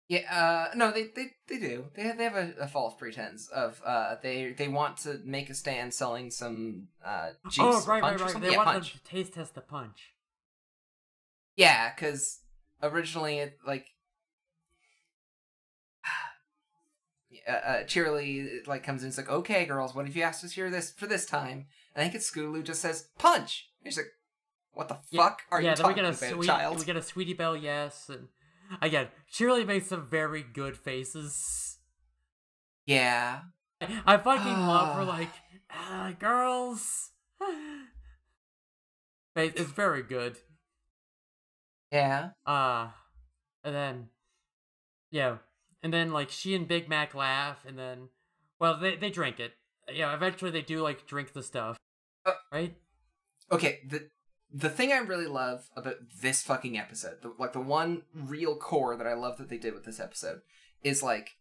[0.10, 0.70] yeah.
[0.72, 1.86] Uh, no, they they they do.
[1.95, 5.49] They have, they have a, a false pretense of uh they they want to make
[5.49, 7.57] a stand selling some uh juice.
[7.60, 8.41] oh, right, punch right, right.
[8.41, 8.94] They yeah, want punch.
[8.94, 10.14] them to taste test the punch.
[11.56, 12.40] Yeah, because
[12.84, 13.88] originally it like.
[17.48, 19.10] Uh, uh, Cheerilee like comes in.
[19.10, 21.68] It's like, okay, girls, what have you asked us here this for this time?
[21.96, 23.70] And I think it's Scootaloo just says punch.
[23.84, 24.08] He's like,
[24.74, 26.78] what the Yeah, fuck are yeah, you talking get a about, sweet, child?
[26.80, 28.28] we get a sweetie belle, yes, and
[28.82, 31.78] again, she really makes some very good faces.
[32.86, 33.42] Yeah.
[34.06, 35.30] I fucking love her, like,
[35.72, 37.12] ah, girls.
[39.36, 40.38] Face- It's very good.
[41.92, 42.30] Yeah.
[42.46, 42.90] Uh,
[43.64, 44.08] and then,
[45.12, 45.38] yeah,
[45.84, 48.10] and then like she and Big Mac laugh, and then,
[48.60, 49.54] well, they they drink it.
[49.94, 51.78] Yeah, eventually they do like drink the stuff,
[52.26, 52.76] Uh, right?
[53.52, 54.10] Okay, the
[54.52, 58.95] the thing I really love about this fucking episode, the, like the one real core
[58.95, 60.41] that I love that they did with this episode,
[60.81, 61.31] is like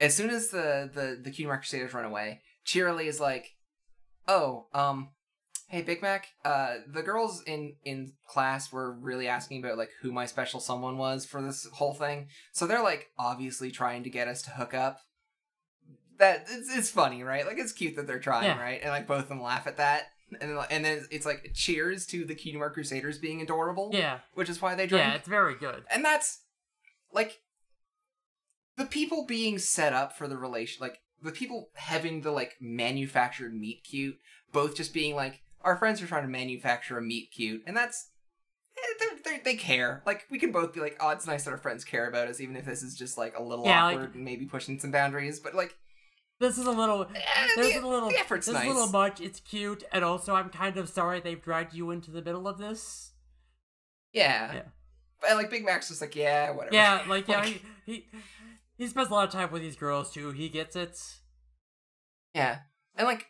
[0.00, 3.56] as soon as the the the Cutie Mark Crusaders run away, Cheerilee is like,
[4.26, 5.10] "Oh, um,
[5.68, 10.12] hey Big Mac, uh, the girls in in class were really asking about like who
[10.12, 14.28] my special someone was for this whole thing, so they're like obviously trying to get
[14.28, 15.00] us to hook up."
[16.18, 17.46] That it's, it's funny, right?
[17.46, 18.60] Like it's cute that they're trying, Yeah.
[18.60, 18.80] right?
[18.80, 20.04] And like both of them laugh at that,
[20.40, 24.48] and then, and then it's like cheers to the Mark Crusaders being adorable, Yeah, which
[24.48, 25.84] is why they drink yeah, it's very good.
[25.90, 26.40] and that's
[27.12, 27.40] like
[28.76, 33.54] the people being set up for the relation like the people having the like manufactured
[33.54, 34.18] meet cute
[34.52, 38.10] both just being like our friends are trying to manufacture a meet cute and that's
[38.76, 41.52] eh, they're, they're, they care like we can both be like oh it's nice that
[41.52, 43.96] our friends care about us even if this is just like a little Yeah, like-
[43.96, 45.74] awkward and maybe pushing some boundaries but like
[46.38, 47.06] This is a little.
[47.56, 48.10] There's the, a little.
[48.10, 49.20] the effort's There's nice a little much.
[49.20, 52.58] It's cute, and also I'm kind of sorry they've dragged you into the middle of
[52.58, 53.12] this.
[54.12, 54.52] yeah.
[54.52, 54.62] Yeah.
[55.28, 56.74] and like Big Mac's just like, yeah, whatever.
[56.74, 58.06] Yeah, like yeah, he, he
[58.76, 60.30] he spends a lot of time with these girls too.
[60.32, 60.98] He gets it.
[62.34, 62.58] Yeah,
[62.96, 63.26] and like,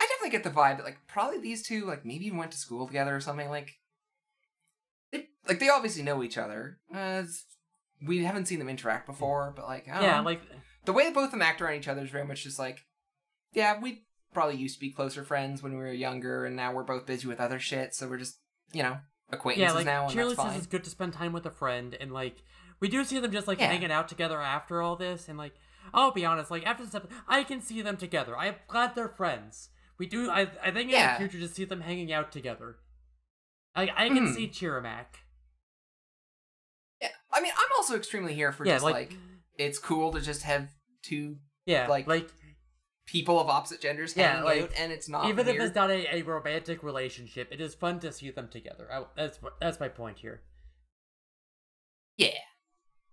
[0.00, 2.58] I definitely get the vibe that like probably these two like maybe even went to
[2.58, 3.48] school together or something.
[3.48, 3.74] Like,
[5.12, 6.78] they, like they obviously know each other.
[6.92, 7.22] Uh,
[8.04, 10.22] we haven't seen them interact before, but like, yeah, know.
[10.24, 10.40] like
[10.86, 12.84] the way that both of them act around each other is very much just like,
[13.52, 16.82] yeah, we probably used to be closer friends when we were younger, and now we're
[16.84, 18.38] both busy with other shit, so we're just
[18.72, 18.98] you know
[19.30, 20.56] acquaintances yeah, like now, and that's says fine.
[20.56, 22.42] it's good to spend time with a friend, and like
[22.80, 23.66] we do see them just like Yeah.
[23.66, 25.54] hanging out together after all this, and like
[25.94, 28.36] I'll be honest, like after this episode, I can see them together.
[28.36, 29.70] I'm glad they're friends.
[29.98, 30.30] We do.
[30.30, 31.12] I I think in Yeah.
[31.18, 32.76] the future, just see them hanging out together.
[33.74, 34.34] I I can Mhm.
[34.34, 35.06] see Chiramac.
[37.00, 39.14] Yeah, I mean, I'm also extremely here for Yeah, just like, like,
[39.58, 40.68] it's cool to just have
[41.08, 42.28] two yeah, like, like
[43.06, 45.56] people of opposite genders Yeah, like, out, and it's not even weird.
[45.56, 48.88] if it's not a, a romantic relationship, it is fun to see them together.
[48.92, 50.42] I, that's that's my point here.
[52.16, 52.30] Yeah,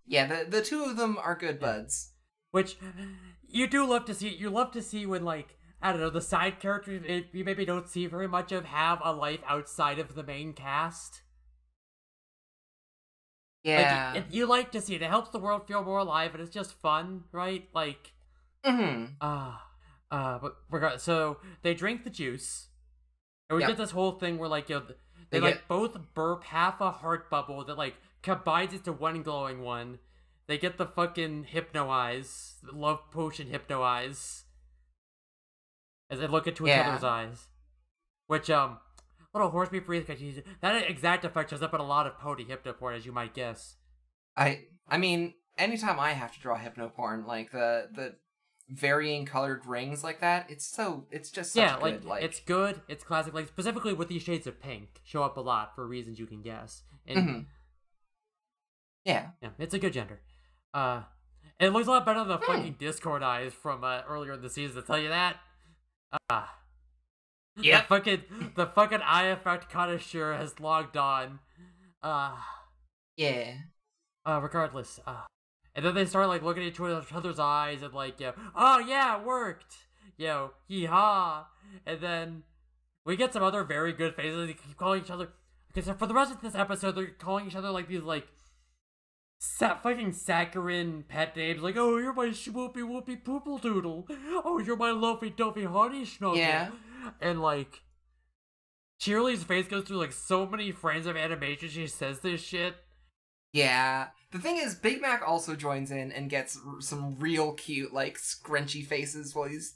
[0.06, 0.26] yeah.
[0.28, 1.68] The the two of them are good Yeah.
[1.68, 2.12] buds.
[2.52, 2.78] Which
[3.48, 4.30] you do love to see.
[4.30, 7.90] You love to see when like I don't know the side characters you maybe don't
[7.90, 11.23] see very much of have a life outside of the main cast.
[13.64, 14.12] Yeah.
[14.16, 15.02] Like, you like to see it.
[15.02, 17.68] It helps the world feel more alive, and it's just fun, right?
[17.74, 18.12] Like,
[18.66, 19.66] hmm ah,
[20.12, 21.00] uh, but regard.
[21.02, 22.68] So they drink the juice,
[23.50, 23.70] and we Yep.
[23.72, 24.96] get this whole thing where like you know, they,
[25.32, 29.62] They like get- both burp half a heart bubble that like combines into one glowing
[29.62, 30.00] one.
[30.48, 34.44] They get the fucking hypno eyes, love potion hypno eyes,
[36.10, 36.90] as they look into each Yeah.
[36.90, 37.48] other's eyes.
[38.28, 38.80] Which um,
[39.34, 40.08] little horse beef breathe
[40.62, 43.34] that exact effect shows up in a lot of pony hypno porn, as you might
[43.34, 43.76] guess.
[44.38, 48.16] I I mean, anytime I have to draw hypno porn, like the the
[48.70, 52.40] varying colored rings like that, it's so it's just such yeah, good, like, like it's
[52.40, 53.34] good, it's classic.
[53.34, 56.42] Like specifically with these shades of pink, show up a lot for reasons you can
[56.42, 56.84] guess.
[57.08, 57.46] And Mhm.
[59.06, 59.30] Yeah.
[59.42, 60.22] yeah, it's a good gender.
[60.74, 61.04] Uh,
[61.60, 62.46] it looks a lot better than the Hmm.
[62.46, 64.82] fucking Discord eyes from uh, earlier in the season.
[64.82, 65.38] To tell you that.
[66.30, 66.60] Ah.
[67.58, 67.82] Yep.
[67.82, 68.22] The fucking
[68.56, 71.40] the fucking eye effect connoisseur has logged on.
[72.02, 72.36] Uh,
[73.16, 73.54] Yeah.
[74.26, 75.00] uh regardless.
[75.06, 75.22] Uh,
[75.76, 79.20] and then they start like looking into each other's eyes and like, yeah, oh yeah,
[79.20, 79.76] it worked.
[80.18, 81.46] Yo, yeehaw.
[81.86, 82.44] And then
[83.06, 84.48] we get some other very good faces.
[84.48, 85.30] They keep calling each other
[85.74, 88.28] because for the rest of this episode, they're calling each other like these like
[89.40, 91.62] sa- fucking saccharine pet names.
[91.62, 94.08] Like, oh, you're my swoopy whoopy poople doodle.
[94.46, 96.38] Oh, you're my lovey dovey honey snuggle.
[96.38, 96.70] Yeah.
[97.22, 97.82] And like,
[99.00, 101.70] Cheerilee's face goes through like so many frames of animation.
[101.70, 102.76] She says this shit.
[103.52, 104.08] Yeah.
[104.32, 108.18] The thing is, Big Mac also joins in and gets r- some real cute, like,
[108.18, 109.76] scrunchy faces while he's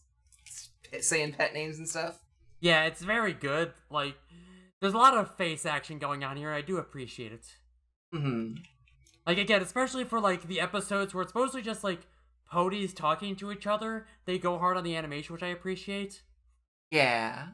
[0.99, 2.19] saying pet names and stuff.
[2.59, 3.73] Yeah, it's very good.
[3.91, 4.15] Like,
[4.81, 6.51] there's a lot of face action going on here.
[6.51, 7.45] I do appreciate it.
[8.11, 8.53] hmm
[9.27, 12.07] Like again, especially for like the episodes where it's mostly just like
[12.49, 14.07] ponies talking to each other.
[14.25, 16.23] They go hard on the animation, which I appreciate.
[16.91, 17.47] Yeah.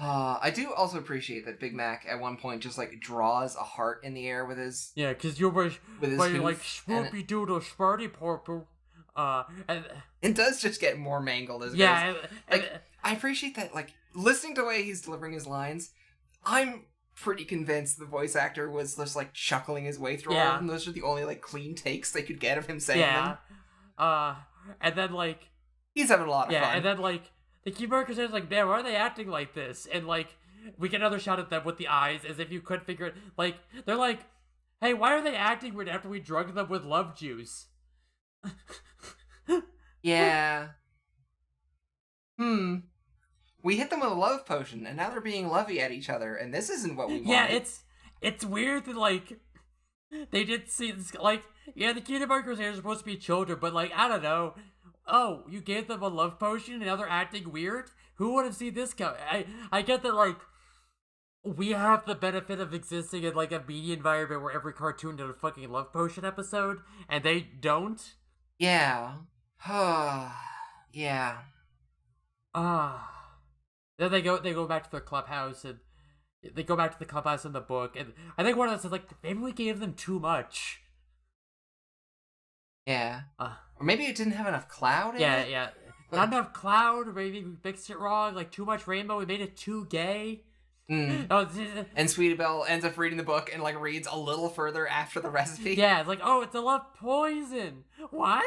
[0.00, 3.60] Uh, I do also appreciate that Big Mac at one point just like draws a
[3.60, 5.70] heart in the air with his Yeah, because you're my,
[6.00, 8.68] with his like swoopy doodle sparty purple.
[9.14, 9.84] Uh, and
[10.22, 12.22] it, does just get more mangled as it yeah, goes.
[12.22, 13.74] and, and- Like, I appreciate that.
[13.74, 15.90] Like listening to the way he's delivering his lines,
[16.44, 16.84] I'm
[17.14, 20.68] pretty convinced the voice actor was just like chuckling his way through all of them.
[20.68, 23.24] Those are the only like clean takes they could get of him saying yeah.
[23.24, 23.38] them.
[23.98, 24.34] Uh,
[24.80, 25.50] and then like
[25.94, 26.76] He's having a lot of yeah, fun.
[26.76, 27.31] and then like
[27.64, 29.86] the key marker says like, man, why are they acting like this?
[29.92, 30.36] And like
[30.78, 33.14] we get another shot at them with the eyes as if you could figure it.
[33.36, 34.20] Like they're like,
[34.80, 37.66] hey, why are they acting weird after we drug them with love juice?
[40.02, 40.68] yeah.
[42.38, 42.76] Hmm.
[43.62, 46.34] We hit them with a love potion, and now they're being lovey at each other,
[46.34, 47.28] and this isn't what we want.
[47.28, 47.84] Yeah, it's
[48.20, 49.38] it's weird that like
[50.30, 51.44] they did see this like
[51.76, 54.54] yeah the cutie markers here are supposed to be children, but like I don't know.
[55.06, 57.86] Oh, you gave them a love potion and now they're acting weird?
[58.16, 59.20] Who would have seen this coming?
[59.28, 60.36] I I get that like
[61.44, 65.28] we have the benefit of existing in like a media environment where every cartoon did
[65.28, 68.14] a fucking love potion episode, and they don't.
[68.58, 69.14] yeah.
[70.92, 71.38] yeah.
[72.54, 73.08] Ah.
[73.98, 75.78] Then they go they go back to their clubhouse and
[76.54, 78.80] they go back to the clubhouse in the book and I think one of them
[78.80, 80.80] says like maybe we gave them too much.
[82.86, 83.22] Yeah.
[83.38, 85.50] Uh, Or maybe it didn't have enough cloud in yeah, it.
[85.50, 85.70] yeah.
[86.12, 89.40] Not enough cloud, or maybe we mixed it wrong, like too much rainbow, we made
[89.40, 90.42] it too gay.
[90.88, 91.26] Mm.
[91.30, 91.48] Oh,
[91.96, 95.18] And Sweetie Belle ends up reading the book and like reads a little further after
[95.20, 95.74] the recipe.
[95.78, 97.82] yeah, it's like, oh, it's a love poison.
[98.10, 98.44] What?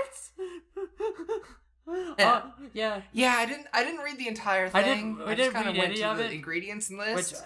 [0.77, 1.35] Yeah.
[1.87, 2.41] Uh,
[2.73, 3.01] yeah.
[3.13, 3.67] Yeah, I didn't.
[3.71, 4.81] I didn't read the entire thing.
[4.81, 6.31] I didn't- I just didn't kinda read went any to of the it.
[6.31, 7.43] Ingredients Which, list.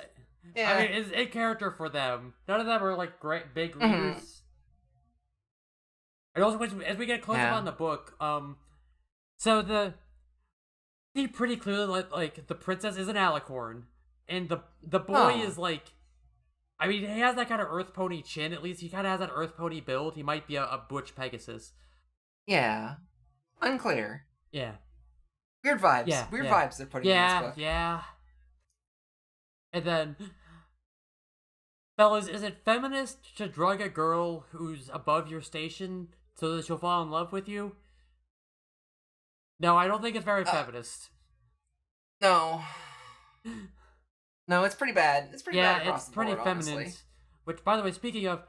[0.55, 0.71] Yeah.
[0.71, 2.33] I mean, it's a character for them.
[2.47, 3.81] None of them are like great big Mhm.
[4.13, 4.38] readers.
[6.35, 7.55] And also, as we- as we get closer Yeah.
[7.57, 8.57] on the book, um,
[9.37, 9.95] so the
[11.15, 13.85] see pretty clearly like like the princess is an alicorn,
[14.27, 15.41] and the the boy Oh.
[15.43, 15.93] is like,
[16.79, 18.53] I mean, he has that kind of Earth Pony chin.
[18.53, 20.15] At least he kind of has that Earth Pony build.
[20.15, 21.73] He might be a, a Butch Pegasus.
[22.45, 22.97] Yeah.
[23.61, 24.25] Unclear.
[24.51, 24.75] Yeah.
[25.63, 26.07] Weird vibes.
[26.07, 26.53] Yeah, Weird yeah.
[26.67, 27.57] vibes they're putting in Yeah, this book.
[27.57, 28.03] yeah.
[29.73, 30.15] And then,
[31.97, 36.09] fellas, is it feminist to drug a girl who's above your station
[36.39, 37.75] so that she'll fall in love with you?
[39.59, 41.09] No, I don't think it's very Uh, feminist.
[42.21, 42.63] No.
[44.47, 45.29] No, it's pretty bad.
[45.31, 46.73] It's pretty Yeah, bad across it's pretty board, feminine.
[46.73, 46.93] honestly.
[47.43, 48.41] Which, by the way, speaking of,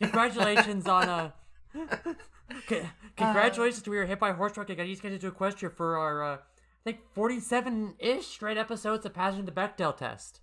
[0.00, 1.30] congratulations on uh,
[2.68, 2.82] c-
[3.16, 5.72] congratulations to we were hit by a horse truck and got used to into Equestria
[5.72, 6.38] for our uh, I
[6.84, 10.38] think forty-seven ish straight episodes of passing the Bechdel test.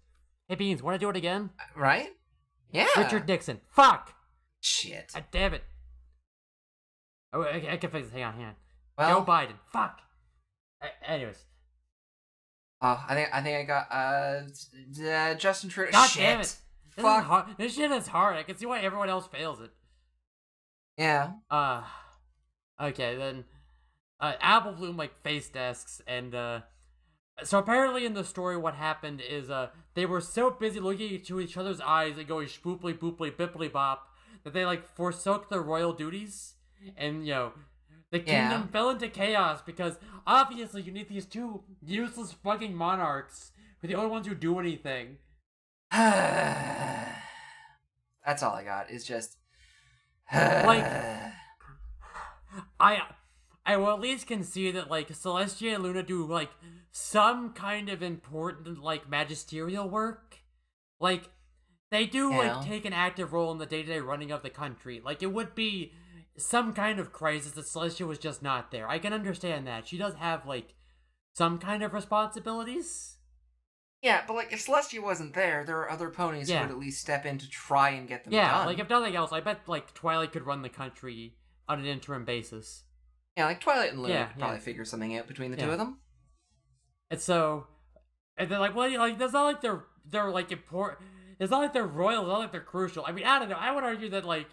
[0.50, 1.52] Hey Beans, want to do it again?
[1.78, 2.10] Right?
[2.72, 2.88] Yeah.
[2.98, 3.62] Richard Nixon.
[3.70, 4.14] Fuck.
[4.60, 5.12] Shit.
[5.14, 5.64] God damn it.
[7.36, 8.14] Oh, I, I can fix this.
[8.14, 8.56] Hang on, hang on.
[8.98, 9.54] Well, Joe Biden.
[9.72, 10.00] Fuck.
[10.82, 11.44] A- anyways.
[12.82, 15.92] oh, I think I think I got uh, uh Justin Trudeau.
[15.92, 16.22] God Shit.
[16.22, 16.42] damn it.
[16.44, 16.62] This,
[16.98, 17.26] is Fuck.
[17.26, 17.46] hard.
[17.58, 18.38] this shit is hard.
[18.38, 19.72] I can see why everyone else fails it.
[20.98, 21.32] Yeah.
[21.52, 21.84] Uh,
[22.82, 23.44] okay, then,
[24.20, 26.62] uh, Apple Bloom, like, face desks, and, uh,
[27.44, 31.42] so apparently in the story what happened is, uh, they were so busy looking into
[31.42, 34.08] each other's eyes and going spooply booply bipply bop
[34.46, 36.55] that they, like, forsook their royal duties,
[36.98, 37.54] and, you know,
[38.12, 38.50] the Yeah.
[38.50, 39.98] kingdom fell into chaos because,
[40.28, 43.52] obviously, you need these two useless fucking monarchs
[43.82, 45.18] who are the only ones who do anything.
[45.92, 47.22] That's
[48.42, 48.90] all I got.
[48.90, 49.38] Is just
[50.34, 51.32] Like-
[52.80, 53.02] I
[53.66, 56.52] I will at least concede that like Celestia and Luna do like
[56.92, 60.38] some kind of important like magisterial work.
[61.00, 61.30] Like
[61.92, 62.56] they do Yeah.
[62.58, 65.02] like take an active role in the day-to-day running of the country.
[65.04, 65.94] Like it would be
[66.38, 68.88] some kind of crisis that Celestia was just not there.
[68.90, 69.88] I can understand that.
[69.88, 70.74] She does have like
[71.34, 73.18] some kind of responsibilities.
[74.02, 76.60] yeah, but like if Celestia wasn't there, there are other ponies Yeah.
[76.62, 78.40] who would at least step in to try and get them done.
[78.42, 78.66] Yeah, done.
[78.68, 81.36] like if nothing else, I bet like Twilight could run the country
[81.68, 82.84] on an interim basis.
[83.38, 84.62] yeah, like Twilight and Luna Yeah, could probably yeah.
[84.64, 86.00] figure something out between the two of them.
[87.12, 87.68] And so,
[88.38, 91.02] and they're like, well, you know, like, that's not like they're they're like important.
[91.40, 92.22] It's not like they're royal.
[92.22, 93.04] It's not like they're crucial.
[93.06, 93.58] I mean, I don't know.
[93.60, 94.48] I would argue that like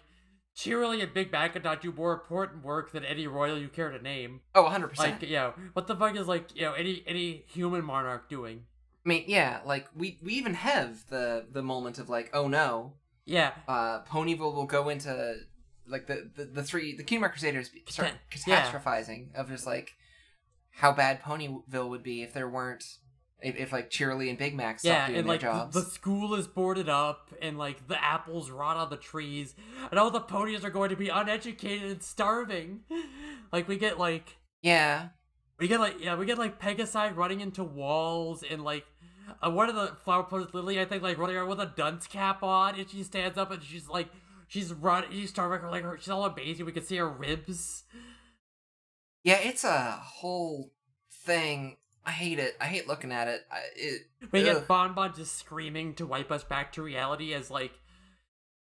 [0.55, 4.41] Cheerilee and Big Macintosh do more important work than any royal you care to name.
[4.53, 5.21] Oh, 100 percent.
[5.21, 8.65] Like, you know, what the fuck is like, you know, any any human monarch doing?
[9.05, 12.93] I mean, yeah, like we we even have the the moment of like, oh no,
[13.25, 15.37] Yeah, uh, Ponyville will go into
[15.87, 18.71] like the the, the three the Kingdom Crusaders start Cata- yeah.
[18.71, 19.95] catastrophizing of just like
[20.71, 22.85] how bad Ponyville would be if there weren't
[23.43, 25.75] if, if like Cheerilee and Big Mac yeah, doing and their like the, jobs.
[25.75, 29.55] the school is boarded up, and like the apples rot on the trees,
[29.91, 32.81] and all the ponies are going to be uneducated and starving.
[33.51, 35.09] Like we get like Yeah,
[35.59, 38.83] We get like yeah, we get like Pegasi running into walls and like
[39.45, 42.07] uh, one of the flower ponies, Lily, I think, like running around with a dunce
[42.07, 44.09] cap on, and she stands up and she's like,
[44.47, 46.65] she's running, she's starving, like her, she's all amazing.
[46.65, 47.83] We can see her ribs.
[49.23, 50.71] yeah, it's a whole
[51.11, 51.77] thing.
[52.05, 52.55] I hate it.
[52.59, 53.41] I hate looking at it.
[53.51, 54.01] I, it
[54.31, 54.57] We ugh.
[54.57, 57.71] get Bon Bon just screaming to wipe us back to reality as like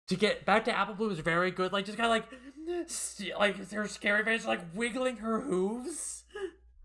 [0.07, 1.73] to get back to Apple Bloom is very good.
[1.73, 6.23] Like just kind of like st- like her scary face, like wiggling her hooves.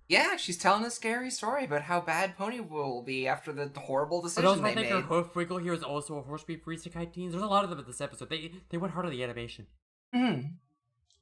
[0.08, 4.20] yeah, she's telling a scary story about how bad Ponyville will be after the horrible
[4.22, 4.94] But decision also, they I think made.
[4.94, 7.32] her hoof wiggle here is also a horse beef Risekai teens.
[7.32, 8.30] There's a lot of them in this episode.
[8.30, 9.66] They they went hard on the animation.
[10.14, 10.40] hmm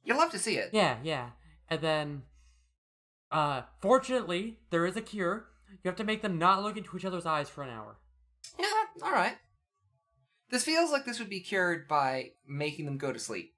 [0.05, 0.69] You love to see it.
[0.71, 1.31] Yeah, yeah.
[1.69, 2.23] And then,
[3.31, 5.47] uh, fortunately, there is a cure.
[5.83, 7.97] You have to make them not look into each other's eyes for an hour.
[8.57, 8.65] Yeah,
[9.03, 9.35] all right.
[10.49, 13.53] This feels like this would be cured by making them go to sleep.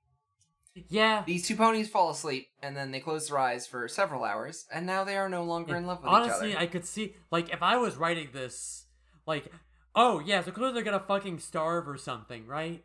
[0.90, 1.24] Yeah.
[1.26, 4.86] These two ponies fall asleep, and then they close their eyes for several hours, and
[4.86, 6.64] now they are no longer in love with Honestly, each other.
[6.64, 8.86] I could see, like, if I was writing this,
[9.26, 9.52] like,
[9.96, 12.84] oh, yeah, so clearly they're gonna fucking starve or something, right?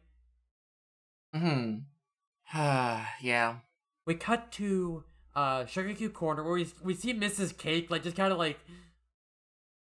[1.35, 1.75] Hmm.
[2.55, 3.57] yeah.
[4.05, 5.05] We cut to,
[5.37, 7.57] uh, Sugar Cube Corner where we, we see Mrs.
[7.57, 8.59] Cake, like, just kind of, like,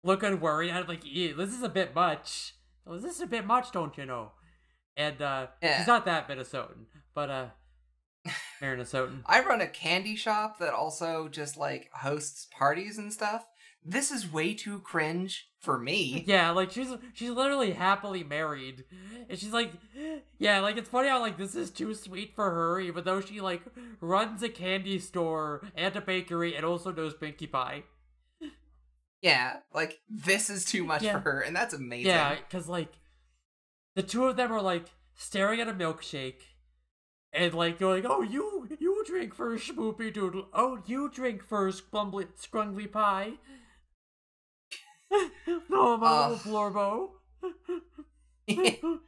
[0.04, 0.70] looking worried.
[0.70, 2.54] I'm like, this is a bit much.
[2.86, 4.32] This is a bit much, don't you know?
[4.96, 5.78] And, uh, Yeah.
[5.78, 6.84] she's not that Minnesotan,
[7.14, 7.46] but, uh,
[8.60, 9.22] Minnesotan.
[9.26, 13.44] I run a candy shop that also just like hosts parties and stuff.
[13.88, 16.24] This is way too cringe for me.
[16.26, 18.82] Yeah, like she's she's literally happily married,
[19.28, 19.70] and she's like,
[20.38, 23.40] yeah, like it's funny how like this is too sweet for her, even though she
[23.40, 23.62] like
[24.00, 27.84] runs a candy store and a bakery and also knows Pinkie Pie.
[29.22, 31.12] Yeah, like this is too much Yeah.
[31.12, 32.06] for her, and that's amazing.
[32.10, 32.92] Yeah, because like
[33.94, 36.42] the two of them are like staring at a milkshake
[37.32, 40.48] and like going, "Oh, you you drink first, Schmoopy Doodle.
[40.52, 43.34] Oh, you drink first, Squumbly Scrungly Pie."
[45.68, 46.28] No, my Uh.
[46.30, 46.38] little
[48.48, 48.98] Florbo.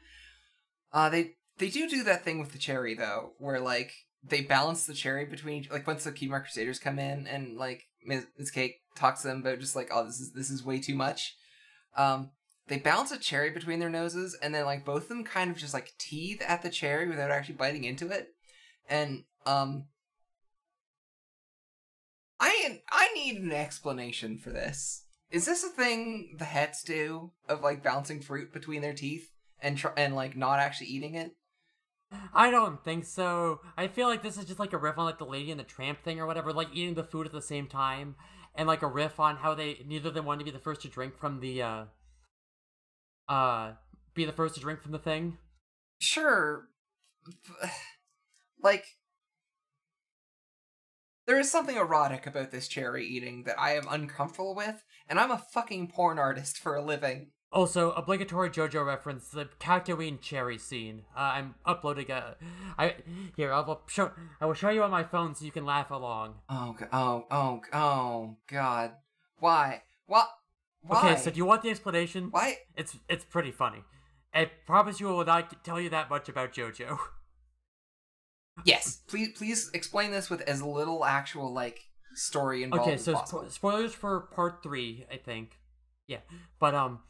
[0.92, 3.92] uh, they they do do that thing with the cherry though, where like
[4.22, 7.56] they balance the cherry between each, like once the Cutie Mark Crusaders come in and
[7.56, 8.26] like Ms.
[8.38, 8.50] Ms.
[8.50, 11.36] Cake talks to them about just like oh this is this is way too much.
[11.96, 12.30] Um,
[12.68, 15.56] they balance a cherry between their noses and then like both of them kind of
[15.56, 18.28] just like teeth at the cherry without actually biting into it,
[18.88, 19.86] and um.
[22.40, 25.02] I I need an explanation for this.
[25.30, 29.30] Is this a thing the hets do of like bouncing fruit between their teeth
[29.60, 31.32] and tr- and like not actually eating it?
[32.32, 33.60] I don't think so.
[33.76, 35.64] I feel like this is just like a riff on like the Lady and the
[35.64, 38.16] Tramp thing or whatever, like eating the food at the same time,
[38.54, 40.82] and like a riff on how they neither of them wanted to be the first
[40.82, 41.84] to drink from the uh
[43.28, 43.72] uh
[44.14, 45.36] be the first to drink from the thing.
[45.98, 46.68] Sure,
[48.62, 48.86] like
[51.28, 55.30] there is something erotic about this cherry eating that I am uncomfortable with, and I'm
[55.30, 57.32] a fucking porn artist for a living.
[57.52, 61.02] Also, obligatory JoJo reference: the Kakyoin cherry scene.
[61.14, 62.36] Uh, I'm uploading a.
[62.78, 62.96] I
[63.36, 63.52] here.
[63.52, 64.10] I will show.
[64.40, 66.36] I will show you on my phone so you can laugh along.
[66.48, 68.92] Oh, oh, oh, oh, God!
[69.38, 69.82] Why?
[70.06, 70.28] What?
[70.80, 70.98] Why?
[70.98, 72.28] Okay, so do you want the explanation?
[72.30, 72.56] Why?
[72.74, 73.84] It's it's pretty funny.
[74.34, 76.98] I promise you, I will not tell you that much about JoJo.
[78.64, 81.80] Yes, please, please explain this with as little actual like
[82.14, 85.58] story involved Okay, so spo- spoilers for part three, I think.
[86.06, 86.18] Yeah,
[86.58, 87.00] but um,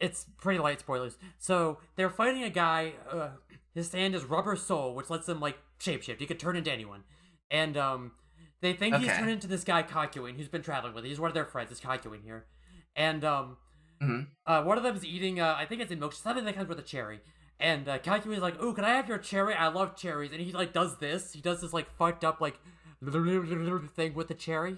[0.00, 1.16] it's pretty light spoilers.
[1.38, 2.94] So they're fighting a guy.
[3.10, 3.30] Uh,
[3.74, 6.20] his stand is rubber soul, which lets him like shapeshift.
[6.20, 7.02] He could turn into anyone,
[7.50, 8.12] and um,
[8.62, 11.04] they think he's turned into this guy Kakyoin, who's been traveling with.
[11.04, 11.70] He's one of their friends.
[11.72, 12.46] Is Kakyoin here,
[12.96, 13.56] and um,
[14.02, 14.28] Mhm.
[14.46, 15.40] uh, one of them is eating.
[15.40, 17.20] Uh, I think it's in milk, something that comes with a cherry.
[17.60, 19.54] And uh, is like, "Ooh, can I have your cherry?
[19.54, 21.32] I love cherries." And he like does this.
[21.32, 22.58] He does this like fucked up like
[23.94, 24.76] thing with the cherry.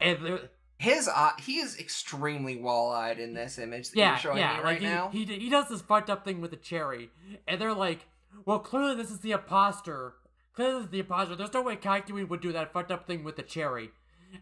[0.00, 0.48] And
[0.78, 4.54] His eye, he is extremely wall-eyed in this image that yeah, you're showing yeah, me
[4.56, 5.08] like right he, now.
[5.10, 7.10] he he does this fucked up thing with the cherry,
[7.46, 8.06] and they're like,
[8.44, 10.14] "Well, clearly this is the imposter.
[10.54, 11.36] Clearly this is the imposter.
[11.36, 13.90] There's no way Kakyoin would do that fucked up thing with the cherry."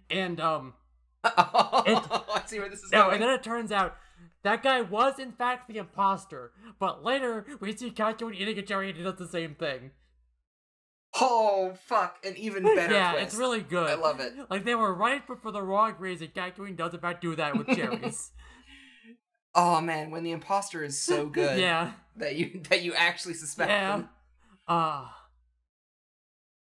[0.08, 0.74] And um,
[1.24, 3.14] I see where this is no, going.
[3.14, 3.96] and then it turns out
[4.42, 6.52] that guy was in fact the imposter.
[6.78, 9.90] But later we see Kakyoin eating a cherry, and he does the same thing.
[11.20, 12.18] Oh fuck!
[12.24, 13.26] An even better yeah, twist.
[13.26, 13.90] it's really good.
[13.90, 14.32] I love it.
[14.48, 16.28] Like they were right, but for the wrong reason.
[16.28, 18.30] Kakyoin does in fact do that with cherries.
[19.52, 21.90] Oh man, when the imposter is so good yeah.
[22.16, 23.96] that you that you actually suspect Yeah.
[23.96, 24.08] them.
[24.68, 25.26] Ah.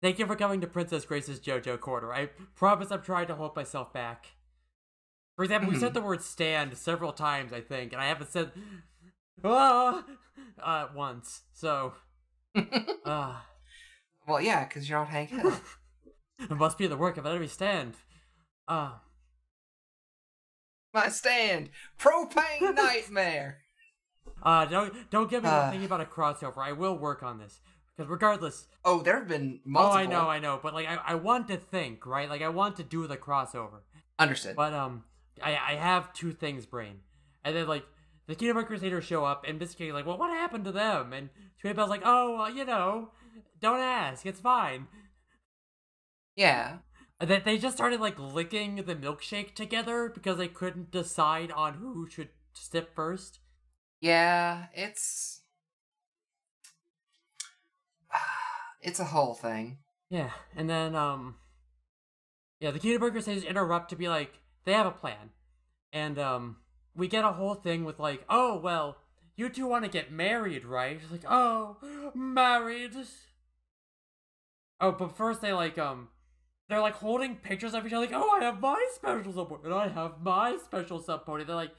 [0.01, 2.11] Thank you for coming to Princess Grace's JoJo Corner.
[2.11, 4.29] I promise I'm trying to hold myself back.
[5.41, 8.53] For example, we said the word stand several times, I think, and I haven't said
[9.43, 10.05] ah
[10.63, 11.45] uh once.
[11.55, 11.95] So
[13.07, 13.47] ah
[14.29, 15.55] Well, yeah, because you're not Hank Hill.
[16.41, 17.95] it must be the work of every stand.
[18.69, 19.01] Ah
[20.93, 23.63] My stand, propane nightmare.
[24.43, 25.71] uh don't don't get me Uh.
[25.71, 26.59] thinking about a crossover.
[26.59, 27.63] I will work on this.
[27.97, 29.95] Because regardless Oh, there have been multiple.
[29.97, 32.29] Oh I know, I know, but like I, I want to think, right?
[32.29, 33.81] Like I want to do the crossover.
[34.19, 34.55] Understood.
[34.55, 35.05] But um,
[35.43, 37.01] I I have two things, brain,
[37.45, 37.85] and then like
[38.27, 41.13] the Kingdom Hearts Crusaders show up, and Biscuit like, well, what happened to them?
[41.13, 41.31] And
[41.61, 43.11] Sweet Bell's like, oh, well, you know,
[43.61, 44.87] don't ask, it's fine.
[46.37, 46.79] yeah.
[47.21, 52.09] Then they just started like licking the milkshake together because they couldn't decide on who
[52.09, 53.41] should sip first.
[54.01, 55.43] Yeah, it's
[58.81, 59.79] it's a whole thing.
[60.09, 61.35] Yeah, and then um,
[62.59, 65.31] yeah, the Kingdom Hearts Crusaders interrupt to be like, they have a plan,
[65.93, 66.57] and um,
[66.95, 68.99] we get a whole thing with like, oh well,
[69.37, 70.99] you two want to get married, right?
[71.03, 71.77] It's like, oh,
[72.15, 72.93] married.
[74.81, 76.09] Oh, but first they like um,
[76.69, 79.75] they're like holding pictures of each other, like, oh, I have my special support, and
[79.75, 81.47] I have my special support.
[81.47, 81.75] They're like,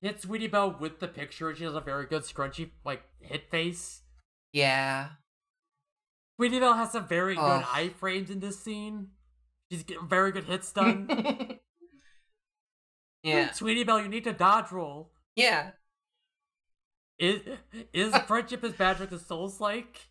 [0.00, 3.50] hit Sweetie Belle with the picture, and she has a very good scrunchy like hit
[3.50, 4.02] face.
[4.52, 5.08] Yeah.
[6.36, 7.64] Sweetie Belle has some very good Ugh.
[7.64, 9.08] iframes in this scene.
[9.70, 11.08] She's getting very good hits done.
[13.22, 13.52] yeah.
[13.52, 15.12] Sweetie Belle, you need to dodge roll.
[15.36, 15.70] Yeah.
[17.18, 17.40] Is
[17.92, 20.08] is friendship as bad with the souls like?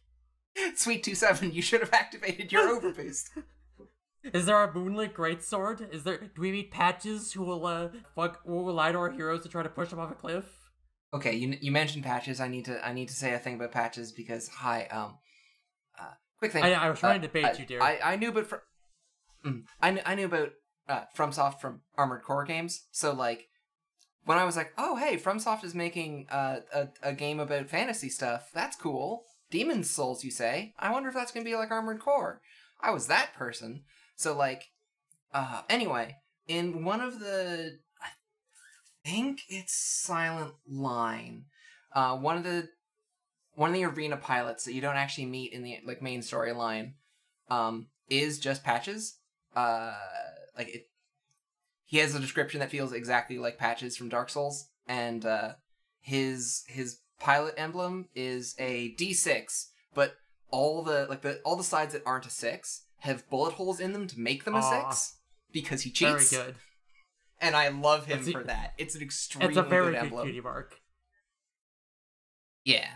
[0.75, 3.29] Sweet two seven, you should have activated your overboost.
[4.33, 5.91] Is there a moonlit greatsword?
[5.91, 9.41] Is there do we meet patches who will uh fuck will lie to our heroes
[9.43, 10.45] to try to push them off a cliff?
[11.13, 12.39] Okay, you you mentioned patches.
[12.39, 15.17] I need to I need to say a thing about patches because hi um,
[15.99, 16.63] uh, quick thing.
[16.63, 17.81] I, I was trying Uh, to bait I, you, dear.
[17.81, 18.63] I I knew but for,
[19.45, 20.51] mm, I I knew about
[20.91, 22.85] uh, FromSoft from Armored Core games.
[22.91, 23.47] So like,
[24.26, 28.09] when I was like, oh hey, FromSoft is making uh, a a game about fantasy
[28.09, 28.49] stuff.
[28.53, 29.23] That's cool.
[29.49, 30.73] Demon's Souls, you say?
[30.77, 32.41] I wonder if that's gonna be like Armored Core.
[32.81, 33.84] I was that person.
[34.15, 34.63] So like,
[35.34, 41.45] uh, anyway, in one of the, I think it's Silent Line,
[41.93, 42.69] uh, one of the
[43.53, 46.93] one of the arena pilots that you don't actually meet in the like main storyline,
[47.49, 49.18] um, is just Patches.
[49.55, 49.93] Uh,
[50.65, 50.83] like it,
[51.85, 55.53] he has a description that feels exactly like Patches from Dark Souls, and uh,
[55.99, 60.15] his his pilot emblem is a D6, but
[60.51, 63.93] all the like the all the sides that aren't a six have bullet holes in
[63.93, 64.89] them to make them a Aw.
[64.91, 65.17] six
[65.51, 66.55] because he cheats Very good.
[67.39, 68.73] And I love him That's a- for that.
[68.77, 70.25] It's an extremely It's a very good good emblem.
[70.27, 70.75] cutie mark.
[72.63, 72.89] Yeah.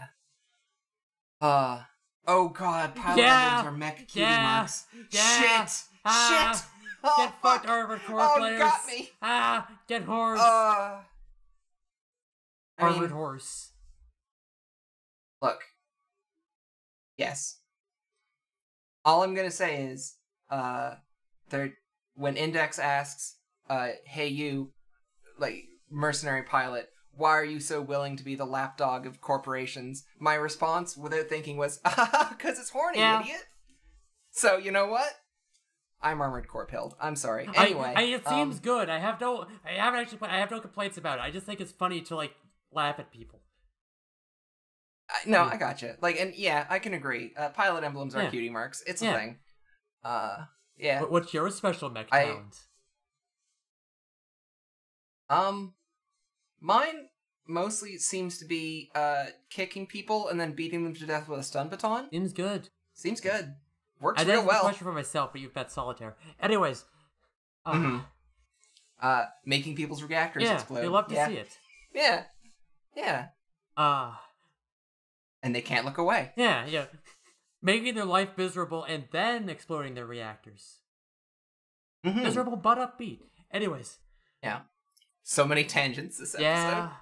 [1.42, 1.82] Uh
[2.28, 4.86] oh god, pilot Yeah, emblems are mech cutie yeah, marks.
[5.12, 5.84] yeah, Shit!
[6.06, 6.66] ah, Shit!
[7.08, 7.70] Oh, get fucked, fuck.
[7.70, 8.60] Armored Core Oh, players.
[8.60, 9.10] got me.
[9.22, 10.40] Ah, get horse.
[10.40, 10.44] Uh
[12.78, 13.72] I Armored mean, horse.
[15.42, 15.60] look.
[17.18, 17.60] Yes.
[19.06, 20.16] All I'm gonna say is,
[20.50, 20.96] uh,
[21.50, 21.74] there
[22.16, 23.38] when Index asks,
[23.70, 24.72] uh, hey you,
[25.38, 30.04] like mercenary pilot, why are you so willing to be the lapdog of corporations?
[30.20, 33.22] My response, without thinking, was, because it's horny, Yeah.
[33.22, 33.44] idiot.
[34.32, 35.08] So you know what?
[36.06, 36.96] I'm armored core pilled.
[37.02, 37.50] I'm sorry.
[37.56, 38.90] Anyway, I, it seems um, good.
[38.90, 39.48] I have no.
[39.66, 40.20] I haven't actually.
[40.22, 41.22] I have no complaints about it.
[41.24, 42.36] I just think it's funny to like
[42.72, 43.42] laugh at people.
[45.10, 45.50] I- no, Yeah.
[45.54, 45.98] I gotcha.
[46.02, 47.34] Like, and yeah, I can agree.
[47.36, 48.30] Uh, pilot emblems are Yeah.
[48.30, 48.84] cutie marks.
[48.86, 49.38] It's a thing.
[50.04, 50.46] Uh,
[50.78, 51.00] yeah.
[51.02, 52.56] But what's your special mech I- talent?
[55.28, 55.74] Um,
[56.62, 57.10] mine
[57.48, 61.44] mostly seems to be uh kicking people and then beating them to death with a
[61.44, 62.10] stun baton.
[62.12, 62.70] Seems good.
[62.94, 63.56] Seems good.
[64.06, 66.16] Works I real have a question for myself, but you've bet solitaire.
[66.40, 66.86] Anyways.
[67.66, 68.06] Uh, Mhm.
[69.02, 70.84] Uh, making people's reactors Yeah, explode.
[70.84, 71.28] you love to yeah.
[71.28, 71.58] see it.
[71.94, 72.26] Yeah,
[72.96, 73.28] yeah,
[73.78, 74.16] Uh,
[75.44, 76.32] and they can't look away.
[76.38, 76.86] yeah, yeah.
[77.62, 80.80] Making their life miserable and then exploding their reactors.
[82.06, 82.24] Mhm.
[82.24, 83.22] Miserable but upbeat.
[83.52, 84.00] Anyways,
[84.44, 84.62] Yeah.
[85.24, 86.44] So many tangents this episode.
[86.44, 86.98] yeah.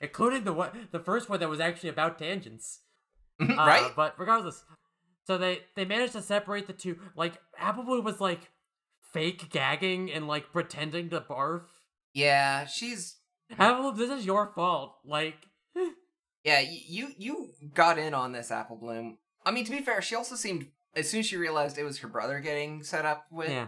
[0.00, 2.82] Including the one, the first one that was actually about tangents.
[3.40, 3.92] Mhm, Uh, right?
[3.94, 4.64] But regardless,
[5.28, 6.98] so they they managed to separate the two.
[7.14, 8.48] Like Apple Bloom was like
[9.12, 11.64] fake gagging and like pretending to barf.
[12.14, 13.16] Yeah, she's
[13.58, 14.96] Apple, Blue, this is your fault.
[15.04, 15.36] Like,
[16.44, 19.18] Yeah, you you got in on this apple bloom.
[19.44, 21.98] I mean, to be fair, she also seemed as soon as she realized it was
[21.98, 23.66] her brother getting set up with yeah,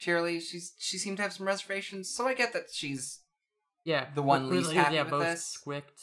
[0.00, 2.10] Cheerilee, she's she seemed to have some reservations.
[2.10, 3.20] So I get that she's
[3.84, 4.06] yeah.
[4.16, 5.44] The one least really, happy yeah, with most this?
[5.44, 6.00] squicked.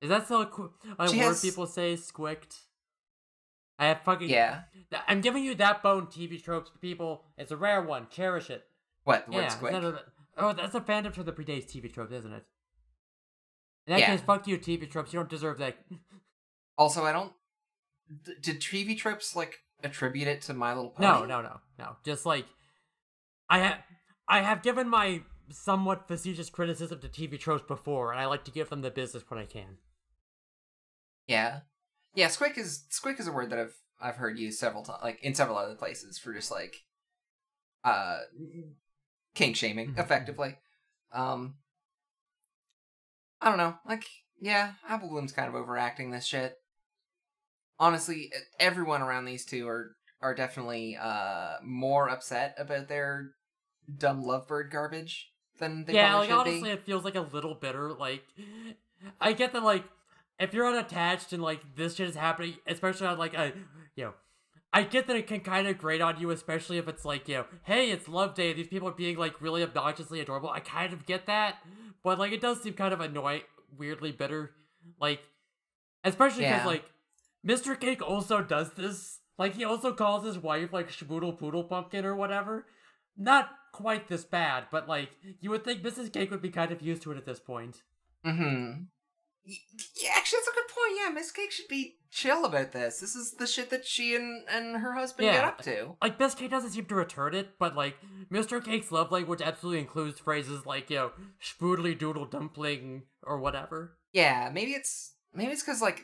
[0.00, 1.96] Is that still a, qu- a word has- people say?
[1.96, 2.54] Squicked.
[3.78, 4.28] I have fucking.
[4.30, 4.62] yeah.
[5.06, 7.24] I'm giving you that bone, TV tropes people.
[7.36, 8.06] It's a rare one.
[8.10, 8.64] Cherish it.
[9.04, 9.38] What the yeah.
[9.38, 9.72] word it's squick?
[9.84, 10.02] a-
[10.38, 12.44] oh, that's a fandom for the predates TV trope, isn't it?
[13.86, 14.06] In that Yeah.
[14.06, 15.12] case, fuck you, TV tropes.
[15.12, 15.76] You don't deserve that.
[16.78, 17.32] Also, I don't.
[18.24, 21.06] D- did TV tropes like attribute it to My Little Pony?
[21.08, 21.96] No, no, no, no.
[22.04, 22.44] Just like
[23.48, 23.78] I have,
[24.28, 28.50] I have given my somewhat facetious criticism to TV tropes before, and I like to
[28.50, 29.78] give them the business when I can.
[31.26, 31.60] Yeah,
[32.16, 32.26] yeah.
[32.28, 35.34] Squick is squick is a word that I've I've heard used several times, like in
[35.34, 36.74] several other places for just like,
[37.84, 38.18] uh,
[39.34, 39.98] kink shaming, Mhm.
[39.98, 40.56] effectively.
[41.12, 41.54] Um,
[43.40, 43.78] I don't know.
[43.86, 44.04] Like,
[44.40, 46.56] yeah, Apple Bloom's kind of overacting this shit.
[47.78, 53.32] Honestly, everyone around these two are are definitely uh more upset about their
[53.98, 56.70] dumb lovebird garbage than they yeah, probably like honestly, be.
[56.70, 57.92] it feels like a little bitter.
[57.92, 58.24] Like
[59.20, 59.84] I get that, like
[60.38, 63.52] if you're unattached and like this shit is happening, especially on like a,
[63.94, 64.14] you know.
[64.72, 67.36] I get that it can kind of grate on you, especially if it's like, you
[67.36, 68.52] know, hey, it's Love Day.
[68.52, 70.50] These people are being like really obnoxiously adorable.
[70.50, 71.56] I kind of get that,
[72.04, 73.40] but like it does seem kind of annoying,
[73.78, 74.50] weirdly bitter.
[75.00, 75.20] Like,
[76.04, 76.66] especially because Yeah.
[76.66, 76.84] like
[77.46, 77.78] Mr.
[77.78, 79.20] Cake also does this.
[79.38, 82.66] Like he also calls his wife like Schmoodle Poodle Pumpkin or whatever.
[83.16, 85.08] Not quite this bad, but like
[85.40, 86.12] you would think Mrs.
[86.12, 87.82] Cake would be kind of used to it at this point.
[88.26, 88.42] Mm-hmm.
[88.44, 88.86] Y-
[89.46, 90.98] Yeah, actually, that's a good point.
[91.00, 92.98] Yeah, Miss Cake should be chill about this.
[92.98, 95.96] This is the shit that she and, and her husband get up to.
[96.02, 97.96] Like Miss Cake doesn't seem to return it, but like
[98.32, 98.62] Mr.
[98.64, 101.10] Cake's love language absolutely includes phrases like you know
[101.40, 103.96] spoodly doodle dumpling or whatever.
[104.12, 106.02] Yeah, maybe it's maybe it's because like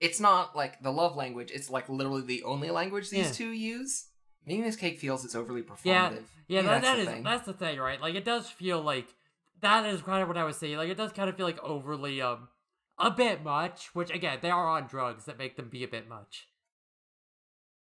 [0.00, 1.50] it's not like the love language.
[1.52, 3.32] It's like literally the only language these Yeah.
[3.32, 4.06] two use.
[4.46, 5.84] Maybe Miss Cake feels it's overly performative.
[5.84, 6.10] Yeah,
[6.48, 7.22] Yeah, Maybe that, that that's is the thing.
[7.22, 8.00] that's the thing, right?
[8.00, 9.08] Like it does feel like
[9.64, 10.76] that is kind of what I was saying.
[10.76, 12.48] Like it does kind of feel like overly um
[12.98, 16.08] a bit much, which again, they are on drugs that make them be a bit
[16.08, 16.48] much.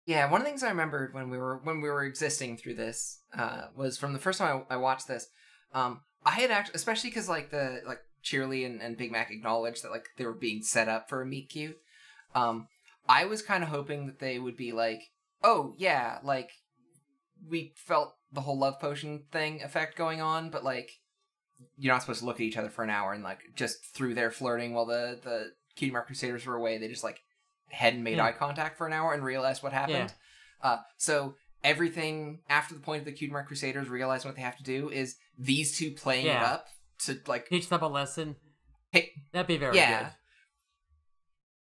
[0.06, 2.74] Yeah, one of the things I remembered when we were when we were existing through
[2.74, 5.28] this uh, was from the first time I, I watched this.
[5.72, 9.84] Um, I had actually, especially because like the like Cheerilee and, and Big Mac acknowledged
[9.84, 11.78] that like they were being set up for a meet cute.
[12.34, 12.66] Um,
[13.08, 15.00] I was kind of hoping that they would be like,
[15.42, 16.50] oh yeah, like
[17.48, 20.90] we felt the whole love potion thing effect going on, but like
[21.76, 24.14] you're not supposed to look at each other for an hour and like just through
[24.14, 27.20] their flirting while the the Cutie Mark Crusaders were away, they just like
[27.68, 28.24] hadn't made Yeah.
[28.24, 30.12] eye contact for an hour and realized what happened.
[30.62, 34.56] Uh, so everything after the point of the Cutie Mark Crusaders realizing what they have
[34.58, 36.66] to do is these two playing it up
[37.04, 38.36] to like Teach them a lesson.
[38.92, 40.02] Hey, That'd be very yeah.
[40.02, 40.12] good.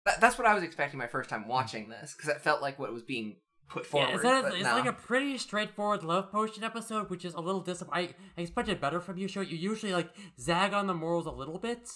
[0.05, 2.77] That, that's what I was expecting my first time watching this because it felt like
[2.77, 3.37] what was being
[3.69, 4.09] put forward.
[4.09, 4.75] Yeah, it's, not- but it's no.
[4.75, 8.13] like a pretty straightforward love potion episode, which is a little disappointing.
[8.37, 9.41] I expected better from you, show.
[9.41, 10.09] You usually like
[10.39, 11.89] zag on the morals a little bit.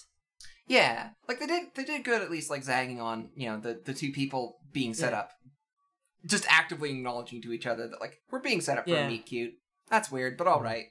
[0.68, 1.68] Yeah, like they did.
[1.76, 4.94] They did good at least, like zagging on you know the the two people being
[4.94, 5.20] set Yeah.
[5.20, 5.32] up,
[6.26, 9.08] just actively acknowledging to each other that like we're being set up for Yeah.
[9.08, 9.54] a meet cute.
[9.90, 10.66] That's weird, but all mm.
[10.66, 10.86] right.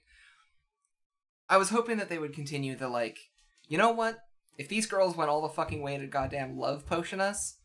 [1.49, 3.19] I was hoping that they would continue the like,
[3.69, 4.19] you know what?
[4.59, 7.58] If these girls went all the fucking way to goddamn love potion us,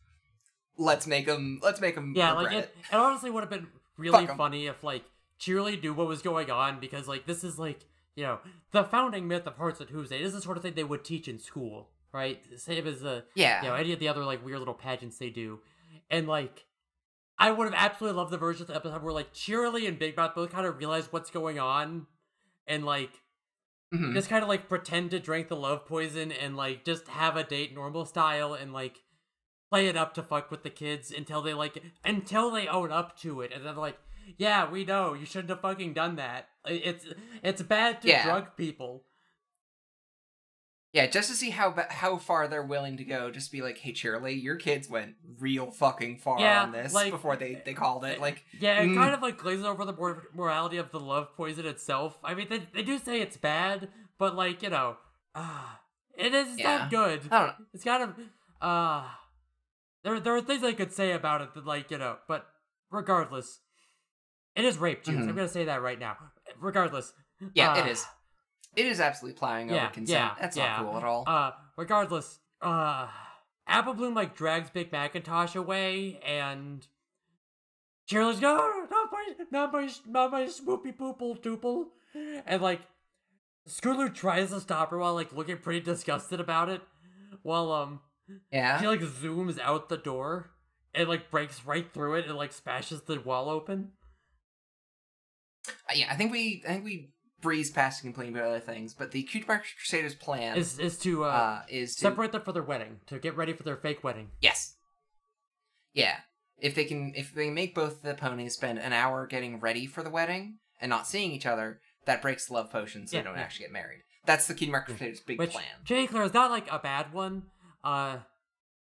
[0.76, 1.60] let's make them.
[1.62, 2.12] Let's make them.
[2.16, 4.36] Yeah, like it, it honestly would have been really Fuck 'em.
[4.36, 5.04] funny if like
[5.40, 7.86] Cheerilee knew what was going on because like this is like
[8.16, 8.38] you know
[8.72, 10.18] the founding myth of Hearts and Hooves Day.
[10.18, 12.40] This is the sort of thing they would teach in school, right?
[12.56, 13.62] Same as a Yeah.
[13.62, 15.60] you know any of the other like weird little pageants they do,
[16.10, 16.66] and like
[17.38, 20.16] I would have absolutely loved the version of the episode where like Cheerilee and Big
[20.16, 22.06] Mouth both kind of realize what's going on,
[22.66, 23.20] and like
[23.92, 24.14] Mhm.
[24.14, 27.44] just kind of like pretend to drink the love poison and like just have a
[27.44, 29.02] date normal style and like
[29.74, 33.18] play it up to fuck with the kids until they like until they own up
[33.18, 33.98] to it and then like
[34.38, 37.06] yeah we know you shouldn't have fucking done that it's
[37.42, 38.22] it's bad to Yeah.
[38.24, 39.04] drug people
[40.92, 43.28] Yeah, just to see how how far they're willing to go.
[43.32, 47.10] Just be like, hey, Cheerilee, your kids went real fucking far Yeah, on this like-
[47.10, 48.20] before they they called it.
[48.20, 48.94] Like, yeah it Mm.
[48.94, 49.92] kind of like glazes over the
[50.32, 53.88] morality of the love poison itself i mean they, they do say it's bad
[54.18, 54.96] but like you know
[55.34, 55.80] ah
[56.16, 56.78] it is Yeah.
[56.78, 57.66] not good I don't know.
[57.74, 58.10] It's kind of
[58.60, 59.04] uh
[60.04, 62.46] there there are things I could say about it that like, you know, but
[62.90, 63.60] regardless.
[64.54, 65.16] It is rape juice.
[65.16, 65.28] Mhm.
[65.30, 66.16] I'm gonna say that right now.
[66.60, 67.12] Regardless.
[67.54, 68.06] Yeah, it uh, is.
[68.76, 70.08] It is absolutely plowing Yeah, over consent.
[70.20, 70.76] yeah, That's yeah.
[70.76, 71.24] not cool at all.
[71.26, 73.08] Uh regardless, uh
[73.66, 76.86] Apple Bloom like drags Big Macintosh away and
[78.08, 81.86] Cheerilee's go, "Oh, not my not my not my swoopy poople toople
[82.46, 82.82] and like
[83.66, 86.82] Scooter tries to stop her while like looking pretty disgusted about it.
[87.42, 88.00] While um
[88.52, 88.80] yeah.
[88.80, 90.50] She like zooms out the door
[90.94, 93.92] and like breaks right through it and like smashes the wall open.
[95.68, 97.10] Uh, yeah, I think we I think we
[97.40, 100.98] breeze past and complain about other things, but the Cutie Mark Crusaders plan Is is
[101.00, 103.76] to uh, uh, is to separate them for their wedding to get ready for their
[103.76, 104.30] fake wedding.
[104.40, 104.76] yes,
[105.92, 106.16] yeah.
[106.58, 110.02] If they can if they make both the ponies spend an hour getting ready for
[110.02, 113.28] the wedding and not seeing each other, that breaks the love potion, so Yeah, they
[113.28, 113.42] don't yeah.
[113.42, 114.00] actually get married.
[114.26, 115.64] That's the Cutie Mark Crusaders' big Which plan.
[115.84, 116.06] J.
[116.06, 117.42] Claire is not like a bad one.
[117.84, 118.18] Uh,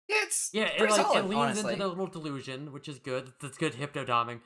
[0.10, 1.74] it's yeah, it like solid, it leans honestly.
[1.74, 3.32] into the little delusion, which is good.
[3.42, 4.42] That's good hypnodoming.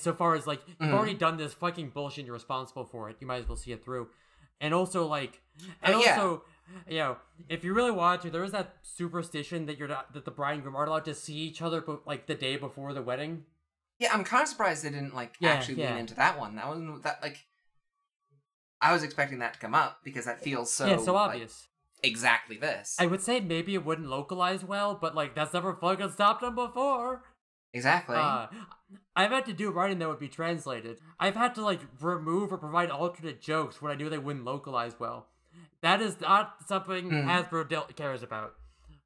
[0.00, 0.94] so far as like you've Mhm.
[0.94, 3.16] already done this fucking bullshit, and you're responsible for it.
[3.20, 4.08] You might as well see it through.
[4.60, 5.42] And also like,
[5.82, 6.18] and Oh, yeah.
[6.18, 6.44] also,
[6.88, 7.18] you know,
[7.50, 10.54] if you really want to, there is that superstition that you're not that the bride
[10.54, 13.44] and groom aren't allowed to see each other, but like the day before the wedding.
[13.98, 15.90] Yeah, I'm kind of surprised they didn't like Yeah, actually yeah.
[15.90, 16.56] lean into that one.
[16.56, 17.46] That wasn't that like.
[18.80, 21.68] I was expecting that to come up because that feels so yeah, so obvious.
[22.02, 22.96] Exactly this.
[22.98, 26.54] I would say maybe it wouldn't localize well, but like that's never fucking stopped them
[26.54, 27.22] before.
[27.72, 28.16] exactly.
[28.16, 28.46] Uh,
[29.14, 30.98] I've had to do writing that would be translated.
[31.18, 34.98] I've had to like remove or provide alternate jokes when I knew they wouldn't localize
[35.00, 35.28] well.
[35.82, 37.28] That is not something Hmm.
[37.28, 38.54] Hasbro del- cares about,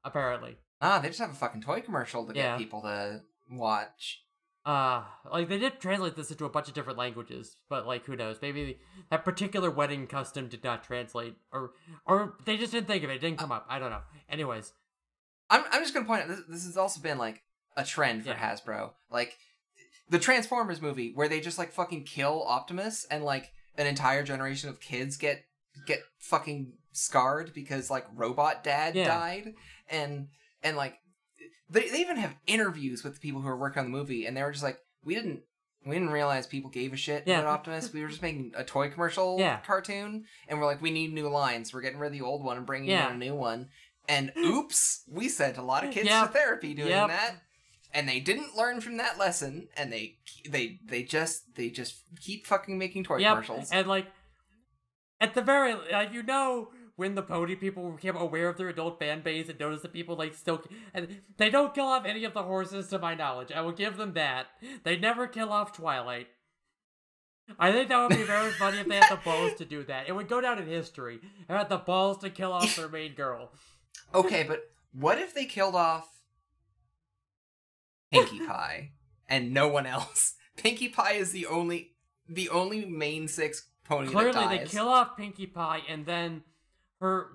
[0.03, 0.57] apparently.
[0.81, 2.57] ah, they just have a fucking toy commercial to Yeah.
[2.57, 4.23] get people to watch.
[4.63, 8.15] Uh, like they did translate this into a bunch of different languages, but like who
[8.15, 8.37] knows?
[8.41, 8.77] Maybe
[9.09, 11.71] that particular wedding custom did not translate, or
[12.05, 13.15] or they just didn't think of it.
[13.15, 13.65] It didn't come up.
[13.69, 14.01] I don't know.
[14.29, 14.73] Anyways,
[15.49, 17.41] I'm I'm just gonna point out this this has also been like
[17.75, 18.37] a trend for Yeah.
[18.55, 18.91] Hasbro.
[19.09, 19.35] Like
[20.09, 24.69] the Transformers movie where they just like fucking kill Optimus and like an entire generation
[24.69, 25.43] of kids get
[25.87, 29.07] get fucking scarred because like robot dad Yeah.
[29.07, 29.53] died
[29.89, 30.27] and
[30.61, 30.99] and like
[31.71, 34.35] they, they even have interviews with the people who are working on the movie and
[34.37, 35.41] they were just like we didn't
[35.85, 37.39] we didn't realize people gave a shit Yeah.
[37.39, 37.91] about Optimus.
[37.91, 39.61] We were just making a toy commercial Yeah.
[39.61, 41.73] cartoon, and we're like, we need new lines.
[41.73, 43.07] We're getting rid of the old one and bringing Yeah.
[43.09, 43.69] in a new one.
[44.07, 46.27] And oops, we sent a lot of kids Yep.
[46.27, 47.07] to therapy doing Yep.
[47.07, 47.35] that,
[47.95, 49.69] and they didn't learn from that lesson.
[49.75, 53.71] And they they they just they just keep fucking making toy Yep, commercials.
[53.71, 54.05] and like
[55.19, 56.69] at the very like you know
[57.01, 60.15] when the pony people became aware of their adult fan base and noticed that people
[60.15, 60.61] like still
[60.93, 63.51] and they don't kill off any of the horses to my knowledge.
[63.51, 64.45] I will give them that.
[64.83, 66.27] They never kill off Twilight.
[67.57, 70.07] I think that would be very funny if they had the balls to do that.
[70.07, 71.19] It would go down in history.
[71.47, 73.51] They had the balls to kill off their main girl.
[74.13, 74.61] Okay, but
[74.93, 76.07] what if they killed off
[78.11, 78.91] Pinkie Pie
[79.27, 80.35] and no one else?
[80.55, 81.93] Pinkie Pie is the only
[82.29, 86.43] the only main six pony Clearly, they kill off Pinkie Pie, and then
[87.01, 87.27] her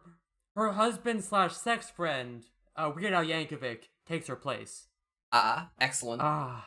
[0.55, 2.45] her husband slash sex friend,
[2.77, 4.87] uh, Weird Al Yankovic, takes her place.
[5.33, 6.23] Ah, excellent.
[6.23, 6.67] Ah,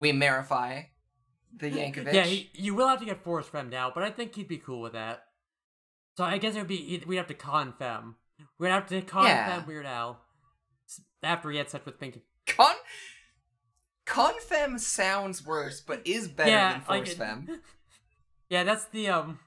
[0.00, 0.86] we marify
[1.56, 2.12] the Yankovic.
[2.12, 2.24] yeah.
[2.24, 4.82] He, you will have to get Force Fem now, but I think he'd be cool
[4.82, 5.22] with that.
[6.16, 8.16] So I guess it would be we'd have to con Fem.
[8.58, 9.56] We'd have to con Yeah.
[9.56, 10.20] Fem Weird Al
[11.22, 12.24] after he had sex with Pinkie.
[12.46, 12.74] Con
[14.06, 17.60] Confem sounds worse, but is better yeah, than like Force it- Fem.
[18.48, 19.38] Yeah, that's the um,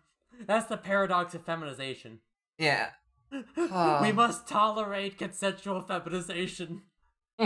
[0.48, 2.20] that's the paradox of feminization.
[2.58, 2.90] Yeah.
[4.02, 6.84] we must tolerate consensual feminization.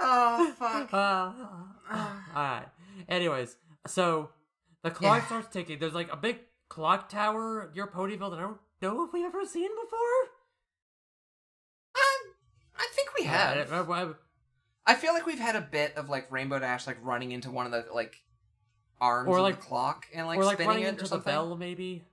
[0.00, 0.90] oh fuck.
[1.86, 2.68] Uh, Alright.
[3.10, 3.56] Anyways,
[3.86, 4.30] so
[4.82, 5.26] the clock Yeah.
[5.26, 5.78] starts ticking.
[5.78, 6.38] There's like a big
[6.70, 8.42] clock tower near Ponyville that I
[8.80, 10.22] don't know if we've ever seen before.
[11.94, 12.34] Um,
[12.78, 13.70] I think we have.
[13.70, 14.14] Uh, I- I-
[14.86, 17.64] I feel like we've had a bit of like Rainbow Dash like running into one
[17.66, 18.22] of the like
[19.00, 21.56] arms Or, like- the clock and like or like running it into or the bell,
[21.56, 22.04] maybe.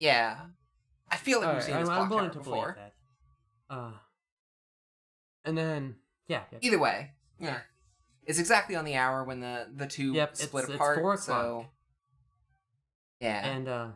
[0.00, 0.36] Yeah.
[1.10, 2.76] I feel like we've Alright, seen this I'm clock tower to before.
[2.78, 2.94] that.
[3.74, 3.92] Uh,
[5.44, 5.96] and then
[6.28, 6.58] yeah, yeah.
[6.62, 7.60] Either way, yeah.
[8.26, 10.98] It's exactly on the hour when the the two Yep, split it's- it's apart.
[10.98, 11.66] four so o'clock.
[13.20, 13.46] yeah.
[13.46, 13.88] And uh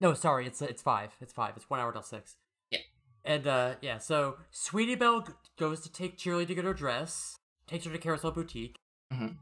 [0.00, 1.10] No, sorry, it's it's five.
[1.20, 1.56] It's five.
[1.56, 2.36] It's one hour till six.
[2.70, 2.80] Yeah.
[3.24, 5.24] And uh yeah, so Sweetie Belle
[5.56, 7.36] goes to take Cheerilee to get her dress,
[7.68, 8.76] takes her to Carousel Boutique.
[9.12, 9.36] Mhm.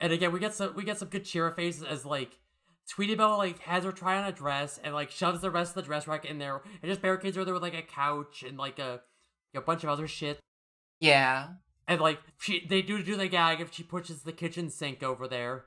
[0.00, 2.38] And again, we get some we get some good cheer faces as like
[2.86, 5.74] Sweetie Belle like has her try on a dress and like shoves the rest of
[5.76, 8.56] the dress rack in there and just barricades her there with like a couch and
[8.58, 9.00] like a
[9.54, 10.38] a bunch of other shit.
[11.00, 11.48] yeah.
[11.86, 15.26] And like she they do do the gag if she pushes the kitchen sink over
[15.28, 15.64] there.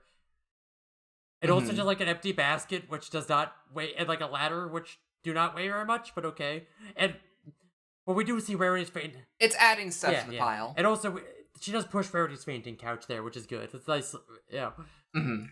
[1.41, 1.76] And also Mhm.
[1.76, 5.34] just like an empty basket which does not weigh and like a ladder which do
[5.34, 6.68] not weigh very much, but okay.
[6.95, 7.15] And
[8.05, 10.41] well we do see Rarity's faint It's adding stuff yeah, to the yeah.
[10.43, 10.73] pile.
[10.77, 11.22] And also we-
[11.64, 13.69] she does push Rarity's fainting couch there, which is good.
[13.73, 14.15] It's nice
[14.52, 14.72] yeah.
[15.14, 15.45] hmm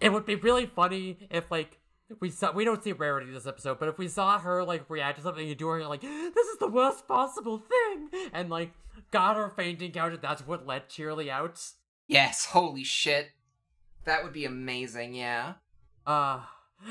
[0.00, 1.78] It would be really funny if like
[2.20, 5.18] we saw we don't see Rarity this episode, but if we saw her like react
[5.18, 8.72] to something and do her like this is the worst possible thing and like
[9.12, 11.60] got her fainting couch and that's what let Cheerilee out.
[12.08, 13.28] Yes, holy shit.
[14.04, 15.54] That would be amazing, yeah.
[16.04, 16.40] Uh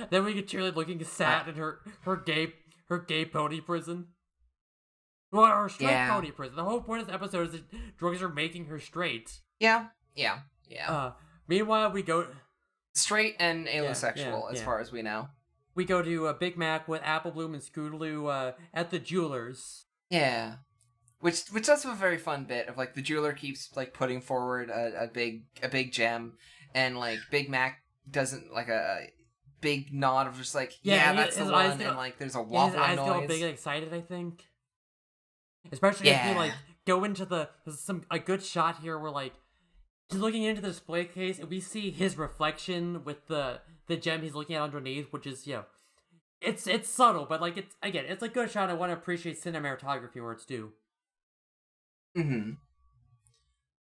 [0.10, 2.54] then we get Cheerilee looking sad in her her gay
[2.88, 4.08] her gay pony prison.
[5.36, 6.14] Well, her straight Yeah.
[6.14, 6.56] pony prison.
[6.56, 9.40] The whole point of this episode is that drugs are making her straight.
[9.60, 10.40] Yeah, yeah,
[10.70, 10.92] yeah.
[10.92, 11.12] Uh
[11.48, 12.28] meanwhile we go
[12.94, 14.66] Straight and yeah, asexual, as yeah.
[14.66, 15.28] far as we know.
[15.76, 19.86] we go to uh, Big Mac with Apple Bloom and Scootaloo uh, at the jewelers.
[20.10, 20.56] Yeah.
[21.20, 24.22] Which which does have a very fun bit of like the jeweler keeps like putting
[24.22, 26.38] forward a, a big a big gem
[26.74, 29.10] and like Big Mac doesn't like a, a
[29.60, 32.40] big nod of just like Yeah, yeah, that's the one get- and like there's a
[32.40, 33.28] And his waffling eyes get all noise.
[33.28, 34.46] big and excited, I think.
[35.72, 36.54] Especially if you like
[36.86, 39.34] go into the there's some a good shot here where like
[40.10, 44.22] he's looking into the display case and we see his reflection with the the gem
[44.22, 45.66] he's looking at underneath, which is you know
[46.42, 48.70] it's it's subtle, but like it's again it's a good shot.
[48.70, 50.74] I want to appreciate cinematography where it's due.
[52.18, 52.52] Mm-hmm.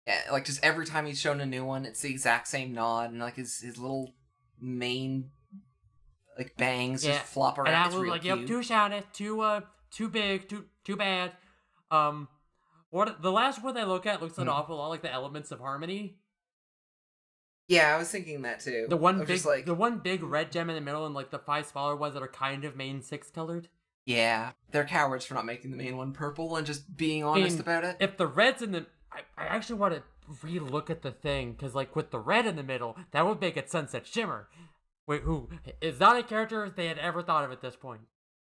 [0.06, 3.10] Yeah, like just every time he's shown a new one, it's the exact same nod
[3.10, 4.14] and like his his little
[4.60, 5.30] main
[6.38, 7.68] like bangs Yeah, just flop around.
[7.68, 8.38] And I was like, cute.
[8.38, 9.60] yep, too shiny, too uh,
[9.90, 11.32] too big, too too bad.
[11.92, 12.28] Um,
[12.90, 14.50] what the last one I look at looks an Hmm.
[14.50, 16.16] awful lot like the elements of harmony.
[17.68, 18.86] Yeah, I was thinking that too.
[18.88, 21.30] The one big, just like the one big red gem in the middle, and like
[21.30, 23.68] the five smaller ones that are kind of main six colored.
[24.04, 27.60] yeah, they're cowards for not making the main one purple and just being honest mean,
[27.60, 27.96] about it.
[28.00, 30.02] If the red's in the, I, I actually want to
[30.42, 33.56] re-look at the thing because like with the red in the middle, that would make
[33.56, 34.48] it Sunset Shimmer.
[35.06, 35.48] Wait, who
[35.80, 38.02] is not a character they had ever thought of at this point?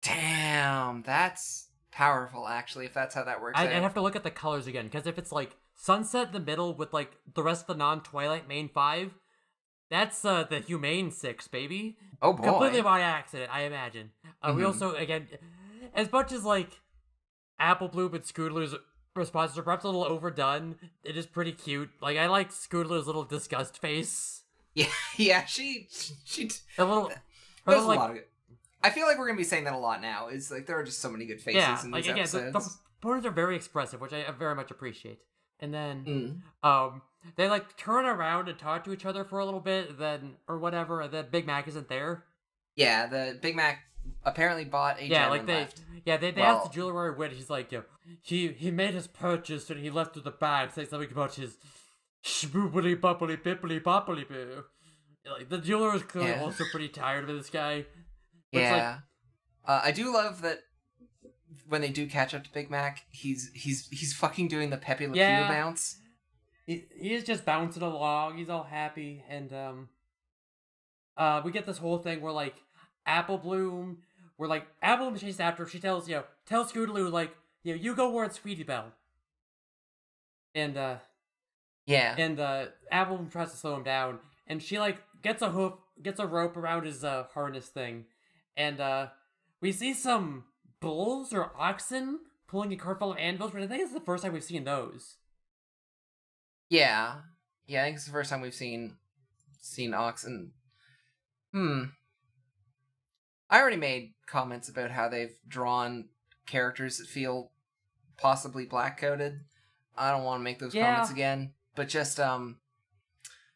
[0.01, 2.85] Damn, that's powerful actually.
[2.85, 3.59] If that's how that works.
[3.59, 3.63] I.
[3.63, 6.39] I'd have to look at the colors again because if it's like sunset in the
[6.39, 9.11] middle with like the rest of the non-Twilight main five,
[9.89, 11.97] that's uh the humane six, baby.
[12.21, 12.43] oh boy.
[12.43, 14.11] Completely by accident, I imagine.
[14.41, 14.67] Uh, We Mhm.
[14.67, 15.27] also again,
[15.93, 16.79] as much as like
[17.59, 18.75] Apple Bloom and Scootaloo's
[19.15, 21.89] responses are perhaps a little overdone, it is pretty cute.
[22.01, 24.37] Like I like Scootaloo's little disgust face.
[24.73, 24.85] Yeah,
[25.17, 25.43] yeah.
[25.45, 25.89] She
[26.23, 26.49] she.
[26.77, 27.15] A little, her
[27.65, 28.25] There's little, a like, lot of good.
[28.83, 30.27] I feel like we're gonna be saying that a lot now.
[30.29, 32.39] Is like there are just so many good faces yeah, in like these again, the,
[32.49, 32.75] episodes.
[32.75, 35.19] the opponents are very expressive, which I very much appreciate.
[35.59, 36.43] And then.
[36.63, 36.67] Mm.
[36.67, 37.01] um
[37.35, 40.57] they like turn around and talk to each other for a little bit then or
[40.57, 42.23] whatever and then big mac isn't there
[42.75, 43.77] Yeah, the Big Mac
[44.23, 45.81] apparently bought a yeah, like they, left.
[46.03, 47.29] yeah, they, they Well- asked the jeweler where.
[47.29, 47.83] He's like, yo,
[48.23, 51.57] he he made his purchase and he left with the bag, saying something about his
[52.25, 54.63] shboobly bubbly bibbly bobbly boo.
[55.29, 56.41] Like the jeweler was clearly Yeah.
[56.43, 57.85] also pretty tired of this guy.
[58.51, 58.97] It's like- Yeah,
[59.65, 60.59] uh, I do love that
[61.67, 65.05] when they do catch up to Big Mac, he's he's he's fucking doing the Pepe
[65.07, 65.47] Le Pew Yeah.
[65.47, 65.97] bounce.
[66.65, 68.37] he, he's just bouncing along.
[68.37, 69.89] He's all happy, and um,
[71.17, 72.55] uh, we get this whole thing where like
[73.05, 73.99] Apple Bloom,
[74.37, 75.63] where like Apple Bloom chases after.
[75.63, 78.91] her, She tells you know, tell Scootaloo like you know, you go warn Sweetie Belle,
[80.55, 80.95] and uh,
[81.85, 85.49] Yeah, and uh, Apple Bloom tries to slow him down, and she like gets a
[85.49, 88.05] hook, gets a rope around his uh harness thing,
[88.57, 89.07] and uh,
[89.61, 90.45] we see some
[90.79, 94.23] bulls or oxen pulling a cart full of anvils, but I think it's the first
[94.23, 95.15] time we've seen those.
[96.69, 97.15] yeah,
[97.67, 97.81] yeah.
[97.81, 98.95] I think it's the first time we've seen
[99.61, 100.51] seen oxen.
[101.53, 101.83] Hmm.
[103.49, 106.05] I already made comments about how they've drawn
[106.45, 107.51] characters that feel
[108.17, 109.41] possibly black coded.
[109.95, 110.85] I don't want to make those Yeah.
[110.91, 112.57] comments again, but just um,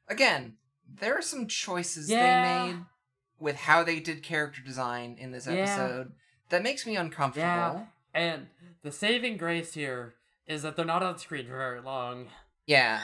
[0.08, 0.58] again,
[0.88, 2.66] there are some choices Yeah.
[2.66, 2.86] they made
[3.40, 5.54] with how they did character design in this Yeah.
[5.54, 6.14] episode
[6.50, 7.46] that makes me uncomfortable.
[7.48, 7.86] Yeah.
[8.14, 8.48] And
[8.82, 10.16] the saving grace here
[10.48, 12.30] is that they're not on screen for very long.
[12.66, 13.02] Yeah.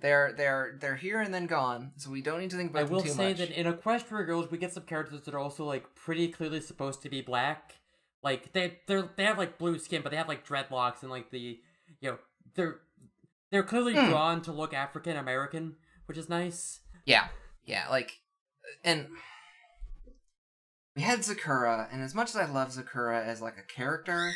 [0.00, 2.84] They're they're they're here and then gone, so we don't need to think about I
[2.84, 3.38] them will say much.
[3.38, 7.02] that in Equestria Girls, we get some characters that are also like pretty clearly supposed
[7.02, 7.74] to be black.
[8.22, 11.30] Like they they they have like blue skin, but they have like dreadlocks and like
[11.32, 11.58] the
[12.00, 12.18] you know
[12.54, 12.76] they're
[13.50, 14.08] they're clearly Hmm.
[14.08, 15.74] drawn to look African American,
[16.06, 16.78] which is nice.
[17.04, 17.26] Yeah,
[17.64, 18.20] yeah, like,
[18.84, 19.08] and
[20.98, 24.32] we had Zecora, and as much as I love Zecora as like a character,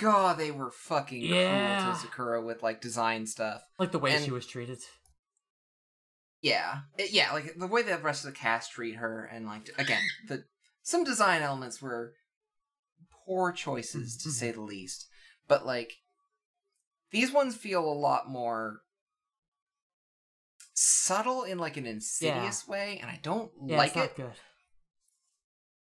[0.00, 1.84] God, they were fucking Yeah.
[1.84, 3.62] cool to Zecora with like design stuff.
[3.78, 4.80] Like the way And- she was treated.
[6.40, 9.70] Yeah, It- yeah, like the way the rest of the cast treat her, and like
[9.78, 10.44] again, the
[10.82, 12.14] some design elements were
[13.24, 15.06] poor choices to say the least.
[15.46, 15.92] But like
[17.12, 18.80] these ones feel a lot more
[20.74, 24.16] subtle in like an insidious way, and I don't Yeah, like it.
[24.16, 24.32] good.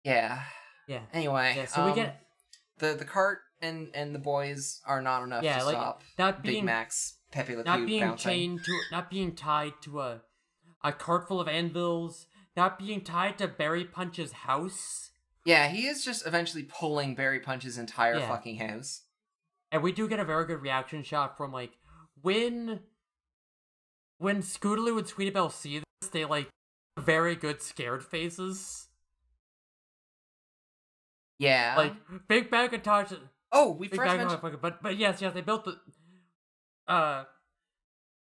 [0.09, 0.41] Yeah.
[0.87, 1.01] Yeah.
[1.13, 2.21] Anyway, Yeah, so we um, get
[2.79, 6.41] the the cart and and the boys are not enough Yeah, to like, stop not
[6.43, 8.31] Big being Mac's Pepe Le Pew not being bouncing.
[8.31, 10.21] chained to not being tied to a
[10.83, 12.25] a cart full of anvils,
[12.55, 15.11] not being tied to Berry Punch's house.
[15.45, 18.27] Yeah, he is just eventually pulling Berry Punch's entire Yeah.
[18.29, 19.03] fucking house.
[19.71, 21.71] And we do get a very good reaction shot from like
[22.21, 22.79] when
[24.17, 26.49] when Scootaloo and Sweetie Belle see this, they like
[26.97, 28.87] very good scared faces.
[31.39, 31.73] Yeah.
[31.77, 31.93] Like
[32.27, 33.13] Big Macintosh
[33.51, 34.61] oh, we Big first Macintosh mentioned.
[34.61, 35.77] but but yes, yes, they built the
[36.87, 37.23] uh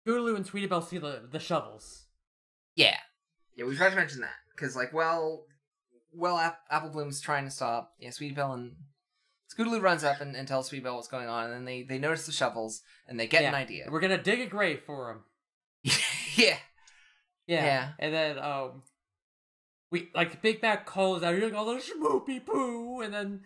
[0.07, 2.05] Scootaloo and Sweetie Belle see the the shovels.
[2.75, 2.97] Yeah,
[3.55, 5.45] yeah, we first mentioned that because like, well,
[6.13, 7.93] well, App- Apple Bloom's trying to stop.
[7.99, 8.75] Yeah, Sweetie Belle and
[9.53, 11.99] Scootaloo runs up and, and tells Sweetie Belle what's going on, and then they they
[11.99, 13.87] notice the shovels and they get an idea.
[13.89, 15.23] We're gonna dig a grave for him.
[16.35, 16.57] yeah,
[17.47, 17.65] Yeah.
[17.65, 17.89] Yeah.
[17.99, 18.83] And then um
[19.91, 23.41] we like Big Mac calls out, you're like, oh schmoopy poo and then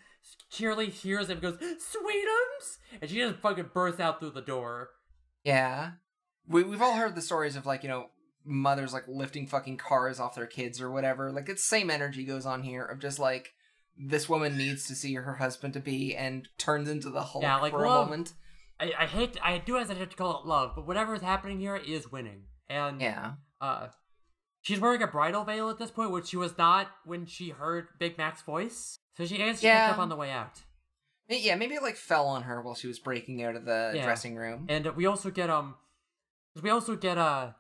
[0.52, 4.90] Cheerilee hears him and goes, Sweetums and she just fucking bursts out through the door.
[5.44, 5.92] yeah.
[6.48, 8.08] We we've all heard the stories of like you know
[8.46, 11.32] mothers like lifting fucking cars off their kids or whatever.
[11.32, 13.54] Like it's same energy goes on here of just like
[13.98, 17.58] this woman needs to see her husband to be and turns into the Hulk Yeah,
[17.58, 18.34] like, for a love- moment.
[18.80, 21.78] I, I hate I do hesitate to call it love, but whatever is happening here
[21.78, 22.44] is winning.
[22.68, 23.34] And Yeah.
[23.62, 23.88] uh
[24.64, 27.88] she's wearing a bridal veil at this point, which she was not when she heard
[28.00, 28.98] Big Mac's voice.
[29.16, 29.52] So she Yeah.
[29.54, 29.64] picked
[29.94, 30.64] up on the way out.
[31.30, 34.04] Yeah, maybe it like fell on her while she was breaking out of the Yeah.
[34.04, 34.66] dressing room.
[34.70, 35.76] And we also get um,
[36.62, 37.52] we also get uh,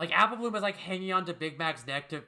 [0.00, 2.24] like Apple Bloom is like hanging onto Big Mac's neck to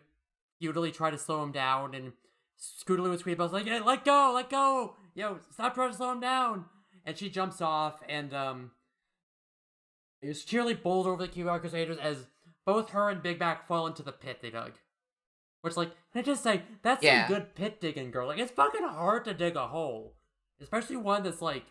[0.60, 2.12] futilely try to slow him down, and
[2.58, 6.10] Scootaloo and Sweet Belle's like, hey, let go, let go, yo, stop trying to slow
[6.12, 6.64] him down.
[7.04, 8.72] And she jumps off, and um,
[10.20, 12.26] it's Cheerilee bowls over the QR Crusaders as
[12.68, 14.72] both her and Big Mac fall into the pit they dug.
[15.62, 17.26] Which, like, I just say, that's Yeah.
[17.26, 18.26] some good pit digging, girl.
[18.26, 20.16] Like, it's fucking hard to dig a hole.
[20.60, 21.64] Especially one that's, like,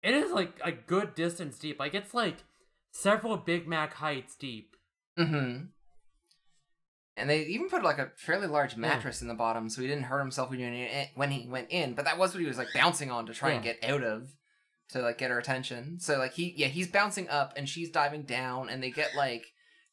[0.00, 1.80] it is, like, a good distance deep.
[1.80, 2.44] Like, it's, like,
[2.92, 4.76] several Big Mac heights deep.
[5.18, 5.64] Mm-hmm.
[7.16, 10.04] And they even put like a fairly large mattress in the bottom, so he didn't
[10.04, 11.92] hurt himself when he when he went in.
[11.92, 14.34] But that was what he was like bouncing on to try and get out of,
[14.90, 16.00] to like get her attention.
[16.00, 19.52] So like he yeah he's bouncing up and she's diving down, and they get like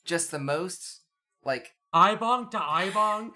[0.10, 1.02] just the most
[1.46, 3.32] like Eyebong to eyebong.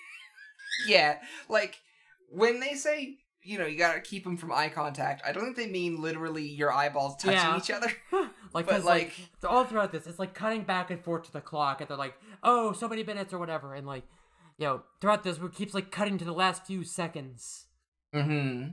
[0.88, 1.18] yeah
[1.48, 1.76] like
[2.30, 5.22] when they say you know you gotta keep them from eye contact.
[5.24, 7.56] I don't think they mean literally your eyeballs touching Yeah.
[7.56, 7.92] each other.
[8.52, 11.40] like, But, like, like- all throughout this, it's like cutting back and forth to the
[11.40, 14.02] clock, and they're like, oh, so many minutes or whatever, and like,
[14.58, 17.66] you know, throughout this, it keeps like cutting to the last few seconds.
[18.12, 18.70] Mm-hmm.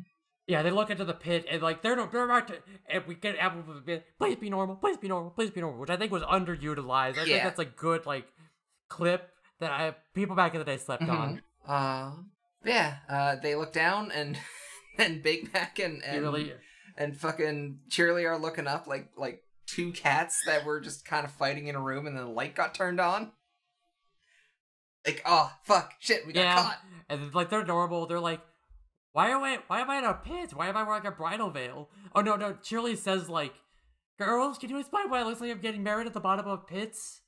[0.47, 2.55] Yeah, they look into the pit and like they're not they're about to,
[2.89, 3.63] and we get Apple.
[4.19, 4.75] Please be normal.
[4.75, 5.31] Please be normal.
[5.31, 5.79] Please be normal.
[5.79, 7.17] Which I think was underutilized.
[7.17, 8.27] I think that's a good like
[8.89, 9.29] clip
[9.59, 11.41] that I people back in the day slept on.
[11.65, 12.11] Uh,
[12.65, 12.97] yeah.
[13.09, 14.37] Uh, they look down and
[14.97, 16.53] and Big Mac and and really,
[16.97, 21.31] and fucking Cheerilee are looking up like like two cats that were just kind of
[21.31, 23.31] fighting in a room, and then the light got turned on.
[25.05, 26.79] Like, oh fuck, shit, we got yeah, caught.
[27.09, 28.05] and like they're normal.
[28.05, 28.41] They're like,
[29.13, 30.51] why am I why am I in a pit?
[30.53, 31.89] Why am I wearing a bridal veil?
[32.13, 33.53] Oh no no, Cheerilee says like,
[34.19, 36.67] girls, can you explain why it looks like I'm getting married at the bottom of
[36.67, 37.21] pits?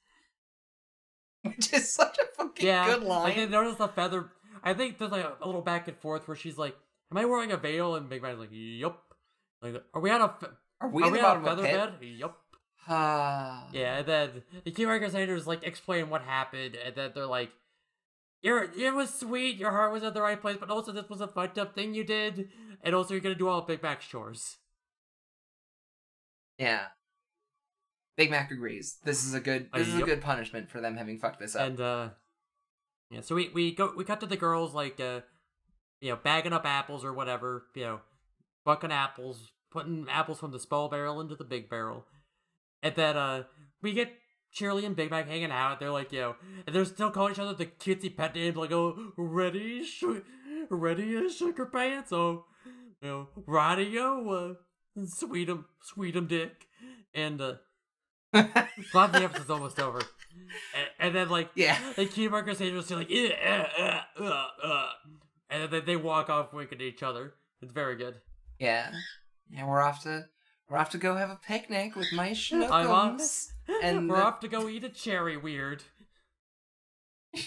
[1.44, 3.52] Which is such a fucking Yeah, good like they line.
[3.52, 4.32] notice the feather.
[4.64, 6.76] I think there's like a little back and forth where she's like,
[7.12, 9.00] "Am I wearing a veil?" And Big Man's like, "Yup."
[9.62, 10.48] Like, are we on a fe-
[10.82, 11.94] Are we are we on a feather bed?
[12.02, 12.38] Yup.
[12.88, 13.68] Ah.
[13.74, 17.52] Yeah, and then the Cutie Mark Crusaders like explain what happened, and then they're like,
[18.46, 21.20] "You're it was sweet, your heart was at the right place, but also this was
[21.20, 22.50] a fucked up thing you did,
[22.84, 24.58] and also you're gonna do all Big Mac's chores."
[26.60, 26.88] Yeah.
[28.18, 28.98] Big Mac agrees.
[29.04, 29.70] This is a good.
[29.74, 31.68] This Uh, is a good punishment for them having fucked this up.
[31.68, 32.10] And uh,
[33.10, 35.22] yeah, so we we go we cut to the girls like uh,
[36.00, 38.02] you know, bagging up apples or whatever, you know,
[38.64, 42.06] bucking apples, putting apples from the small barrel into the big barrel,
[42.84, 43.44] and then uh,
[43.82, 44.14] we get
[44.56, 45.80] Cheerilee and Big Mac hanging out.
[45.80, 49.12] They're like, know, and they're still calling each other the cutesy pet names, like, oh,
[49.18, 50.04] ready, sh-
[50.70, 52.46] ready as sugar pants, oh,
[53.02, 54.54] you know, radio, uh,
[54.98, 56.68] sweetum, sweetum dick,
[57.14, 57.56] and uh,
[58.34, 60.00] glad the episode's almost over.
[60.76, 61.78] And, and then like yeah.
[61.96, 64.88] the key markers say just like "Eh, eh, eh, uh, uh,"
[65.50, 67.34] and then they, they walk off winking at each other.
[67.62, 68.16] It's very good.
[68.60, 68.92] Yeah.
[69.56, 70.26] and we're off to
[70.70, 73.18] we're off to go have a picnic with my I'm on.
[73.20, 73.48] schnookums.
[73.84, 75.84] And We're the- off to go eat a cherry weird.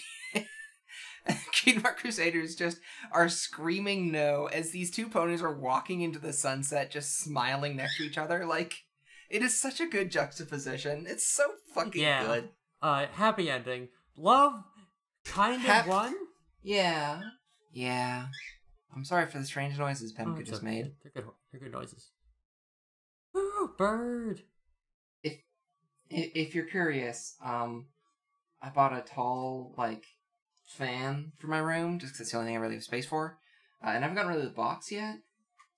[1.53, 2.79] Cutie Mark Crusaders just
[3.11, 7.97] are screaming no as these two ponies are walking into the sunset, just smiling next
[7.97, 8.45] to each other.
[8.45, 8.73] Like,
[9.29, 11.05] it is such a good juxtaposition.
[11.07, 11.43] It's so
[11.73, 12.23] fucking Yeah.
[12.25, 12.49] good.
[12.81, 13.89] Uh, happy ending.
[14.15, 14.53] Love
[15.25, 16.15] kind of won.
[16.63, 17.21] Yeah.
[17.71, 18.27] Yeah.
[18.95, 20.71] I'm sorry for the strange noises Oh, Pemka it's just okay.
[20.71, 20.91] made.
[21.03, 21.25] They're good.
[21.51, 22.09] They're good noises.
[23.35, 24.43] Ooh, bird.
[25.23, 25.37] If
[26.09, 27.87] If you're curious, um,
[28.61, 30.05] I bought a tall, like,
[30.65, 33.37] fan for my room, just because it's the only thing I really have space for.
[33.83, 35.19] Uh, and I haven't gotten rid of the box yet.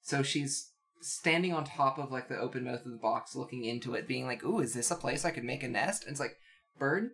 [0.02, 0.72] So she's
[1.02, 4.26] standing on top of, like, the open mouth of the box, looking into it, being
[4.26, 6.04] like, ooh, is this a place I could make a nest?
[6.04, 6.38] And it's like,
[6.80, 7.12] bird,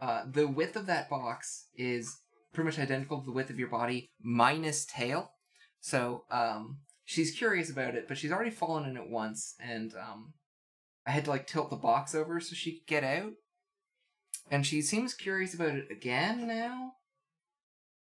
[0.00, 2.18] uh, the width of that box is
[2.52, 5.32] pretty much identical to the width of your body, minus tail.
[5.80, 6.80] So, um,
[7.10, 10.32] she's curious about it, but she's already fallen in it once, and, um,
[11.04, 13.32] I had to like tilt the box over so she could get out.
[14.50, 16.92] And she seems curious about it again now.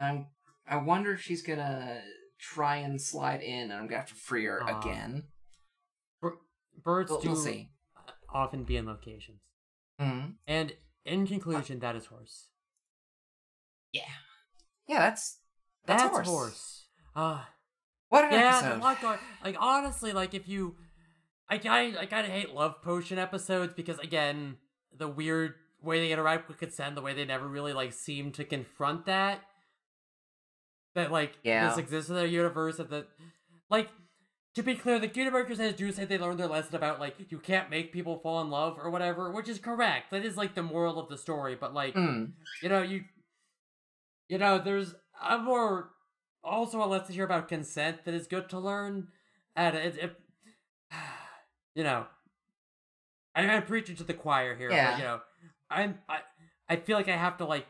[0.01, 0.27] I'm
[0.67, 2.03] I wonder if she's gonna
[2.41, 4.81] try and slide in and I'm gonna have to free her Aw.
[4.81, 5.25] again.
[6.83, 7.71] Birds We'll, do we'll see.
[8.33, 9.41] often be in locations.
[10.01, 10.73] hmm And
[11.05, 12.49] in conclusion, that is horse.
[13.93, 14.03] Yeah.
[14.87, 15.39] Yeah, that's
[15.87, 16.27] that's, That's, horse.
[16.29, 16.87] horse.
[17.15, 17.49] Ah.
[18.09, 18.77] What an yeah, episode.
[18.79, 19.19] a lot going.
[19.45, 20.77] Like honestly, like if you,
[21.49, 24.57] I kind I kind of hate love potion episodes because again,
[24.97, 28.45] the weird way they interact with consent, the way they never really like seem to
[28.45, 29.41] confront that.
[30.95, 31.69] That like Yeah.
[31.69, 33.09] this exists in their universe, and that
[33.71, 33.89] like
[34.55, 37.39] to be clear, the Breakers has do say they learned their lesson about like you
[37.39, 40.11] can't make people fall in love or whatever, which is correct.
[40.11, 42.33] That is like the moral of the story, but like Mm.
[42.63, 43.05] you know you
[44.29, 44.95] you know there's
[45.29, 45.91] a more
[46.45, 49.09] also a lesson here about consent that is good to learn
[49.57, 50.17] and it, it
[51.75, 52.07] you know
[53.35, 54.91] I, i'm preaching to the choir here Yeah.
[54.93, 55.21] but you know
[55.71, 56.21] i'm i
[56.69, 57.67] i feel like i have to like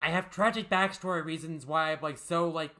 [0.00, 2.70] i have tragic backstory reasons why i'm like so like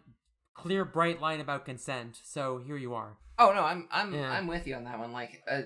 [0.55, 4.31] clear bright line about consent so here you are Oh no, I'm I'm Yeah.
[4.31, 5.11] I'm with you on that one.
[5.11, 5.63] Like uh,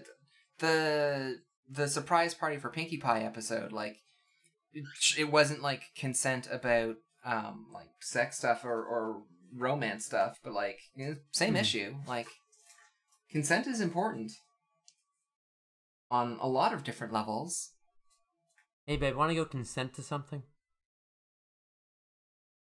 [0.61, 3.97] the the surprise party for Pinkie Pie episode, like
[4.73, 4.85] it,
[5.19, 6.95] it wasn't like consent about
[7.27, 9.23] um like sex stuff or or
[9.55, 11.61] romance stuff, but like you know, same Mhm.
[11.61, 11.97] issue.
[12.07, 12.29] Like
[13.31, 14.33] consent is important
[16.11, 17.73] on a lot of different levels.
[18.87, 20.43] hey babe want to go consent to something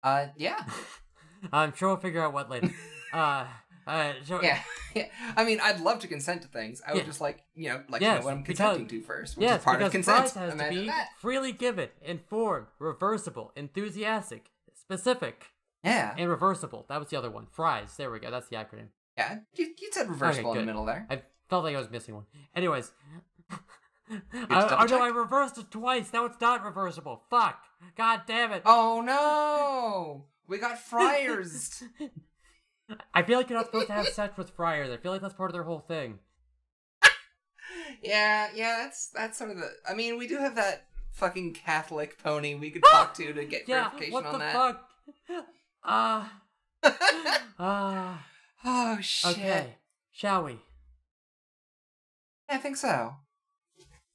[0.02, 0.64] Uh, yeah,
[1.52, 2.70] i'm sure we'll figure out what later
[3.12, 3.46] uh
[3.90, 4.60] uh so yeah,
[4.94, 5.06] yeah.
[5.36, 6.80] I mean, I'd love to consent to things.
[6.86, 7.06] I would Yeah.
[7.06, 9.42] just like you know like Yes, to know what I'm because- consenting to first, which
[9.44, 10.30] Yes, is part because of consent.
[10.30, 11.08] has to be that.
[11.20, 15.46] freely given, informed, reversible, enthusiastic, specific,
[15.84, 16.86] Yeah, and reversible.
[16.88, 17.46] That was the other one.
[17.50, 17.96] Fries.
[17.96, 18.30] There we go.
[18.30, 18.88] That's the acronym.
[19.16, 19.38] yeah.
[19.54, 21.06] You, you said reversible in the middle there.
[21.10, 22.24] I felt like I was missing one.
[22.54, 22.92] Anyways,
[23.50, 25.02] I, oh no.
[25.02, 26.12] I reversed it twice.
[26.12, 27.22] Now it's not reversible.
[27.30, 27.62] Fuck.
[27.96, 28.62] God damn it.
[28.66, 30.26] Oh no!
[30.48, 31.82] We got friars.
[33.14, 34.90] I feel like you're not supposed to have sex with friars.
[34.90, 36.18] I feel like that's part of their whole thing.
[38.02, 38.76] yeah, yeah.
[38.82, 39.68] That's that's sort of the.
[39.88, 43.62] I mean, we do have that fucking Catholic pony we could talk to to get
[43.68, 44.52] Yeah, verification what on the that.
[44.52, 44.86] fuck?
[45.84, 46.40] Ah.
[47.58, 48.26] Ah.
[48.64, 49.38] oh shit!
[49.38, 49.76] okay.
[50.12, 50.58] Shall we?
[52.48, 53.14] I think so.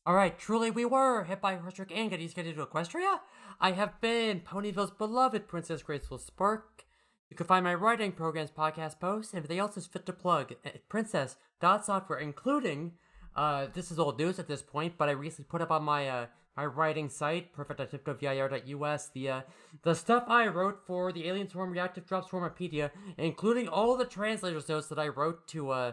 [0.07, 3.19] Alright, truly we were hit by Herstrick and Getty's Getty to Equestria.
[3.59, 6.84] I have been Ponyville's beloved Princess Graceful Spark.
[7.29, 10.53] You can find my writing programs podcast posts and everything else is fit to plug
[10.63, 12.93] at princess.software, including
[13.35, 16.07] uh this is old news at this point, but I recently put up on my
[16.07, 16.25] uh
[16.55, 19.41] my writing site, perfect.tiptoevir.us, the uh
[19.83, 24.69] the stuff I wrote for the Alien Swarm Reactive Drop Swarmopedia, including all the translator's
[24.69, 25.91] notes that I wrote to uh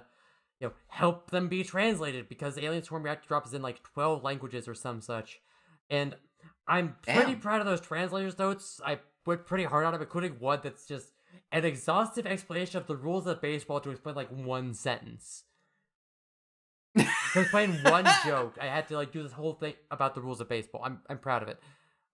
[0.60, 4.22] you know, help them be translated because Alien Swarm Reactive Drop is in like 12
[4.22, 5.40] languages or some such.
[5.90, 6.14] And
[6.68, 7.40] I'm pretty Damn.
[7.40, 8.80] proud of those translators notes.
[8.86, 11.11] I went pretty hard on them, including one that's just
[11.52, 15.44] an exhaustive explanation of the rules of baseball to explain like one sentence.
[16.96, 20.40] to explain one joke, I had to like do this whole thing about the rules
[20.40, 20.82] of baseball.
[20.84, 21.58] I'm I'm proud of it.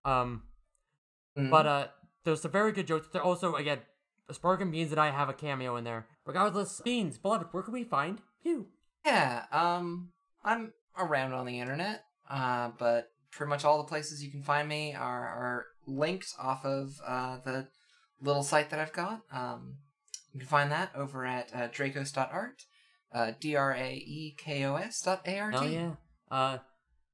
[0.05, 0.43] Um,
[1.37, 1.51] Mhm.
[1.51, 1.87] but uh,
[2.23, 3.07] there's some very good jokes.
[3.13, 3.79] There also, again,
[4.31, 6.07] Spark and Beans and I have a cameo in there.
[6.25, 8.67] Regardless, Beans, beloved, where can we find you?
[9.05, 10.11] yeah, um,
[10.43, 14.67] I'm around on the internet, uh, but pretty much all the places you can find
[14.67, 17.67] me are are linked off of uh the
[18.21, 19.21] little site that I've got.
[19.31, 19.77] Um,
[20.33, 22.65] you can find that over at uh, draekos.art,
[23.13, 25.57] uh, d r a e k o s dot a r t.
[25.57, 25.91] Hell yeah.
[26.29, 26.57] Uh,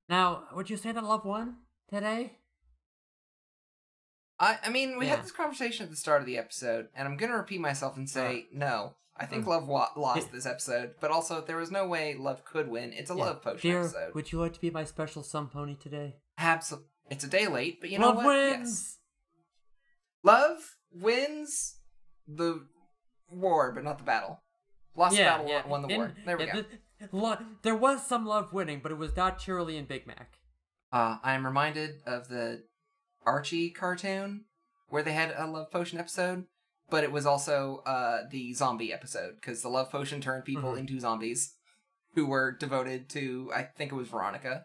[0.10, 1.56] now, would you say that love won
[1.90, 2.40] today?
[4.40, 5.16] I, I mean, we Yeah.
[5.16, 8.10] had this conversation at the start of the episode, and I'm gonna repeat myself and
[8.10, 8.96] say no.
[9.18, 9.48] I think Mm.
[9.48, 12.92] Love wa- lost this episode, but also there was no way Love could win.
[12.92, 13.24] It's a Yeah.
[13.24, 14.14] Love Potion Dear, episode.
[14.14, 16.18] would you like to be my special somepony today?
[16.38, 18.26] Absolutely, it's a day late, but you know love what?
[18.26, 18.70] wins!
[18.70, 18.98] Yes.
[20.24, 21.78] Love wins
[22.28, 22.66] the
[23.30, 24.42] war, but not the battle.
[24.96, 26.14] Lost the battle, won- won the war.
[26.26, 26.62] There we yeah, go.
[26.64, 30.40] th- lo- there was some love winning, but it was not Cheerilee and Big Mac.
[30.92, 32.64] Uh, I'm reminded of the
[33.26, 34.46] Archie cartoon
[34.88, 36.46] where they had a love potion episode,
[36.90, 40.80] but it was also uh, the zombie episode because the love potion turned people Mhm.
[40.80, 41.56] into zombies
[42.14, 44.64] who were devoted to, I think it was Veronica.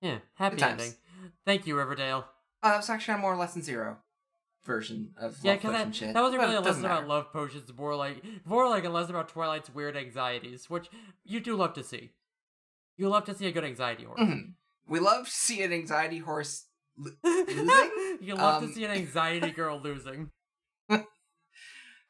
[0.00, 0.94] Yeah, happy ending.
[1.44, 2.24] Thank you, Riverdale.
[2.62, 3.98] Uh, it was actually on more Less Than Zero
[4.64, 6.14] version of Yeah, because that, shit.
[6.14, 9.28] that wasn't really a lesson about love potions, more like more like a lesson about
[9.28, 10.88] Twilight's weird anxieties, which
[11.24, 12.10] you do love to see.
[12.96, 14.18] You love to see a good anxiety horror.
[14.18, 14.54] Mhm.
[14.86, 16.66] We love to see an anxiety horse.
[16.96, 17.12] Lo-
[18.20, 20.30] you love Um, to see an anxiety girl losing.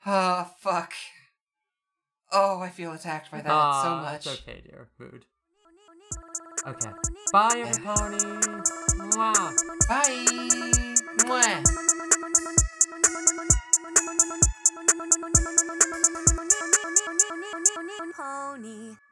[0.05, 0.93] Ah, fuck.
[2.33, 4.27] Oh, I feel attacked by that so Ah, much.
[4.27, 4.89] It's okay, dear.
[4.99, 5.27] Mood.
[6.67, 6.91] Okay.
[7.33, 7.73] Bye, Yeah.
[7.85, 8.19] pony.
[9.15, 9.55] Mwah.
[9.89, 10.27] Bye.
[11.25, 11.87] Mwah
[18.21, 19.10] pony.